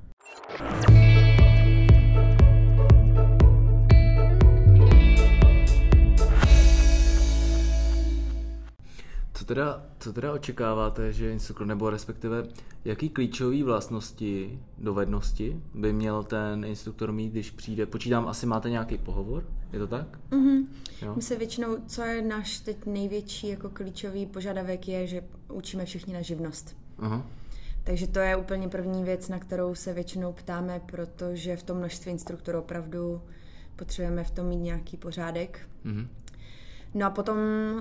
Co 9.33 9.45
teda, 9.45 9.85
co 9.99 10.13
teda 10.13 10.33
očekáváte, 10.33 11.13
že 11.13 11.31
instruktor, 11.31 11.67
nebo 11.67 11.89
respektive 11.89 12.47
jaký 12.85 13.09
klíčové 13.09 13.63
vlastnosti, 13.63 14.59
dovednosti 14.77 15.61
by 15.73 15.93
měl 15.93 16.23
ten 16.23 16.65
instruktor 16.65 17.11
mít, 17.11 17.31
když 17.31 17.51
přijde? 17.51 17.85
Počítám, 17.85 18.27
asi 18.27 18.45
máte 18.45 18.69
nějaký 18.69 18.97
pohovor, 18.97 19.47
je 19.73 19.79
to 19.79 19.87
tak? 19.87 20.19
Mm-hmm. 20.31 20.65
Jo. 21.01 21.13
My 21.15 21.21
se 21.21 21.35
většinou, 21.35 21.77
co 21.87 22.01
je 22.01 22.21
náš 22.21 22.59
teď 22.59 22.85
největší 22.85 23.47
jako 23.47 23.69
klíčový 23.69 24.25
požadavek, 24.25 24.87
je, 24.87 25.07
že 25.07 25.23
učíme 25.49 25.85
všichni 25.85 26.13
na 26.13 26.21
živnost. 26.21 26.75
Aha. 26.99 27.25
Takže 27.83 28.07
to 28.07 28.19
je 28.19 28.35
úplně 28.35 28.67
první 28.67 29.03
věc, 29.03 29.29
na 29.29 29.39
kterou 29.39 29.75
se 29.75 29.93
většinou 29.93 30.33
ptáme, 30.33 30.81
protože 30.85 31.55
v 31.55 31.63
tom 31.63 31.77
množství 31.77 32.11
instruktorů 32.11 32.59
opravdu 32.59 33.21
potřebujeme 33.75 34.23
v 34.23 34.31
tom 34.31 34.47
mít 34.47 34.57
nějaký 34.57 34.97
pořádek. 34.97 35.59
Mm-hmm. 35.85 36.07
No 36.93 37.05
a 37.05 37.09
potom 37.09 37.37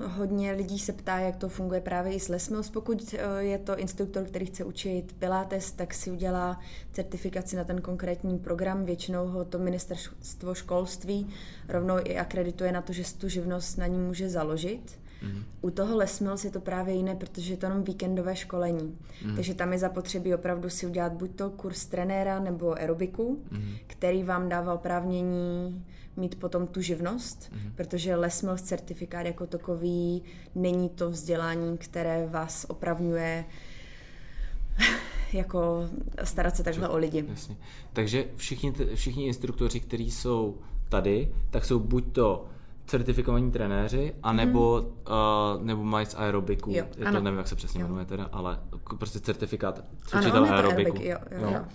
hodně 0.07 0.51
lidí 0.51 0.79
se 0.79 0.93
ptá, 0.93 1.19
jak 1.19 1.35
to 1.35 1.49
funguje 1.49 1.81
právě 1.81 2.13
i 2.13 2.19
s 2.19 2.29
Lesmils. 2.29 2.69
Pokud 2.69 3.15
eh, 3.17 3.43
je 3.43 3.57
to 3.57 3.77
instruktor, 3.77 4.23
který 4.23 4.45
chce 4.45 4.63
učit 4.63 5.15
Pilates, 5.19 5.71
tak 5.71 5.93
si 5.93 6.11
udělá 6.11 6.59
certifikaci 6.91 7.55
na 7.55 7.63
ten 7.63 7.81
konkrétní 7.81 8.39
program. 8.39 8.85
Většinou 8.85 9.27
ho 9.27 9.45
to 9.45 9.59
ministerstvo 9.59 10.53
školství 10.53 11.27
rovnou 11.69 11.95
i 12.03 12.17
akredituje 12.17 12.71
na 12.71 12.81
to, 12.81 12.93
že 12.93 13.03
tu 13.17 13.27
živnost 13.29 13.77
na 13.77 13.87
ní 13.87 13.97
může 13.97 14.29
založit. 14.29 14.99
Mm. 15.23 15.43
U 15.61 15.69
toho 15.69 15.97
Lesmils 15.97 16.45
je 16.45 16.51
to 16.51 16.61
právě 16.61 16.95
jiné, 16.95 17.15
protože 17.15 17.53
je 17.53 17.57
to 17.57 17.65
jenom 17.65 17.83
víkendové 17.83 18.35
školení. 18.35 18.97
Mm. 19.25 19.35
Takže 19.35 19.53
tam 19.53 19.73
je 19.73 19.79
zapotřebí 19.79 20.33
opravdu 20.33 20.69
si 20.69 20.87
udělat 20.87 21.13
buď 21.13 21.35
to 21.35 21.49
kurz 21.49 21.85
trenéra 21.85 22.39
nebo 22.39 22.73
aerobiku, 22.73 23.43
mm. 23.51 23.75
který 23.87 24.23
vám 24.23 24.49
dává 24.49 24.73
oprávnění 24.73 25.85
mít 26.17 26.35
potom 26.39 26.67
tu 26.67 26.81
živnost, 26.81 27.51
mm. 27.51 27.71
protože 27.75 28.15
Lesmils 28.15 28.61
certifikát 28.61 29.25
jako 29.25 29.47
takový 29.47 30.23
není 30.55 30.89
to 30.89 31.09
vzdělání, 31.09 31.77
které 31.77 32.27
vás 32.27 32.65
opravňuje 32.69 33.45
jako 35.33 35.89
starat 36.23 36.55
se 36.55 36.63
takhle 36.63 36.89
o 36.89 36.97
lidi. 36.97 37.25
Jasně. 37.29 37.57
Takže 37.93 38.25
všichni, 38.35 38.73
všichni 38.95 39.25
instruktoři, 39.25 39.79
kteří 39.79 40.11
jsou 40.11 40.57
tady, 40.89 41.33
tak 41.49 41.65
jsou 41.65 41.79
buď 41.79 42.11
to 42.11 42.45
certifikovaní 42.85 43.51
trenéři, 43.51 44.15
anebo, 44.23 44.75
hmm. 44.75 45.57
uh, 45.57 45.63
nebo 45.63 45.83
mají 45.83 46.05
z 46.05 46.15
aerobiku. 46.15 46.71
Jo, 46.71 46.85
Je 46.97 47.11
to 47.11 47.19
nevím, 47.19 47.37
jak 47.37 47.47
se 47.47 47.55
přesně 47.55 47.81
jo. 47.81 47.87
jmenuje 47.87 48.05
teda, 48.05 48.29
ale 48.31 48.59
prostě 48.97 49.19
certifikát 49.19 49.83
cvičitel 50.05 50.45
aerobiku. 50.45 50.97
jo, 50.97 51.17
jo, 51.31 51.37
jo. 51.41 51.49
jo. 51.51 51.65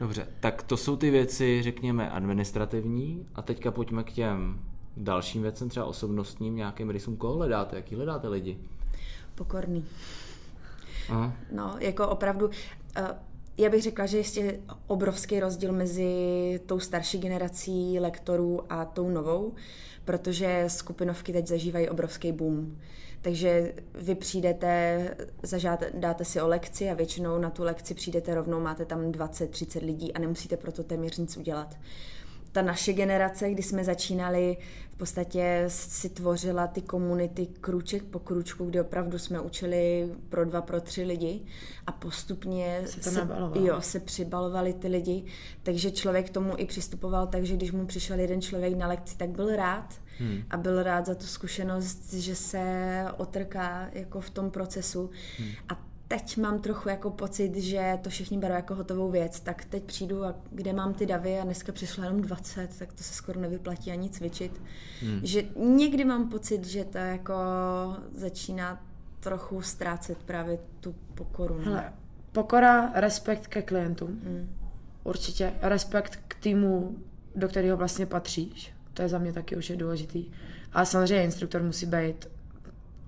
Dobře, 0.00 0.26
tak 0.40 0.62
to 0.62 0.76
jsou 0.76 0.96
ty 0.96 1.10
věci, 1.10 1.62
řekněme, 1.62 2.10
administrativní 2.10 3.26
a 3.34 3.42
teďka 3.42 3.70
pojďme 3.70 4.04
k 4.04 4.12
těm 4.12 4.60
dalším 4.96 5.42
věcem, 5.42 5.68
třeba 5.68 5.86
osobnostním, 5.86 6.56
nějakým 6.56 6.90
rysům. 6.90 7.16
Koho 7.16 7.34
hledáte? 7.34 7.76
Jaký 7.76 7.94
hledáte 7.94 8.28
lidi? 8.28 8.58
Pokorný. 9.34 9.84
Aha. 11.08 11.32
No, 11.52 11.76
jako 11.78 12.08
opravdu, 12.08 12.46
uh, 12.46 12.52
já 13.58 13.70
bych 13.70 13.82
řekla, 13.82 14.06
že 14.06 14.18
ještě 14.18 14.60
obrovský 14.86 15.40
rozdíl 15.40 15.72
mezi 15.72 16.60
tou 16.66 16.80
starší 16.80 17.18
generací 17.18 18.00
lektorů 18.00 18.72
a 18.72 18.84
tou 18.84 19.08
novou, 19.10 19.54
protože 20.04 20.64
skupinovky 20.66 21.32
teď 21.32 21.46
zažívají 21.46 21.88
obrovský 21.88 22.32
boom. 22.32 22.78
Takže 23.22 23.74
vy 23.94 24.14
přijdete, 24.14 25.00
zažádáte 25.42 26.24
si 26.24 26.40
o 26.40 26.48
lekci 26.48 26.90
a 26.90 26.94
většinou 26.94 27.38
na 27.38 27.50
tu 27.50 27.62
lekci 27.62 27.94
přijdete 27.94 28.34
rovnou, 28.34 28.60
máte 28.60 28.84
tam 28.84 29.00
20-30 29.00 29.84
lidí 29.84 30.12
a 30.12 30.18
nemusíte 30.18 30.56
proto 30.56 30.84
téměř 30.84 31.18
nic 31.18 31.36
udělat 31.36 31.76
ta 32.52 32.62
naše 32.62 32.92
generace, 32.92 33.50
kdy 33.50 33.62
jsme 33.62 33.84
začínali, 33.84 34.56
v 34.90 34.96
podstatě 34.96 35.64
si 35.68 36.08
tvořila 36.08 36.66
ty 36.66 36.82
komunity 36.82 37.46
krůček 37.60 38.02
po 38.02 38.18
krůčku, 38.18 38.64
kdy 38.64 38.80
opravdu 38.80 39.18
jsme 39.18 39.40
učili 39.40 40.08
pro 40.28 40.44
dva, 40.44 40.62
pro 40.62 40.80
tři 40.80 41.02
lidi 41.02 41.40
a 41.86 41.92
postupně 41.92 42.82
se, 42.86 43.00
to 43.00 43.10
se, 43.10 43.28
jo, 43.60 43.80
se 43.80 44.00
přibalovali 44.00 44.72
ty 44.72 44.88
lidi, 44.88 45.24
takže 45.62 45.90
člověk 45.90 46.26
k 46.26 46.32
tomu 46.32 46.52
i 46.56 46.64
přistupoval 46.64 47.26
tak, 47.26 47.44
že 47.44 47.56
když 47.56 47.72
mu 47.72 47.86
přišel 47.86 48.20
jeden 48.20 48.42
člověk 48.42 48.76
na 48.76 48.88
lekci, 48.88 49.16
tak 49.16 49.28
byl 49.28 49.56
rád 49.56 49.94
hmm. 50.18 50.42
a 50.50 50.56
byl 50.56 50.82
rád 50.82 51.06
za 51.06 51.14
tu 51.14 51.26
zkušenost, 51.26 52.12
že 52.12 52.34
se 52.34 53.04
otrká 53.16 53.88
jako 53.92 54.20
v 54.20 54.30
tom 54.30 54.50
procesu 54.50 55.10
hmm. 55.38 55.50
a 55.68 55.87
teď 56.08 56.36
mám 56.36 56.58
trochu 56.58 56.88
jako 56.88 57.10
pocit, 57.10 57.56
že 57.56 57.98
to 58.02 58.10
všichni 58.10 58.38
berou 58.38 58.54
jako 58.54 58.74
hotovou 58.74 59.10
věc, 59.10 59.40
tak 59.40 59.64
teď 59.64 59.82
přijdu 59.82 60.24
a 60.24 60.34
kde 60.50 60.72
mám 60.72 60.94
ty 60.94 61.06
davy 61.06 61.38
a 61.38 61.44
dneska 61.44 61.72
přišlo 61.72 62.04
jenom 62.04 62.20
20, 62.20 62.78
tak 62.78 62.92
to 62.92 63.02
se 63.02 63.14
skoro 63.14 63.40
nevyplatí 63.40 63.90
ani 63.90 64.10
cvičit. 64.10 64.62
Hmm. 65.00 65.20
Že 65.22 65.42
někdy 65.56 66.04
mám 66.04 66.28
pocit, 66.28 66.64
že 66.64 66.84
to 66.84 66.98
jako 66.98 67.34
začíná 68.14 68.84
trochu 69.20 69.62
ztrácet 69.62 70.18
právě 70.18 70.58
tu 70.80 70.94
pokoru. 71.14 71.60
Hele, 71.64 71.92
pokora, 72.32 72.92
respekt 72.94 73.46
ke 73.46 73.62
klientům. 73.62 74.20
Hmm. 74.24 74.48
Určitě. 75.04 75.52
Respekt 75.62 76.18
k 76.28 76.34
týmu, 76.34 76.96
do 77.34 77.48
kterého 77.48 77.76
vlastně 77.76 78.06
patříš. 78.06 78.72
To 78.94 79.02
je 79.02 79.08
za 79.08 79.18
mě 79.18 79.32
taky 79.32 79.56
už 79.56 79.70
je 79.70 79.76
důležitý. 79.76 80.30
A 80.72 80.84
samozřejmě 80.84 81.24
instruktor 81.24 81.62
musí 81.62 81.86
být 81.86 82.28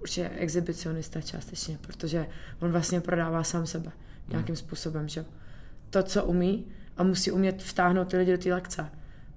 určitě 0.00 0.28
exhibicionista 0.28 1.20
částečně, 1.20 1.78
protože 1.80 2.26
on 2.60 2.72
vlastně 2.72 3.00
prodává 3.00 3.44
sám 3.44 3.66
sebe 3.66 3.92
nějakým 4.28 4.56
způsobem, 4.56 5.08
že 5.08 5.24
to, 5.90 6.02
co 6.02 6.24
umí 6.24 6.66
a 6.96 7.02
musí 7.02 7.30
umět 7.30 7.62
vtáhnout 7.62 8.08
ty 8.08 8.16
lidi 8.16 8.32
do 8.32 8.38
té 8.38 8.54
lekce. 8.54 8.86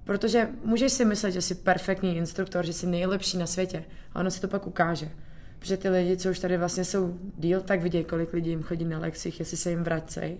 Protože 0.04 0.48
můžeš 0.64 0.92
si 0.92 1.04
myslet, 1.04 1.30
že 1.30 1.42
jsi 1.42 1.54
perfektní 1.54 2.16
instruktor, 2.16 2.66
že 2.66 2.72
jsi 2.72 2.86
nejlepší 2.86 3.38
na 3.38 3.46
světě 3.46 3.84
a 4.12 4.20
ono 4.20 4.30
se 4.30 4.40
to 4.40 4.48
pak 4.48 4.66
ukáže. 4.66 5.10
Protože 5.58 5.76
ty 5.76 5.88
lidi, 5.88 6.16
co 6.16 6.30
už 6.30 6.38
tady 6.38 6.56
vlastně 6.56 6.84
jsou 6.84 7.18
díl, 7.38 7.60
tak 7.60 7.82
vidějí, 7.82 8.04
kolik 8.04 8.32
lidí 8.32 8.50
jim 8.50 8.62
chodí 8.62 8.84
na 8.84 8.98
lekcích, 8.98 9.38
jestli 9.38 9.56
se 9.56 9.70
jim 9.70 9.84
vracejí, 9.84 10.36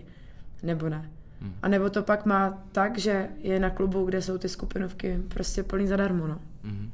nebo 0.63 0.89
ne. 0.89 1.09
Hmm. 1.41 1.53
A 1.61 1.67
nebo 1.67 1.89
to 1.89 2.03
pak 2.03 2.25
má 2.25 2.63
tak, 2.71 2.97
že 2.97 3.29
je 3.37 3.59
na 3.59 3.69
klubu, 3.69 4.05
kde 4.05 4.21
jsou 4.21 4.37
ty 4.37 4.49
skupinovky 4.49 5.19
prostě 5.27 5.63
plný 5.63 5.87
zadarmo. 5.87 6.27
No. 6.27 6.41
Hmm 6.63 6.91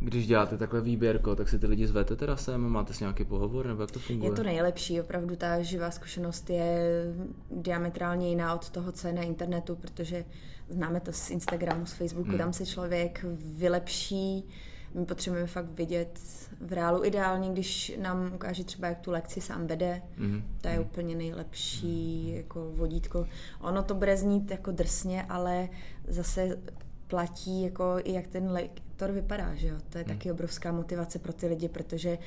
když 0.00 0.26
děláte 0.26 0.58
takhle 0.58 0.80
výběrko, 0.80 1.36
tak 1.36 1.48
si 1.48 1.58
ty 1.58 1.66
lidi 1.66 1.86
zvete 1.86 2.16
teda 2.16 2.36
sem, 2.36 2.60
máte 2.60 2.94
si 2.94 3.04
nějaký 3.04 3.24
pohovor, 3.24 3.66
nebo 3.66 3.82
jak 3.82 3.90
to 3.90 3.98
funguje? 3.98 4.30
Je 4.30 4.36
to 4.36 4.42
nejlepší, 4.42 5.00
opravdu 5.00 5.36
ta 5.36 5.62
živá 5.62 5.90
zkušenost 5.90 6.50
je 6.50 7.04
diametrálně 7.50 8.28
jiná 8.28 8.54
od 8.54 8.70
toho, 8.70 8.92
co 8.92 9.06
je 9.06 9.12
na 9.12 9.22
internetu, 9.22 9.76
protože 9.76 10.24
známe 10.68 11.00
to 11.00 11.12
z 11.12 11.30
Instagramu, 11.30 11.86
z 11.86 11.92
Facebooku, 11.92 12.28
hmm. 12.28 12.38
tam 12.38 12.52
se 12.52 12.66
člověk 12.66 13.24
vylepší, 13.56 14.48
my 14.94 15.06
potřebujeme 15.06 15.46
fakt 15.46 15.70
vidět 15.70 16.20
v 16.60 16.72
reálu 16.72 17.04
ideálně, 17.04 17.50
když 17.50 17.92
nám 18.02 18.32
ukáže 18.34 18.64
třeba, 18.64 18.88
jak 18.88 19.00
tu 19.00 19.10
lekci 19.10 19.40
sám 19.40 19.66
vede, 19.66 20.02
mm. 20.16 20.42
to 20.60 20.68
je 20.68 20.78
mm. 20.78 20.84
úplně 20.84 21.14
nejlepší 21.14 22.28
mm. 22.30 22.36
jako 22.36 22.70
vodítko. 22.70 23.26
Ono 23.60 23.82
to 23.82 23.94
bude 23.94 24.16
znít 24.16 24.50
jako 24.50 24.70
drsně, 24.70 25.22
ale 25.22 25.68
zase 26.08 26.58
platí 27.06 27.62
jako 27.62 27.96
i 28.04 28.12
jak 28.12 28.26
ten 28.26 28.52
lektor 29.00 29.12
vypadá, 29.22 29.54
že 29.54 29.68
jo? 29.68 29.76
To 29.88 29.98
je 29.98 30.04
hmm. 30.04 30.14
taky 30.14 30.32
obrovská 30.32 30.72
motivace 30.72 31.18
pro 31.18 31.32
ty 31.32 31.46
lidi, 31.46 31.68
protože 31.68 32.18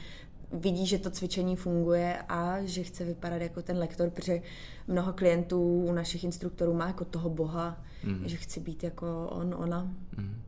vidí, 0.52 0.86
že 0.86 0.98
to 0.98 1.10
cvičení 1.10 1.56
funguje 1.56 2.18
a 2.30 2.58
že 2.64 2.84
chce 2.84 3.06
vypadat 3.06 3.42
jako 3.42 3.62
ten 3.62 3.78
lektor, 3.78 4.10
protože 4.10 4.42
mnoho 4.88 5.14
klientů 5.14 5.62
u 5.62 5.94
našich 5.94 6.24
instruktorů 6.24 6.74
má 6.74 6.88
jako 6.88 7.06
toho 7.06 7.30
boha, 7.30 7.82
hmm. 8.04 8.22
že 8.26 8.38
chci 8.38 8.60
být 8.60 8.84
jako 8.84 9.28
on, 9.32 9.56
ona. 9.58 9.92
Hmm. 10.18 10.42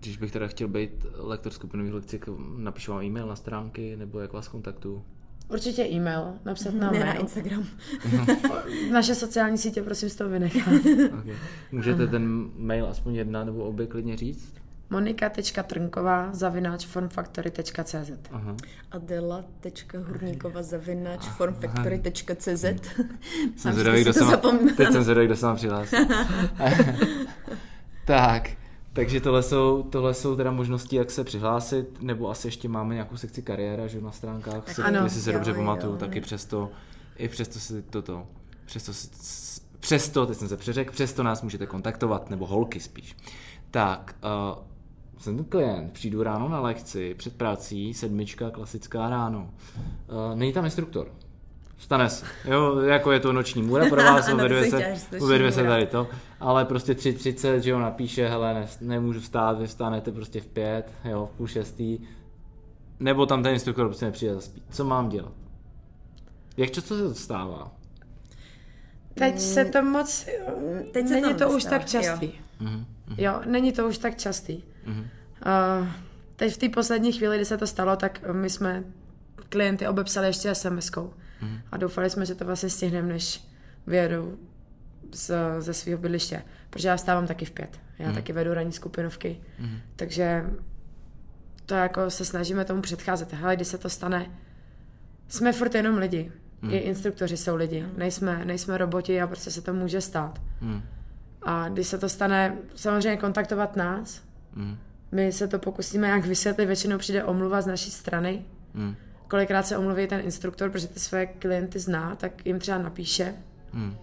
Když 0.00 0.16
bych 0.16 0.32
teda 0.32 0.46
chtěl 0.46 0.68
být 0.68 1.06
lektor 1.14 1.52
skupinových 1.52 1.94
lekcí, 1.94 2.20
napíšu 2.56 2.92
vám 2.92 3.02
e-mail 3.02 3.26
na 3.26 3.36
stránky, 3.36 3.96
nebo 3.96 4.20
jak 4.20 4.32
vás 4.32 4.48
kontaktuju? 4.48 5.04
Určitě 5.48 5.86
e-mail, 5.86 6.34
napsat 6.44 6.74
na 6.74 6.90
ne 6.90 6.98
mail. 6.98 7.14
na 7.14 7.20
Instagram. 7.20 7.66
Naše 8.92 9.14
sociální 9.14 9.58
sítě 9.58 9.82
prosím 9.82 10.10
z 10.10 10.16
toho 10.16 10.30
vynechat. 10.30 10.74
okay. 11.20 11.36
Můžete 11.72 12.06
ten 12.06 12.50
mail 12.56 12.86
aspoň 12.86 13.14
jedna 13.14 13.44
nebo 13.44 13.64
obě 13.64 13.86
klidně 13.86 14.16
říct? 14.16 14.54
monika.trnková 14.90 16.28
zavináč 16.32 16.86
formfactory.cz 16.86 18.10
Adela.hurníkova 18.92 20.62
zavináč 20.62 21.26
formfactory.cz 21.26 22.64
Jsem 23.56 23.72
zvědavý, 23.72 24.02
kdo, 24.02 24.12
se 24.12 24.24
má, 24.24 24.36
teď 24.76 24.92
jsem 24.92 25.02
zvědavý, 25.02 25.26
kdo 25.26 25.36
se 25.36 25.46
má 25.46 25.54
přihlásit. 25.54 25.96
tak, 28.04 28.50
takže 28.92 29.20
tohle 29.20 29.42
jsou, 29.42 29.82
tohle 29.82 30.14
jsou 30.14 30.36
teda 30.36 30.50
možnosti, 30.50 30.96
jak 30.96 31.10
se 31.10 31.24
přihlásit, 31.24 32.02
nebo 32.02 32.30
asi 32.30 32.48
ještě 32.48 32.68
máme 32.68 32.94
nějakou 32.94 33.16
sekci 33.16 33.42
kariéra, 33.42 33.86
že 33.86 34.00
na 34.00 34.12
stránkách, 34.12 34.74
se, 34.74 34.82
ano, 34.82 35.04
jestli 35.04 35.20
se 35.20 35.30
jo, 35.30 35.34
dobře 35.34 35.50
jo, 35.50 35.56
pamatuju, 35.56 35.92
jo. 35.92 35.98
tak 35.98 36.16
i 36.16 36.20
přesto, 36.20 36.70
i 37.16 37.28
přesto 37.28 37.58
si 37.58 37.82
toto, 37.82 38.26
přesto, 38.64 38.92
přesto, 39.80 40.26
teď 40.26 40.38
jsem 40.38 40.48
se 40.48 40.56
přeřekl, 40.56 40.92
přesto 40.92 41.22
nás 41.22 41.42
můžete 41.42 41.66
kontaktovat, 41.66 42.30
nebo 42.30 42.46
holky 42.46 42.80
spíš. 42.80 43.16
Tak, 43.70 44.16
uh, 44.24 44.75
jsem 45.18 45.36
ten 45.36 45.44
klient, 45.44 45.92
přijdu 45.92 46.22
ráno 46.22 46.48
na 46.48 46.60
lekci, 46.60 47.14
před 47.14 47.36
prací, 47.36 47.94
sedmička, 47.94 48.50
klasická 48.50 49.08
ráno. 49.08 49.50
Uh, 49.76 50.38
není 50.38 50.52
tam 50.52 50.64
instruktor. 50.64 51.08
Stane 51.78 52.10
se. 52.10 52.26
Jo, 52.44 52.78
jako 52.80 53.12
je 53.12 53.20
to 53.20 53.32
noční 53.32 53.62
můra 53.62 53.88
pro 53.88 54.02
vás, 54.02 54.28
uveduje 54.34 54.70
se, 54.70 54.94
uveduje 55.20 55.52
se 55.52 55.64
tady 55.64 55.86
to, 55.86 56.08
ale 56.40 56.64
prostě 56.64 56.92
3.30, 56.92 57.56
že 57.56 57.70
jo, 57.70 57.78
napíše, 57.78 58.28
hele, 58.28 58.54
ne, 58.54 58.68
nemůžu 58.80 59.20
vstát, 59.20 59.58
vy 59.58 59.66
vstanete 59.66 60.12
prostě 60.12 60.40
v 60.40 60.46
pět, 60.46 60.92
jo, 61.04 61.28
v 61.32 61.36
půl 61.36 61.46
šestý, 61.46 61.98
nebo 63.00 63.26
tam 63.26 63.42
ten 63.42 63.52
instruktor 63.52 63.86
prostě 63.86 64.04
nepřijde 64.04 64.34
zaspít. 64.34 64.64
Co 64.70 64.84
mám 64.84 65.08
dělat? 65.08 65.32
Jak 66.56 66.70
často 66.70 66.96
se 66.96 67.02
to 67.02 67.14
stává? 67.14 67.72
Teď 69.14 69.38
se 69.38 69.64
to 69.64 69.82
moc, 69.82 70.26
teď 70.92 71.08
se 71.08 71.20
není 71.20 71.34
to, 71.34 71.48
to 71.48 71.56
už 71.56 71.64
tak 71.64 71.84
častý. 71.84 72.26
Jo. 72.26 72.32
Mm-hmm. 72.60 72.84
jo, 73.18 73.40
není 73.46 73.72
to 73.72 73.88
už 73.88 73.98
tak 73.98 74.16
častý. 74.18 74.62
Mm-hmm. 74.86 75.06
Uh, 75.80 75.88
teď 76.36 76.54
v 76.54 76.58
té 76.58 76.68
poslední 76.68 77.12
chvíli, 77.12 77.36
kdy 77.36 77.44
se 77.44 77.56
to 77.58 77.66
stalo, 77.66 77.96
tak 77.96 78.20
my 78.32 78.50
jsme 78.50 78.84
klienty 79.48 79.88
obepsali 79.88 80.26
ještě 80.26 80.50
SMS-kou. 80.50 81.10
Mm-hmm. 81.42 81.60
A 81.72 81.76
doufali 81.76 82.10
jsme, 82.10 82.26
že 82.26 82.34
to 82.34 82.44
vlastně 82.44 82.70
stihneme, 82.70 83.08
než 83.08 83.44
vyjedu 83.86 84.38
z, 85.12 85.30
ze 85.58 85.74
svého 85.74 85.98
bydliště. 85.98 86.42
Protože 86.70 86.88
já 86.88 86.96
stávám 86.96 87.26
taky 87.26 87.44
v 87.44 87.50
pět. 87.50 87.80
Já 87.98 88.10
mm-hmm. 88.10 88.14
taky 88.14 88.32
vedu 88.32 88.54
ranní 88.54 88.72
skupinovky. 88.72 89.40
Mm-hmm. 89.60 89.78
Takže 89.96 90.44
to 91.66 91.74
jako 91.74 92.10
se 92.10 92.24
snažíme 92.24 92.64
tomu 92.64 92.82
předcházet. 92.82 93.32
Hele, 93.32 93.56
když 93.56 93.68
se 93.68 93.78
to 93.78 93.88
stane, 93.88 94.30
jsme 95.28 95.52
furt 95.52 95.74
jenom 95.74 95.98
lidi. 95.98 96.32
Mm. 96.62 96.70
I 96.70 96.76
instruktoři 96.76 97.36
jsou 97.36 97.56
lidi. 97.56 97.86
Nejsme, 97.96 98.44
nejsme 98.44 98.78
roboti 98.78 99.22
a 99.22 99.26
prostě 99.26 99.50
se 99.50 99.62
to 99.62 99.72
může 99.72 100.00
stát. 100.00 100.40
Mm. 100.60 100.82
A 101.42 101.68
když 101.68 101.86
se 101.86 101.98
to 101.98 102.08
stane, 102.08 102.56
samozřejmě 102.74 103.16
kontaktovat 103.16 103.76
nás. 103.76 104.22
Mm. 104.56 104.76
My 105.12 105.32
se 105.32 105.48
to 105.48 105.58
pokusíme 105.58 106.08
jak 106.08 106.26
vysvětlit, 106.26 106.66
většinou 106.66 106.98
přijde 106.98 107.24
omluva 107.24 107.60
z 107.60 107.66
naší 107.66 107.90
strany. 107.90 108.44
Mm 108.74 108.94
kolikrát 109.28 109.66
se 109.66 109.76
omluví 109.76 110.06
ten 110.06 110.20
instruktor, 110.20 110.70
protože 110.70 110.86
ty 110.86 111.00
své 111.00 111.26
klienty 111.26 111.78
zná, 111.78 112.16
tak 112.16 112.46
jim 112.46 112.58
třeba 112.58 112.78
napíše. 112.78 113.34
Hmm. 113.72 113.96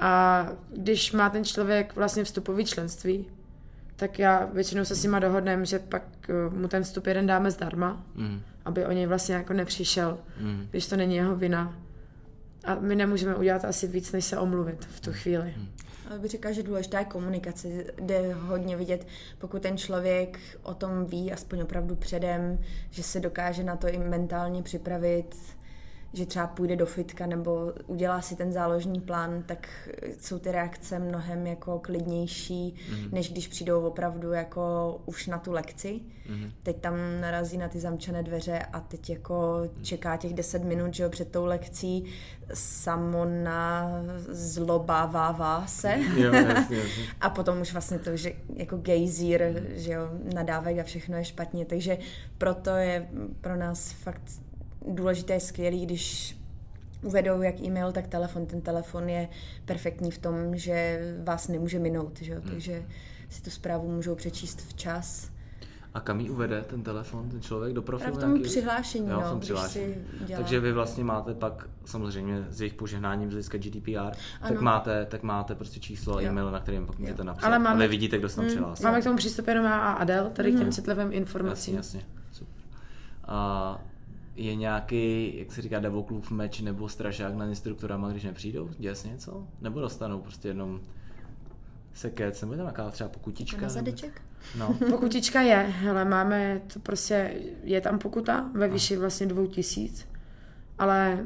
A 0.00 0.46
když 0.76 1.12
má 1.12 1.30
ten 1.30 1.44
člověk 1.44 1.96
vlastně 1.96 2.24
vstupový 2.24 2.64
členství, 2.64 3.26
tak 3.96 4.18
já 4.18 4.46
většinou 4.52 4.84
se 4.84 4.94
s 4.94 5.02
nima 5.02 5.18
dohodnem, 5.18 5.64
že 5.64 5.78
pak 5.78 6.02
eh, 6.28 6.56
mu 6.56 6.68
ten 6.68 6.82
vstup 6.82 7.06
jeden 7.06 7.26
dáme 7.26 7.50
zdarma, 7.50 8.04
mm. 8.14 8.40
aby 8.64 8.86
o 8.86 8.92
něj 8.92 9.06
vlastně 9.06 9.34
jako 9.34 9.52
nepřišel, 9.52 10.18
mm. 10.40 10.66
když 10.70 10.86
to 10.86 10.96
není 10.96 11.16
jeho 11.16 11.36
vina. 11.36 11.74
A 12.64 12.74
my 12.74 12.96
nemůžeme 12.96 13.34
udělat 13.34 13.64
asi 13.64 13.86
víc, 13.86 14.12
než 14.12 14.24
se 14.24 14.38
omluvit 14.38 14.84
v 14.84 15.00
tu 15.00 15.12
chvíli. 15.12 15.54
Mm. 15.56 15.68
Ale 16.10 16.18
bych 16.18 16.30
říkala, 16.30 16.52
že 16.52 16.62
důležitá 16.62 16.98
je 16.98 17.04
komunikace. 17.04 17.68
Jde 18.00 18.32
hodně 18.34 18.76
vidět, 18.76 19.06
pokud 19.38 19.62
ten 19.62 19.78
člověk 19.78 20.38
o 20.62 20.74
tom 20.74 21.04
ví, 21.04 21.32
aspoň 21.32 21.60
opravdu 21.60 21.96
předem, 21.96 22.58
že 22.90 23.02
se 23.02 23.20
dokáže 23.20 23.64
na 23.64 23.76
to 23.76 23.88
i 23.88 23.98
mentálně 23.98 24.62
připravit, 24.62 25.55
že 26.16 26.26
třeba 26.26 26.46
půjde 26.46 26.76
do 26.76 26.86
fitka 26.86 27.26
nebo 27.26 27.72
udělá 27.86 28.20
si 28.20 28.36
ten 28.36 28.52
záložní 28.52 29.00
plán, 29.00 29.42
tak 29.46 29.88
jsou 30.20 30.38
ty 30.38 30.52
reakce 30.52 30.98
mnohem 30.98 31.46
jako 31.46 31.78
klidnější, 31.78 32.74
mm. 32.90 33.08
než 33.12 33.32
když 33.32 33.48
přijdou 33.48 33.80
opravdu 33.80 34.32
jako 34.32 34.96
už 35.06 35.26
na 35.26 35.38
tu 35.38 35.52
lekci. 35.52 36.00
Mm. 36.28 36.50
Teď 36.62 36.80
tam 36.80 36.94
narazí 37.20 37.58
na 37.58 37.68
ty 37.68 37.80
zamčené 37.80 38.22
dveře 38.22 38.58
a 38.72 38.80
teď 38.80 39.10
jako 39.10 39.62
čeká 39.82 40.16
těch 40.16 40.34
10 40.34 40.64
minut, 40.64 40.94
že 40.94 41.02
jo, 41.02 41.10
před 41.10 41.32
tou 41.32 41.44
lekcí 41.44 42.04
samona 42.54 43.90
zlobává 44.28 45.66
se. 45.66 45.94
Jo, 46.16 46.32
jasně, 46.34 46.76
jasně. 46.76 47.04
a 47.20 47.30
potom 47.30 47.60
už 47.60 47.72
vlastně 47.72 47.98
to, 47.98 48.16
že 48.16 48.32
jako 48.54 48.76
gejzír, 48.76 49.42
že 49.74 49.92
jo, 49.92 50.08
nadávek 50.34 50.78
a 50.78 50.82
všechno 50.82 51.16
je 51.16 51.24
špatně, 51.24 51.64
takže 51.64 51.98
proto 52.38 52.70
je 52.70 53.08
pro 53.40 53.56
nás 53.56 53.92
fakt 53.92 54.45
důležité, 54.86 55.40
skvělý, 55.40 55.86
když 55.86 56.36
uvedou 57.02 57.42
jak 57.42 57.60
e-mail, 57.60 57.92
tak 57.92 58.06
telefon. 58.06 58.46
Ten 58.46 58.60
telefon 58.60 59.08
je 59.08 59.28
perfektní 59.64 60.10
v 60.10 60.18
tom, 60.18 60.56
že 60.56 61.00
vás 61.24 61.48
nemůže 61.48 61.78
minout, 61.78 62.18
že 62.20 62.32
jo? 62.32 62.40
Hmm. 62.40 62.50
takže 62.50 62.86
si 63.28 63.42
tu 63.42 63.50
zprávu 63.50 63.90
můžou 63.90 64.14
přečíst 64.14 64.60
včas. 64.60 65.30
A 65.94 66.00
kam 66.00 66.20
ji 66.20 66.30
uvede 66.30 66.62
ten 66.62 66.82
telefon, 66.82 67.28
ten 67.28 67.40
člověk 67.40 67.74
do 67.74 67.82
profilu? 67.82 68.16
v 68.16 68.20
tom 68.20 68.34
nějaký... 68.34 68.48
přihlášení, 68.48 69.08
jo, 69.08 69.22
no, 69.32 69.40
přihlášení. 69.40 69.94
Dělá... 70.26 70.40
Takže 70.40 70.60
vy 70.60 70.72
vlastně 70.72 71.04
máte 71.04 71.34
pak, 71.34 71.68
samozřejmě 71.84 72.46
s 72.50 72.60
jejich 72.60 72.74
požehnáním 72.74 73.30
z 73.30 73.32
hlediska 73.32 73.58
GDPR, 73.58 74.16
tak 74.48 74.60
máte, 74.60 75.06
tak 75.06 75.22
máte 75.22 75.54
prostě 75.54 75.80
číslo 75.80 76.20
jo. 76.20 76.28
e-mail, 76.28 76.50
na 76.50 76.60
kterém 76.60 76.86
pak 76.86 76.98
můžete 76.98 77.24
napsat. 77.24 77.46
Ale 77.46 77.58
máme... 77.58 77.84
A 77.84 77.86
vy 77.86 77.88
vidíte, 77.88 78.18
kdo 78.18 78.28
se 78.28 78.36
tam 78.36 78.44
mm, 78.44 78.50
přihlásil. 78.50 78.84
Máme 78.84 79.00
k 79.00 79.04
tomu 79.04 79.16
přístup 79.16 79.48
jenom 79.48 79.64
já 79.64 79.78
a 79.78 79.92
Adel, 79.92 80.30
tady 80.32 80.50
mm. 80.50 80.56
k 80.56 80.60
těm 80.60 80.72
citlivým 80.72 81.12
informacím. 81.12 81.76
Jasně, 81.76 81.98
jasně. 81.98 82.12
Super. 82.32 82.64
A 83.24 83.80
je 84.36 84.54
nějaký, 84.54 85.32
jak 85.38 85.52
se 85.52 85.62
říká, 85.62 85.80
Devil 85.80 86.04
meč 86.30 86.60
nebo 86.60 86.88
strašák 86.88 87.34
na 87.34 87.46
instruktorama, 87.46 88.10
když 88.10 88.24
nepřijdou? 88.24 88.70
Děje 88.78 88.94
se 88.94 89.08
něco? 89.08 89.46
Nebo 89.60 89.80
dostanou 89.80 90.20
prostě 90.20 90.48
jenom 90.48 90.80
sekec, 91.94 92.40
nebo 92.40 92.52
je 92.52 92.56
tam 92.56 92.64
nějaká 92.64 92.90
třeba 92.90 93.08
pokutička? 93.08 93.60
Na 93.60 93.68
zadeček? 93.68 94.22
No. 94.58 94.74
Pokutička 94.90 95.40
je, 95.40 95.56
hele, 95.56 96.04
máme, 96.04 96.60
to 96.72 96.80
prostě, 96.80 97.34
je 97.62 97.80
tam 97.80 97.98
pokuta 97.98 98.50
ve 98.52 98.68
výši 98.68 98.96
vlastně 98.96 99.26
dvou 99.26 99.46
tisíc, 99.46 100.08
ale 100.78 101.24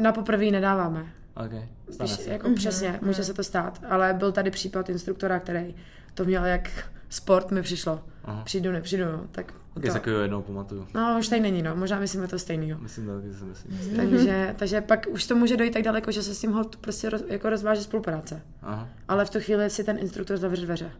na 0.00 0.12
poprvé 0.12 0.44
nedáváme. 0.50 1.12
Okay. 1.36 1.68
Když, 1.98 2.26
jako 2.26 2.48
mm-hmm. 2.48 2.54
přesně, 2.54 2.98
může 3.02 3.24
se 3.24 3.34
to 3.34 3.44
stát, 3.44 3.80
ale 3.88 4.14
byl 4.14 4.32
tady 4.32 4.50
případ 4.50 4.88
instruktora, 4.88 5.40
který 5.40 5.74
to 6.14 6.24
měl 6.24 6.44
jak 6.44 6.70
sport 7.08 7.50
mi 7.50 7.62
přišlo. 7.62 8.00
Aha. 8.24 8.42
Přijdu, 8.44 8.72
nepřijdu, 8.72 9.04
no, 9.04 9.26
tak 9.32 9.52
Taky 9.76 9.86
se 9.86 9.92
takového 9.92 10.22
jednou 10.22 10.42
pamatuju. 10.42 10.86
No, 10.94 11.16
už 11.18 11.28
tady 11.28 11.40
není, 11.40 11.62
no. 11.62 11.76
Možná 11.76 12.00
myslíme 12.00 12.28
to 12.28 12.38
stejného. 12.38 12.80
Myslím 12.80 13.06
taky, 13.06 13.34
si 13.34 13.44
myslím. 13.44 13.96
takže, 13.96 14.54
takže 14.58 14.80
pak 14.80 15.06
už 15.10 15.26
to 15.26 15.34
může 15.34 15.56
dojít 15.56 15.72
tak 15.72 15.82
daleko, 15.82 16.10
že 16.10 16.22
se 16.22 16.34
s 16.34 16.40
tím 16.40 16.52
hod 16.52 16.76
prostě 16.76 17.10
roz, 17.10 17.22
jako 17.28 17.50
rozváže 17.50 17.82
spolupráce. 17.82 18.42
Aha. 18.62 18.88
Ale 19.08 19.24
v 19.24 19.30
tu 19.30 19.40
chvíli 19.40 19.70
si 19.70 19.84
ten 19.84 19.98
instruktor 19.98 20.36
zavře 20.36 20.62
dveře. 20.62 20.90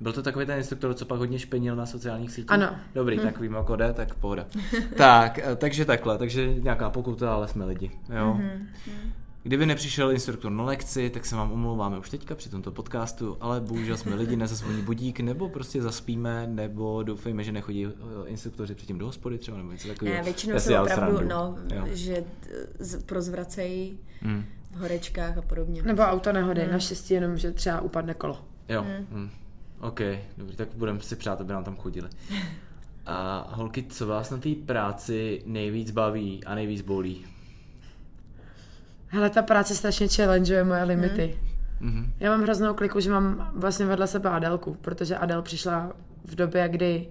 Byl 0.00 0.12
to 0.12 0.22
takový 0.22 0.46
ten 0.46 0.58
instruktor, 0.58 0.94
co 0.94 1.04
pak 1.04 1.18
hodně 1.18 1.38
špenil 1.38 1.76
na 1.76 1.86
sociálních 1.86 2.30
sítích? 2.30 2.50
Ano. 2.50 2.76
Dobrý, 2.94 3.16
hmm. 3.16 3.26
tak 3.26 3.40
víme, 3.40 3.58
jak 3.58 3.76
jde, 3.76 3.92
tak 3.92 4.14
pohoda. 4.14 4.46
tak, 4.96 5.38
eh, 5.38 5.56
takže 5.56 5.84
takhle, 5.84 6.18
takže 6.18 6.54
nějaká 6.54 6.90
pokuta, 6.90 7.34
ale 7.34 7.48
jsme 7.48 7.64
lidi. 7.64 7.90
Jo. 8.16 8.38
Mm-hmm. 8.40 8.66
Kdyby 9.44 9.66
nepřišel 9.66 10.12
instruktor 10.12 10.52
na 10.52 10.64
lekci, 10.64 11.10
tak 11.10 11.26
se 11.26 11.36
vám 11.36 11.52
omlouváme 11.52 11.98
už 11.98 12.10
teďka 12.10 12.34
při 12.34 12.48
tomto 12.48 12.70
podcastu, 12.70 13.36
ale 13.40 13.60
bohužel 13.60 13.96
jsme 13.96 14.14
lidi, 14.14 14.36
nezasvoní 14.36 14.82
budík, 14.82 15.20
nebo 15.20 15.48
prostě 15.48 15.82
zaspíme, 15.82 16.46
nebo 16.46 17.02
doufejme, 17.02 17.44
že 17.44 17.52
nechodí 17.52 17.86
eh, 17.86 17.90
instruktoři 18.26 18.74
předtím 18.74 18.98
do 18.98 19.06
hospody 19.06 19.38
třeba, 19.38 19.56
nebo 19.56 19.72
něco 19.72 19.88
takového. 19.88 20.16
Ne, 20.16 20.22
většinou 20.22 20.58
jsou 20.58 20.82
opravdu, 20.82 21.28
no, 21.28 21.58
že 21.92 22.24
prozvracejí 23.06 23.98
hmm. 24.20 24.44
v 24.70 24.78
horečkách 24.78 25.38
a 25.38 25.42
podobně. 25.42 25.82
Nebo 25.82 26.02
auto 26.02 26.32
nehody, 26.32 26.62
hmm. 26.62 26.72
naštěstí 26.72 27.14
jenom, 27.14 27.36
že 27.36 27.52
třeba 27.52 27.80
upadne 27.80 28.14
kolo. 28.14 28.44
Jo, 28.68 28.82
hmm. 28.82 29.06
Hmm. 29.12 29.30
OK, 29.80 30.00
dobrý, 30.38 30.56
tak 30.56 30.68
budeme 30.74 31.00
si 31.00 31.16
přát, 31.16 31.40
aby 31.40 31.52
nám 31.52 31.64
tam 31.64 31.76
chodili. 31.76 32.08
A 33.06 33.48
holky, 33.56 33.82
co 33.82 34.06
vás 34.06 34.30
na 34.30 34.38
té 34.38 34.48
práci 34.66 35.42
nejvíc 35.46 35.90
baví 35.90 36.44
a 36.44 36.54
nejvíc 36.54 36.82
bolí? 36.82 37.24
Hele, 39.14 39.30
ta 39.30 39.42
práce 39.42 39.74
strašně 39.74 40.08
challengeuje 40.08 40.64
moje 40.64 40.84
limity. 40.84 41.38
Mm. 41.80 42.12
Já 42.20 42.30
mám 42.30 42.42
hroznou 42.42 42.74
kliku, 42.74 43.00
že 43.00 43.10
mám 43.10 43.50
vlastně 43.54 43.86
vedle 43.86 44.06
sebe 44.06 44.30
Adelku, 44.30 44.76
protože 44.80 45.16
Adel 45.16 45.42
přišla 45.42 45.92
v 46.24 46.34
době, 46.34 46.68
kdy 46.68 47.08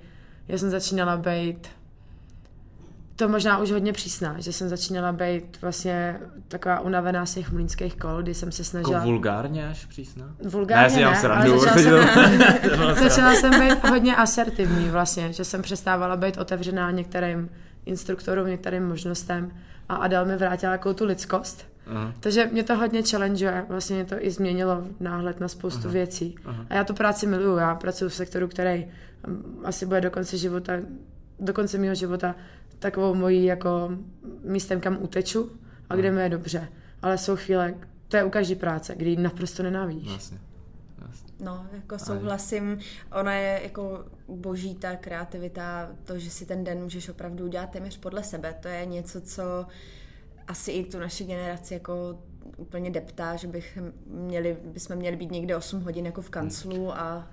já 0.47 0.57
jsem 0.57 0.69
začínala 0.69 1.17
být 1.17 1.67
to 3.15 3.29
možná 3.29 3.57
už 3.57 3.71
hodně 3.71 3.93
přísná, 3.93 4.35
že 4.39 4.53
jsem 4.53 4.69
začínala 4.69 5.11
být 5.11 5.61
vlastně 5.61 6.19
taková 6.47 6.79
unavená 6.79 7.25
z 7.25 7.33
těch 7.33 7.51
mlínských 7.51 7.95
kol, 7.95 8.21
kdy 8.21 8.33
jsem 8.33 8.51
se 8.51 8.63
snažila... 8.63 8.93
Jako 8.93 9.07
vulgárně 9.07 9.67
až 9.69 9.85
přísná? 9.85 10.35
Vulgárně 10.49 11.05
ne, 11.05 11.11
ne, 11.11 11.29
ale 11.29 11.59
začala 11.59 11.73
jsem... 11.73 12.03
jsem, 12.95 12.95
začala 13.09 13.35
jsem 13.35 13.67
být 13.67 13.89
hodně 13.89 14.15
asertivní 14.15 14.89
vlastně, 14.89 15.33
že 15.33 15.45
jsem 15.45 15.61
přestávala 15.61 16.17
být 16.17 16.37
otevřená 16.37 16.91
některým 16.91 17.49
instruktorům, 17.85 18.47
některým 18.47 18.87
možnostem 18.87 19.51
a 19.89 19.95
Adel 19.95 20.25
mi 20.25 20.37
vrátila 20.37 20.71
jako 20.71 20.93
tu 20.93 21.05
lidskost. 21.05 21.72
Aha. 21.87 22.13
Takže 22.19 22.49
mě 22.51 22.63
to 22.63 22.75
hodně 22.75 23.03
challengeuje, 23.03 23.65
vlastně 23.69 23.95
mě 23.95 24.05
to 24.05 24.25
i 24.25 24.31
změnilo 24.31 24.87
náhled 24.99 25.39
na 25.39 25.47
spoustu 25.47 25.81
Aha. 25.83 25.91
věcí. 25.91 26.35
Aha. 26.45 26.65
A 26.69 26.75
já 26.75 26.83
tu 26.83 26.93
práci 26.93 27.27
miluju, 27.27 27.57
já 27.57 27.75
pracuji 27.75 28.09
v 28.09 28.13
sektoru, 28.13 28.47
který 28.47 28.85
um, 29.27 29.61
asi 29.63 29.85
bude 29.85 30.01
do 30.01 30.11
konce 30.11 30.37
života, 30.37 30.73
do 31.39 31.53
konce 31.53 31.77
mého 31.77 31.95
života 31.95 32.35
takovou 32.79 33.15
mojí 33.15 33.45
jako 33.45 33.97
místem, 34.43 34.79
kam 34.79 34.97
uteču 35.01 35.51
a 35.89 35.95
kde 35.95 36.11
mi 36.11 36.21
je 36.21 36.29
dobře. 36.29 36.67
Ale 37.01 37.17
jsou 37.17 37.35
chvíle, 37.35 37.73
to 38.07 38.17
je 38.17 38.23
u 38.23 38.29
každé 38.29 38.55
práce, 38.55 38.95
kdy 38.95 39.15
naprosto 39.15 39.63
nenávidíš. 39.63 40.09
Vlastně. 40.09 40.37
No, 41.39 41.67
jako 41.73 41.99
souhlasím. 41.99 42.79
Ona 43.11 43.33
je 43.33 43.59
jako 43.63 44.05
boží 44.27 44.75
ta 44.75 44.95
kreativita, 44.95 45.89
to, 46.03 46.19
že 46.19 46.29
si 46.29 46.45
ten 46.45 46.63
den 46.63 46.83
můžeš 46.83 47.09
opravdu 47.09 47.45
udělat 47.45 47.69
téměř 47.69 47.97
podle 47.97 48.23
sebe. 48.23 48.55
To 48.59 48.67
je 48.67 48.85
něco, 48.85 49.21
co 49.21 49.65
asi 50.47 50.71
i 50.71 50.85
tu 50.85 50.99
naši 50.99 51.23
generaci 51.23 51.73
jako 51.73 52.19
úplně 52.57 52.91
deptá, 52.91 53.35
že 53.35 53.47
bych 53.47 53.77
měli, 54.07 54.57
bychom 54.63 54.95
měli 54.95 55.15
být 55.15 55.31
někde 55.31 55.55
8 55.55 55.81
hodin 55.81 56.05
jako 56.05 56.21
v 56.21 56.29
kanclu 56.29 56.93
a 56.93 57.27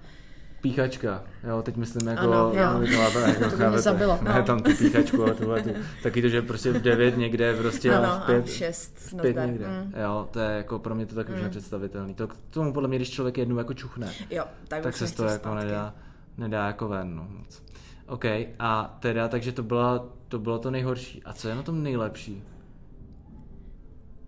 píchačka, 0.60 1.24
jo, 1.48 1.62
teď 1.62 1.76
myslím 1.76 2.08
jako, 2.08 2.22
ano, 2.22 2.52
jo. 2.54 2.72
No, 2.72 3.10
to, 3.12 3.18
jako, 3.18 3.50
to 3.50 3.56
by 3.56 3.68
mě 3.68 3.78
zabilo. 3.78 4.18
Ne, 4.22 4.34
no. 4.34 4.42
tam 4.42 4.62
tu 4.62 4.76
píchačku, 4.76 5.22
ale 5.22 5.34
tohle, 5.34 5.62
tu, 5.62 5.70
taky 6.02 6.22
to, 6.22 6.28
že 6.28 6.42
prostě 6.42 6.72
v 6.72 6.82
9 6.82 7.16
někde, 7.16 7.56
prostě 7.56 7.94
ano, 7.94 8.22
v 8.22 8.26
5, 8.26 8.46
v 8.46 8.50
6, 8.50 8.96
v 8.98 9.20
5 9.20 9.36
někde, 9.46 9.68
mm. 9.68 9.94
jo, 10.02 10.28
to 10.30 10.40
je 10.40 10.56
jako 10.56 10.78
pro 10.78 10.94
mě 10.94 11.06
to 11.06 11.14
taky 11.14 11.30
mm. 11.30 11.36
už 11.36 11.42
nepředstavitelný. 11.42 12.14
To 12.14 12.28
k 12.28 12.36
tomu 12.50 12.72
podle 12.72 12.88
mě, 12.88 12.98
když 12.98 13.10
člověk 13.10 13.38
jednou 13.38 13.58
jako 13.58 13.74
čuchne, 13.74 14.12
jo, 14.30 14.44
tak, 14.68 14.82
tak 14.82 14.96
se 14.96 15.06
z 15.06 15.12
toho 15.12 15.28
jako 15.28 15.54
nedá, 15.54 15.94
nedá 16.38 16.66
jako 16.66 16.88
ven, 16.88 17.16
no, 17.16 17.28
moc. 17.38 17.62
OK, 18.06 18.24
a 18.58 18.96
teda, 19.00 19.28
takže 19.28 19.52
to, 19.52 19.62
byla, 19.62 20.06
to 20.28 20.38
bylo 20.38 20.58
to 20.58 20.70
nejhorší. 20.70 21.22
A 21.24 21.32
co 21.32 21.48
je 21.48 21.54
na 21.54 21.62
tom 21.62 21.82
nejlepší? 21.82 22.42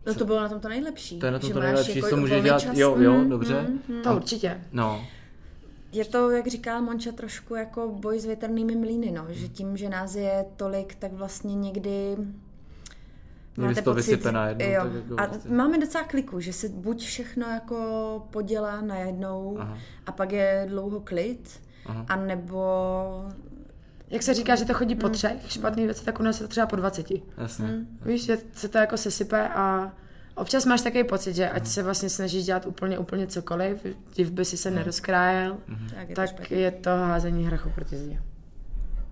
No 0.07 0.15
to 0.15 0.25
bylo 0.25 0.41
na 0.41 0.49
tom 0.49 0.61
to 0.61 0.69
nejlepší. 0.69 1.19
To 1.19 1.27
je 1.27 1.33
na 1.33 1.39
tom 1.39 1.53
to 1.53 1.61
nejlepší, 1.61 1.99
jako 1.99 2.11
to 2.11 2.17
může 2.17 2.41
dělat, 2.41 2.63
čas. 2.63 2.77
jo, 2.79 2.97
jo, 2.99 3.25
dobře. 3.29 3.67
Mm, 3.69 3.97
mm. 3.97 4.03
To 4.03 4.17
určitě. 4.17 4.61
No, 4.73 5.05
je 5.93 6.05
to, 6.05 6.31
jak 6.31 6.47
říká 6.47 6.81
Monča, 6.81 7.13
trošku 7.13 7.55
jako 7.55 7.89
boj 7.89 8.19
s 8.21 8.25
větrnými 8.25 8.77
mlýny, 8.77 9.11
no. 9.11 9.27
že 9.29 9.49
tím, 9.49 9.77
že 9.77 9.89
nás 9.89 10.15
je 10.15 10.47
tolik, 10.57 10.95
tak 10.95 11.13
vlastně 11.13 11.55
někdy 11.55 12.17
Máte 13.57 13.83
to 13.83 13.95
pocit, 13.95 14.25
na 14.25 14.49
jednou, 14.49 14.67
jo. 14.67 14.83
Tak 14.83 14.93
jako 14.95 15.15
a 15.19 15.27
vlastně. 15.27 15.55
máme 15.55 15.79
docela 15.79 16.05
kliku, 16.05 16.41
že 16.41 16.53
se 16.53 16.69
buď 16.69 17.03
všechno 17.03 17.47
jako 17.47 18.27
podělá 18.31 18.81
najednou 18.81 19.57
Aha. 19.61 19.79
a 20.07 20.13
pak 20.13 20.33
je 20.33 20.67
dlouho 20.69 21.01
klid, 21.01 21.61
Aha. 21.87 22.07
anebo 22.09 22.65
jak 24.13 24.23
se 24.23 24.35
říká, 24.35 24.55
že 24.55 24.65
to 24.65 24.75
chodí 24.75 24.95
po 24.95 25.07
hmm. 25.07 25.15
třech 25.15 25.33
špatný 25.53 25.85
věci, 25.85 26.05
tak 26.05 26.21
u 26.21 26.23
nás 26.23 26.41
je 26.41 26.47
to 26.47 26.51
třeba 26.51 26.67
po 26.67 26.77
dvaceti. 26.77 27.23
Jasně. 27.39 27.67
Hmm. 27.67 27.99
Víš, 28.05 28.25
že 28.25 28.39
se 28.53 28.69
to 28.69 28.79
jako 28.79 28.97
sesype 28.97 29.49
a 29.49 29.93
Občas 30.35 30.67
máš 30.67 30.81
takový 30.81 31.05
pocit, 31.05 31.35
že 31.35 31.51
ať 31.51 31.67
se 31.67 31.83
vlastně 31.83 32.09
snažíš 32.09 32.45
dělat 32.45 32.67
úplně, 32.67 32.99
úplně 32.99 33.27
cokoliv, 33.27 33.87
div 34.15 34.31
by 34.31 34.45
si 34.45 34.57
se 34.57 34.71
mm. 34.71 34.77
nerozkrájel, 34.77 35.57
mm. 35.69 35.89
tak, 35.95 36.09
je, 36.09 36.15
tak 36.15 36.49
to 36.49 36.55
je 36.55 36.71
to 36.71 36.91
házení 36.91 37.47
hrachu 37.47 37.71
proti 37.75 37.97
zdi. 37.97 38.19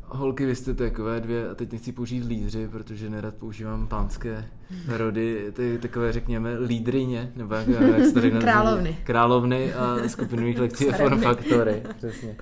Holky, 0.02 0.46
vy 0.46 0.56
jste 0.56 0.74
takové 0.74 1.20
dvě, 1.20 1.48
a 1.50 1.54
teď 1.54 1.72
nechci 1.72 1.92
použít 1.92 2.24
lídři, 2.24 2.68
protože 2.68 3.10
nerad 3.10 3.34
používám 3.34 3.88
pánské 3.88 4.44
rody, 4.88 5.52
ty 5.52 5.78
takové, 5.78 6.12
řekněme, 6.12 6.58
lídrině, 6.58 7.32
nebo 7.36 7.54
jak, 7.54 7.68
jak 7.68 8.04
se 8.04 8.12
to? 8.12 8.20
Královny. 8.40 8.98
Královny 9.04 9.74
a 9.74 9.96
skupinových 10.06 10.58
lekcí 10.58 10.84
Fun 10.84 11.20
Factory, 11.20 11.82
přesně. 11.96 12.36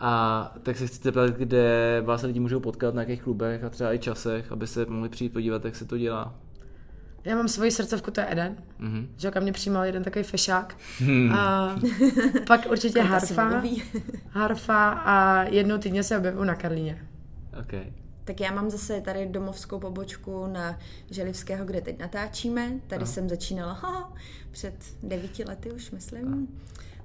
A 0.00 0.54
tak 0.62 0.76
se 0.76 0.86
chci 0.86 1.00
zeptat, 1.02 1.30
kde 1.30 2.02
vás 2.04 2.22
lidi 2.22 2.40
můžou 2.40 2.60
potkat, 2.60 2.94
na 2.94 3.02
jakých 3.02 3.22
klubech 3.22 3.64
a 3.64 3.70
třeba 3.70 3.94
i 3.94 3.98
časech, 3.98 4.52
aby 4.52 4.66
se 4.66 4.86
mohli 4.86 5.08
přijít 5.08 5.32
podívat, 5.32 5.64
jak 5.64 5.76
se 5.76 5.84
to 5.84 5.98
dělá. 5.98 6.34
Já 7.24 7.36
mám 7.36 7.48
svoji 7.48 7.70
srdcovku, 7.70 8.10
to 8.10 8.20
je 8.20 8.32
Eden, 8.32 8.56
mm-hmm. 8.80 9.06
že 9.16 9.30
kam 9.30 9.42
mě 9.42 9.52
přijímal 9.52 9.84
jeden 9.84 10.02
takový 10.02 10.24
fešák. 10.24 10.76
Hmm. 10.98 11.32
A 11.32 11.76
pak 12.46 12.66
určitě 12.70 13.00
harfa, 13.00 13.62
harfa 14.30 14.88
a 14.90 15.42
jednou 15.42 15.78
týdně 15.78 16.02
se 16.02 16.18
objevu 16.18 16.44
na 16.44 16.54
Karlíně. 16.54 17.06
Okay. 17.60 17.92
Tak 18.24 18.40
já 18.40 18.52
mám 18.52 18.70
zase 18.70 19.00
tady 19.00 19.26
domovskou 19.26 19.78
pobočku 19.78 20.46
na 20.46 20.78
Želivského, 21.10 21.64
kde 21.64 21.80
teď 21.80 21.98
natáčíme. 21.98 22.72
Tady 22.86 23.02
Aha. 23.02 23.12
jsem 23.12 23.28
začínala 23.28 23.72
ha, 23.82 24.12
před 24.50 24.74
devíti 25.02 25.44
lety 25.44 25.72
už, 25.72 25.90
myslím. 25.90 26.26
Aha. 26.26 26.36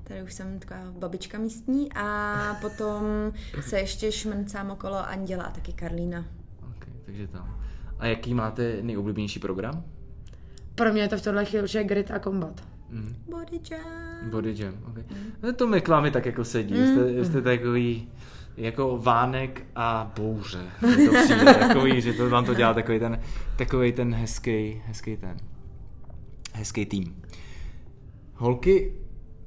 Tady 0.07 0.23
už 0.23 0.33
jsem 0.33 0.59
taková 0.59 0.79
babička 0.99 1.37
místní 1.37 1.89
a 1.95 2.57
potom 2.61 3.03
se 3.61 3.79
ještě 3.79 4.11
šmrncám 4.11 4.71
okolo 4.71 4.95
Anděla 4.95 5.43
a 5.43 5.51
taky 5.51 5.73
Karlína. 5.73 6.25
Okay, 6.59 6.93
takže 7.05 7.27
tam. 7.27 7.59
A 7.99 8.05
jaký 8.05 8.33
máte 8.33 8.77
nejoblíbenější 8.81 9.39
program? 9.39 9.83
Pro 10.75 10.93
mě 10.93 11.01
je 11.01 11.07
to 11.07 11.17
v 11.17 11.21
tohle 11.21 11.45
chvíli 11.45 11.67
je 11.73 11.83
grit 11.83 12.11
a 12.11 12.19
combat. 12.19 12.61
Mm. 12.89 13.15
Body 13.29 13.59
jam. 13.71 14.29
Body 14.29 14.55
jam, 14.57 14.73
okay. 14.89 15.03
Mm. 15.43 15.53
To 15.53 15.67
mi 15.67 15.81
k 15.81 15.87
vámi 15.87 16.11
tak 16.11 16.25
jako 16.25 16.43
sedí. 16.43 16.73
Mm. 16.73 16.87
Jste, 16.87 17.25
jste 17.25 17.41
takový 17.41 18.09
jako 18.57 18.97
vánek 18.97 19.65
a 19.75 20.11
bouře. 20.15 20.63
to 20.81 21.23
přijde, 21.23 21.53
takový, 21.53 22.01
že 22.01 22.13
to 22.13 22.29
vám 22.29 22.45
to 22.45 22.53
dělá 22.53 22.73
takový 22.73 22.99
ten, 22.99 23.19
takový 23.55 23.91
ten 23.91 24.15
hezký, 24.15 24.81
hezký 24.85 25.17
ten, 25.17 25.37
hezký 26.53 26.85
tým. 26.85 27.21
Holky, 28.33 28.93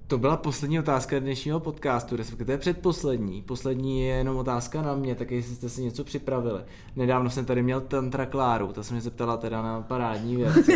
to 0.09 0.19
byla 0.19 0.37
poslední 0.37 0.79
otázka 0.79 1.19
dnešního 1.19 1.61
podcastu, 1.61 2.17
respektive 2.17 2.59
předposlední. 2.59 3.43
Poslední 3.43 4.03
je 4.03 4.15
jenom 4.15 4.37
otázka 4.37 4.83
na 4.83 4.95
mě, 4.95 5.15
tak 5.15 5.31
jestli 5.31 5.55
jste 5.55 5.69
si 5.69 5.83
něco 5.83 6.05
připravili. 6.05 6.61
Nedávno 6.97 7.31
jsem 7.31 7.45
tady 7.45 7.63
měl 7.63 7.81
Tantra 7.81 8.27
Kláru, 8.27 8.73
ta 8.73 8.83
se 8.83 8.95
mě 8.95 9.01
zeptala 9.01 9.37
teda 9.37 9.63
na 9.63 9.81
parádní 9.81 10.37
věc. 10.37 10.69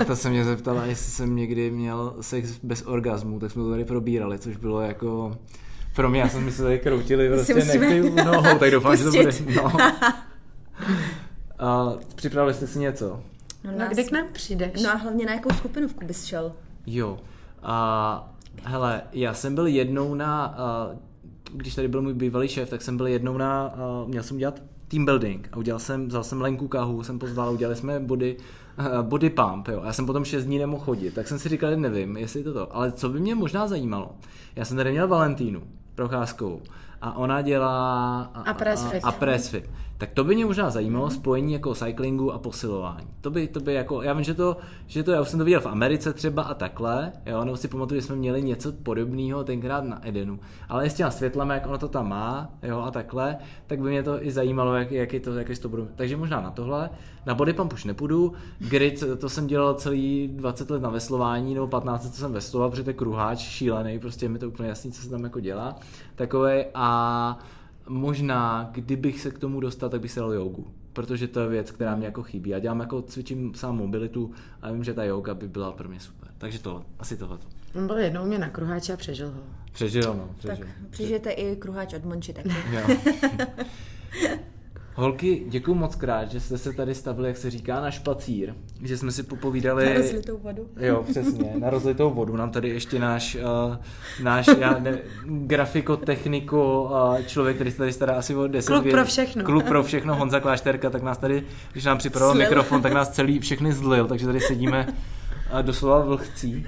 A 0.00 0.04
ta 0.04 0.16
se 0.16 0.30
mě 0.30 0.44
zeptala, 0.44 0.84
jestli 0.84 1.12
jsem 1.12 1.36
někdy 1.36 1.70
měl 1.70 2.14
sex 2.20 2.58
bez 2.62 2.82
orgazmu, 2.82 3.40
tak 3.40 3.50
jsme 3.50 3.62
to 3.62 3.70
tady 3.70 3.84
probírali, 3.84 4.38
což 4.38 4.56
bylo 4.56 4.80
jako... 4.80 5.36
Pro 5.94 6.10
mě, 6.10 6.20
já 6.20 6.28
jsem 6.28 6.50
si 6.50 6.62
tady 6.62 6.78
kroutili 6.78 7.28
prostě 7.28 7.54
nechty 7.54 8.10
nohou, 8.10 8.58
tak 8.58 8.70
doufám, 8.70 8.96
že 8.96 9.04
to 9.04 9.10
bude... 9.10 9.32
No. 9.56 9.72
A 11.58 11.92
připravili 12.14 12.54
jste 12.54 12.66
si 12.66 12.78
něco? 12.78 13.20
No, 13.64 13.72
no 13.78 13.86
kdy 13.88 14.04
k 14.04 14.12
nám 14.12 14.26
přijdeš? 14.32 14.82
No 14.82 14.90
a 14.90 14.94
hlavně 14.94 15.26
na 15.26 15.32
jakou 15.32 15.50
skupinovku 15.54 16.06
bys 16.06 16.24
šel? 16.24 16.52
Jo. 16.86 17.18
A 17.62 18.31
Hele, 18.64 19.02
já 19.12 19.34
jsem 19.34 19.54
byl 19.54 19.66
jednou 19.66 20.14
na, 20.14 20.56
uh, 20.92 20.98
když 21.52 21.74
tady 21.74 21.88
byl 21.88 22.02
můj 22.02 22.14
bývalý 22.14 22.48
šéf, 22.48 22.70
tak 22.70 22.82
jsem 22.82 22.96
byl 22.96 23.06
jednou 23.06 23.36
na, 23.36 23.72
uh, 24.02 24.08
měl 24.08 24.22
jsem 24.22 24.38
dělat 24.38 24.62
team 24.88 25.04
building 25.04 25.48
a 25.52 25.56
udělal 25.56 25.78
jsem, 25.78 26.08
vzal 26.08 26.24
jsem 26.24 26.40
Lenku 26.40 26.68
Kahu, 26.68 27.02
jsem 27.02 27.18
pozval, 27.18 27.52
udělali 27.52 27.76
jsme 27.76 28.00
body, 28.00 28.36
uh, 28.78 29.02
body 29.02 29.30
pump, 29.30 29.68
jo. 29.68 29.82
Já 29.84 29.92
jsem 29.92 30.06
potom 30.06 30.24
6 30.24 30.44
dní 30.44 30.58
nemohl 30.58 30.84
chodit, 30.84 31.14
tak 31.14 31.28
jsem 31.28 31.38
si 31.38 31.48
říkal, 31.48 31.76
nevím, 31.76 32.16
jestli 32.16 32.44
to 32.44 32.52
to, 32.52 32.76
ale 32.76 32.92
co 32.92 33.08
by 33.08 33.20
mě 33.20 33.34
možná 33.34 33.68
zajímalo, 33.68 34.10
já 34.56 34.64
jsem 34.64 34.76
tady 34.76 34.90
měl 34.90 35.08
Valentínu 35.08 35.62
Procházkovou 35.94 36.60
a 37.02 37.16
ona 37.16 37.42
dělá 37.42 38.20
a, 38.34 38.52
fit. 38.90 39.04
A, 39.04 39.08
a 39.08 39.12
press 39.12 39.48
fit. 39.48 39.70
Tak 40.02 40.10
to 40.10 40.24
by 40.24 40.34
mě 40.34 40.46
možná 40.46 40.70
zajímalo, 40.70 41.06
mm-hmm. 41.06 41.14
spojení 41.14 41.52
jako 41.52 41.74
cyclingu 41.74 42.32
a 42.32 42.38
posilování. 42.38 43.06
To 43.20 43.30
by, 43.30 43.48
to 43.48 43.60
by 43.60 43.74
jako, 43.74 44.02
já 44.02 44.12
vím, 44.12 44.24
že 44.24 44.34
to, 44.34 44.56
že 44.86 45.02
to, 45.02 45.12
já 45.12 45.20
už 45.20 45.28
jsem 45.28 45.38
to 45.38 45.44
viděl 45.44 45.60
v 45.60 45.66
Americe 45.66 46.12
třeba 46.12 46.42
a 46.42 46.54
takhle, 46.54 47.12
jo, 47.26 47.44
nebo 47.44 47.56
si 47.56 47.68
pamatuju, 47.68 48.00
že 48.00 48.06
jsme 48.06 48.16
měli 48.16 48.42
něco 48.42 48.72
podobného 48.72 49.44
tenkrát 49.44 49.84
na 49.84 50.08
Edenu, 50.08 50.40
ale 50.68 50.90
s 50.90 50.94
těma 50.94 51.10
světlami, 51.10 51.54
jak 51.54 51.66
ono 51.66 51.78
to 51.78 51.88
tam 51.88 52.08
má, 52.08 52.50
jo, 52.62 52.80
a 52.80 52.90
takhle, 52.90 53.36
tak 53.66 53.80
by 53.80 53.88
mě 53.88 54.02
to 54.02 54.26
i 54.26 54.30
zajímalo, 54.30 54.74
jak, 54.74 54.92
jak 54.92 55.12
je 55.12 55.20
to, 55.20 55.38
jak 55.38 55.48
je 55.48 55.56
to 55.56 55.68
budu. 55.68 55.88
Takže 55.96 56.16
možná 56.16 56.40
na 56.40 56.50
tohle, 56.50 56.90
na 57.26 57.34
bodypump 57.34 57.72
už 57.72 57.84
nepůjdu, 57.84 58.32
grid, 58.58 59.04
to 59.18 59.28
jsem 59.28 59.46
dělal 59.46 59.74
celý 59.74 60.28
20 60.28 60.70
let 60.70 60.82
na 60.82 60.90
veslování, 60.90 61.54
nebo 61.54 61.66
15 61.66 62.10
co 62.10 62.20
jsem 62.20 62.32
vesloval, 62.32 62.70
protože 62.70 62.84
to 62.84 62.90
je 62.90 62.94
kruháč 62.94 63.38
šílený, 63.38 63.98
prostě 63.98 64.24
je 64.24 64.30
mi 64.30 64.38
to 64.38 64.48
úplně 64.48 64.68
jasný, 64.68 64.92
co 64.92 65.02
se 65.02 65.10
tam 65.10 65.24
jako 65.24 65.40
dělá, 65.40 65.76
takové 66.14 66.64
a 66.74 67.38
možná, 67.88 68.70
kdybych 68.72 69.20
se 69.20 69.30
k 69.30 69.38
tomu 69.38 69.60
dostal, 69.60 69.88
tak 69.88 70.00
bych 70.00 70.10
se 70.12 70.20
dal 70.20 70.32
jogu. 70.32 70.66
Protože 70.92 71.28
to 71.28 71.40
je 71.40 71.48
věc, 71.48 71.70
která 71.70 71.96
mě 71.96 72.06
jako 72.06 72.22
chybí. 72.22 72.50
Já 72.50 72.58
dělám 72.58 72.80
jako 72.80 73.02
cvičím 73.02 73.54
sám 73.54 73.76
mobilitu 73.76 74.32
a 74.62 74.72
vím, 74.72 74.84
že 74.84 74.94
ta 74.94 75.04
yoga 75.04 75.34
by 75.34 75.48
byla 75.48 75.72
pro 75.72 75.88
mě 75.88 76.00
super. 76.00 76.28
Takže 76.38 76.58
to, 76.58 76.84
asi 76.98 77.16
tohle. 77.16 77.38
On 77.74 77.86
byl 77.86 77.98
jednou 77.98 78.24
mě 78.24 78.38
na 78.38 78.48
kruháči 78.48 78.92
a 78.92 78.96
přežil 78.96 79.30
ho. 79.30 79.40
Přežil, 79.72 80.14
no. 80.14 80.30
Přežil. 80.38 80.56
Tak 80.56 80.68
přežijete 80.90 81.30
i 81.30 81.56
kruháč 81.56 81.94
od 81.94 82.04
Monči 82.04 82.32
taky. 82.32 82.48
Holky, 84.94 85.42
děkuji 85.48 85.74
moc 85.74 85.94
krát, 85.94 86.30
že 86.30 86.40
jste 86.40 86.58
se 86.58 86.72
tady 86.72 86.94
stavili, 86.94 87.28
jak 87.28 87.36
se 87.36 87.50
říká, 87.50 87.80
na 87.80 87.90
špacír, 87.90 88.54
že 88.82 88.98
jsme 88.98 89.12
si 89.12 89.22
popovídali... 89.22 89.86
Na 89.86 89.94
rozlitou 89.94 90.38
vodu. 90.38 90.66
Jo, 90.80 91.04
přesně, 91.10 91.52
na 91.58 91.70
rozlitou 91.70 92.10
vodu. 92.10 92.36
Nám 92.36 92.50
tady 92.50 92.68
ještě 92.68 92.98
náš, 92.98 93.34
uh, 93.34 93.76
náš 94.22 94.46
já 94.58 94.78
ne, 94.78 94.98
grafikotechniko, 95.26 96.82
uh, 96.82 97.22
člověk, 97.22 97.56
který 97.56 97.70
se 97.70 97.78
tady 97.78 97.92
stará 97.92 98.14
asi 98.14 98.34
o 98.34 98.46
10 98.46 98.66
Klub 98.66 98.90
pro 98.90 99.04
všechno. 99.04 99.44
Klub 99.44 99.64
pro 99.64 99.82
všechno, 99.82 100.16
Honza 100.16 100.40
Klášterka, 100.40 100.90
tak 100.90 101.02
nás 101.02 101.18
tady, 101.18 101.44
když 101.72 101.84
nám 101.84 101.98
připravoval 101.98 102.38
mikrofon, 102.38 102.82
tak 102.82 102.92
nás 102.92 103.10
celý 103.10 103.38
všechny 103.38 103.72
zlil, 103.72 104.06
takže 104.06 104.26
tady 104.26 104.40
sedíme 104.40 104.86
uh, 105.52 105.62
doslova 105.62 106.04
vlhcí. 106.04 106.66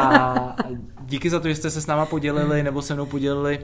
A 0.00 0.56
díky 1.04 1.30
za 1.30 1.40
to, 1.40 1.48
že 1.48 1.54
jste 1.54 1.70
se 1.70 1.80
s 1.80 1.86
náma 1.86 2.06
podělili, 2.06 2.62
nebo 2.62 2.82
se 2.82 2.94
mnou 2.94 3.06
podělili 3.06 3.58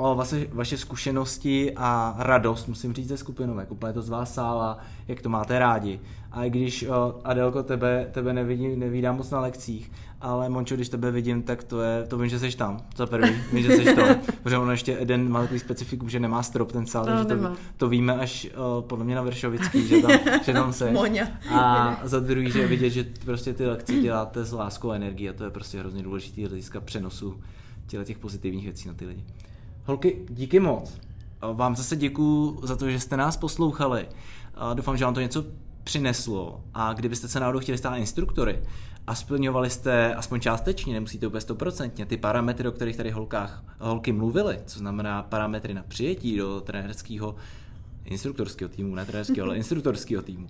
o 0.00 0.14
vaše, 0.14 0.46
vaše 0.52 0.78
zkušenosti 0.78 1.72
a 1.76 2.14
radost, 2.18 2.66
musím 2.66 2.92
říct, 2.92 3.08
ze 3.08 3.16
skupinou, 3.16 3.58
jak 3.58 3.72
úplně 3.72 3.92
to 3.92 4.02
z 4.02 4.08
vás 4.08 4.34
sála, 4.34 4.78
jak 5.08 5.22
to 5.22 5.28
máte 5.28 5.58
rádi. 5.58 6.00
A 6.32 6.44
i 6.44 6.50
když, 6.50 6.82
o, 6.82 7.20
Adelko, 7.24 7.62
tebe, 7.62 8.08
tebe 8.12 8.32
nevidím, 8.32 8.78
nevídám 8.78 9.16
moc 9.16 9.30
na 9.30 9.40
lekcích, 9.40 9.92
ale 10.20 10.48
Mončo, 10.48 10.74
když 10.74 10.88
tebe 10.88 11.10
vidím, 11.10 11.42
tak 11.42 11.64
to 11.64 11.82
je, 11.82 12.06
to 12.08 12.18
vím, 12.18 12.28
že 12.28 12.38
jsi 12.38 12.56
tam, 12.56 12.80
za 12.96 13.06
prvý, 13.06 13.30
vím, 13.52 13.62
že 13.62 13.76
jsi 13.76 13.94
tam, 13.94 14.16
protože 14.42 14.58
ono 14.58 14.70
ještě 14.70 15.00
Eden 15.00 15.28
má 15.28 15.40
takový 15.40 15.60
specifikum, 15.60 16.10
že 16.10 16.20
nemá 16.20 16.42
strop 16.42 16.72
ten 16.72 16.86
sál, 16.86 17.06
no, 17.06 17.24
takže 17.24 17.44
to, 17.44 17.56
to, 17.76 17.88
víme 17.88 18.14
až 18.14 18.48
o, 18.56 18.82
podle 18.82 19.04
mě 19.04 19.14
na 19.14 19.22
Vršovický, 19.22 19.86
že 19.86 20.02
tam, 20.02 20.10
že 20.44 20.52
tam 20.52 20.72
seš. 20.72 20.92
A 21.50 22.00
za 22.04 22.20
druhý, 22.20 22.50
že 22.50 22.66
vidět, 22.66 22.90
že 22.90 23.04
prostě 23.24 23.54
ty 23.54 23.66
lekce 23.66 23.92
děláte 23.92 24.44
s 24.44 24.52
láskou 24.52 24.90
a 24.90 24.94
energií 24.94 25.28
a 25.28 25.32
to 25.32 25.44
je 25.44 25.50
prostě 25.50 25.78
hrozně 25.78 26.02
důležitý 26.02 26.46
hlediska 26.46 26.80
přenosu 26.80 27.40
těch 28.04 28.18
pozitivních 28.18 28.64
věcí 28.64 28.88
na 28.88 28.94
ty 28.94 29.06
lidi. 29.06 29.24
Holky, 29.84 30.26
díky 30.28 30.60
moc. 30.60 31.00
Vám 31.52 31.76
zase 31.76 31.96
děkuji 31.96 32.60
za 32.62 32.76
to, 32.76 32.90
že 32.90 33.00
jste 33.00 33.16
nás 33.16 33.36
poslouchali. 33.36 34.08
Doufám, 34.74 34.96
že 34.96 35.04
vám 35.04 35.14
to 35.14 35.20
něco 35.20 35.44
přineslo 35.84 36.64
a 36.74 36.92
kdybyste 36.92 37.28
se 37.28 37.40
náhodou 37.40 37.58
chtěli 37.58 37.78
stát 37.78 37.96
instruktory 37.96 38.62
a 39.06 39.14
splňovali 39.14 39.70
jste 39.70 40.14
aspoň 40.14 40.40
částečně, 40.40 40.94
nemusíte 40.94 41.26
úplně 41.26 41.40
stoprocentně, 41.40 42.06
ty 42.06 42.16
parametry, 42.16 42.68
o 42.68 42.72
kterých 42.72 42.96
tady 42.96 43.10
holkách, 43.10 43.64
holky 43.78 44.12
mluvily, 44.12 44.60
co 44.66 44.78
znamená 44.78 45.22
parametry 45.22 45.74
na 45.74 45.82
přijetí 45.82 46.36
do 46.36 46.60
trenerského 46.60 47.34
instruktorského 48.04 48.68
týmu, 48.68 48.94
ne 48.94 49.06
trenerského, 49.06 49.46
ale 49.46 49.56
instruktorského 49.56 50.22
týmu, 50.22 50.46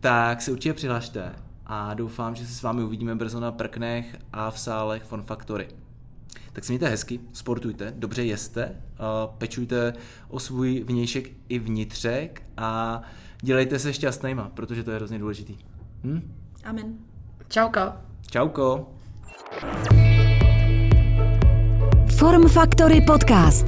tak 0.00 0.42
se 0.42 0.52
určitě 0.52 0.74
přihlašte 0.74 1.32
a 1.66 1.94
doufám, 1.94 2.34
že 2.34 2.46
se 2.46 2.54
s 2.54 2.62
vámi 2.62 2.82
uvidíme 2.82 3.14
brzo 3.14 3.40
na 3.40 3.52
prknech 3.52 4.18
a 4.32 4.50
v 4.50 4.60
sálech 4.60 5.02
Fon 5.02 5.22
Factory. 5.22 5.68
Tak 6.52 6.64
se 6.64 6.72
mějte 6.72 6.88
hezky, 6.88 7.20
sportujte, 7.32 7.94
dobře 7.96 8.24
jeste, 8.24 8.76
pečujte 9.38 9.92
o 10.28 10.38
svůj 10.38 10.84
vnějšek 10.86 11.30
i 11.48 11.58
vnitřek 11.58 12.42
a 12.56 13.02
dělejte 13.42 13.78
se 13.78 13.92
šťastnýma, 13.92 14.50
protože 14.54 14.82
to 14.84 14.90
je 14.90 14.96
hrozně 14.96 15.18
důležitý. 15.18 15.56
Hm? 16.04 16.34
Amen. 16.64 16.94
Čauko. 17.48 17.80
Čauko. 18.30 18.88
Form 22.16 22.48
Factory 22.48 23.00
Podcast. 23.00 23.66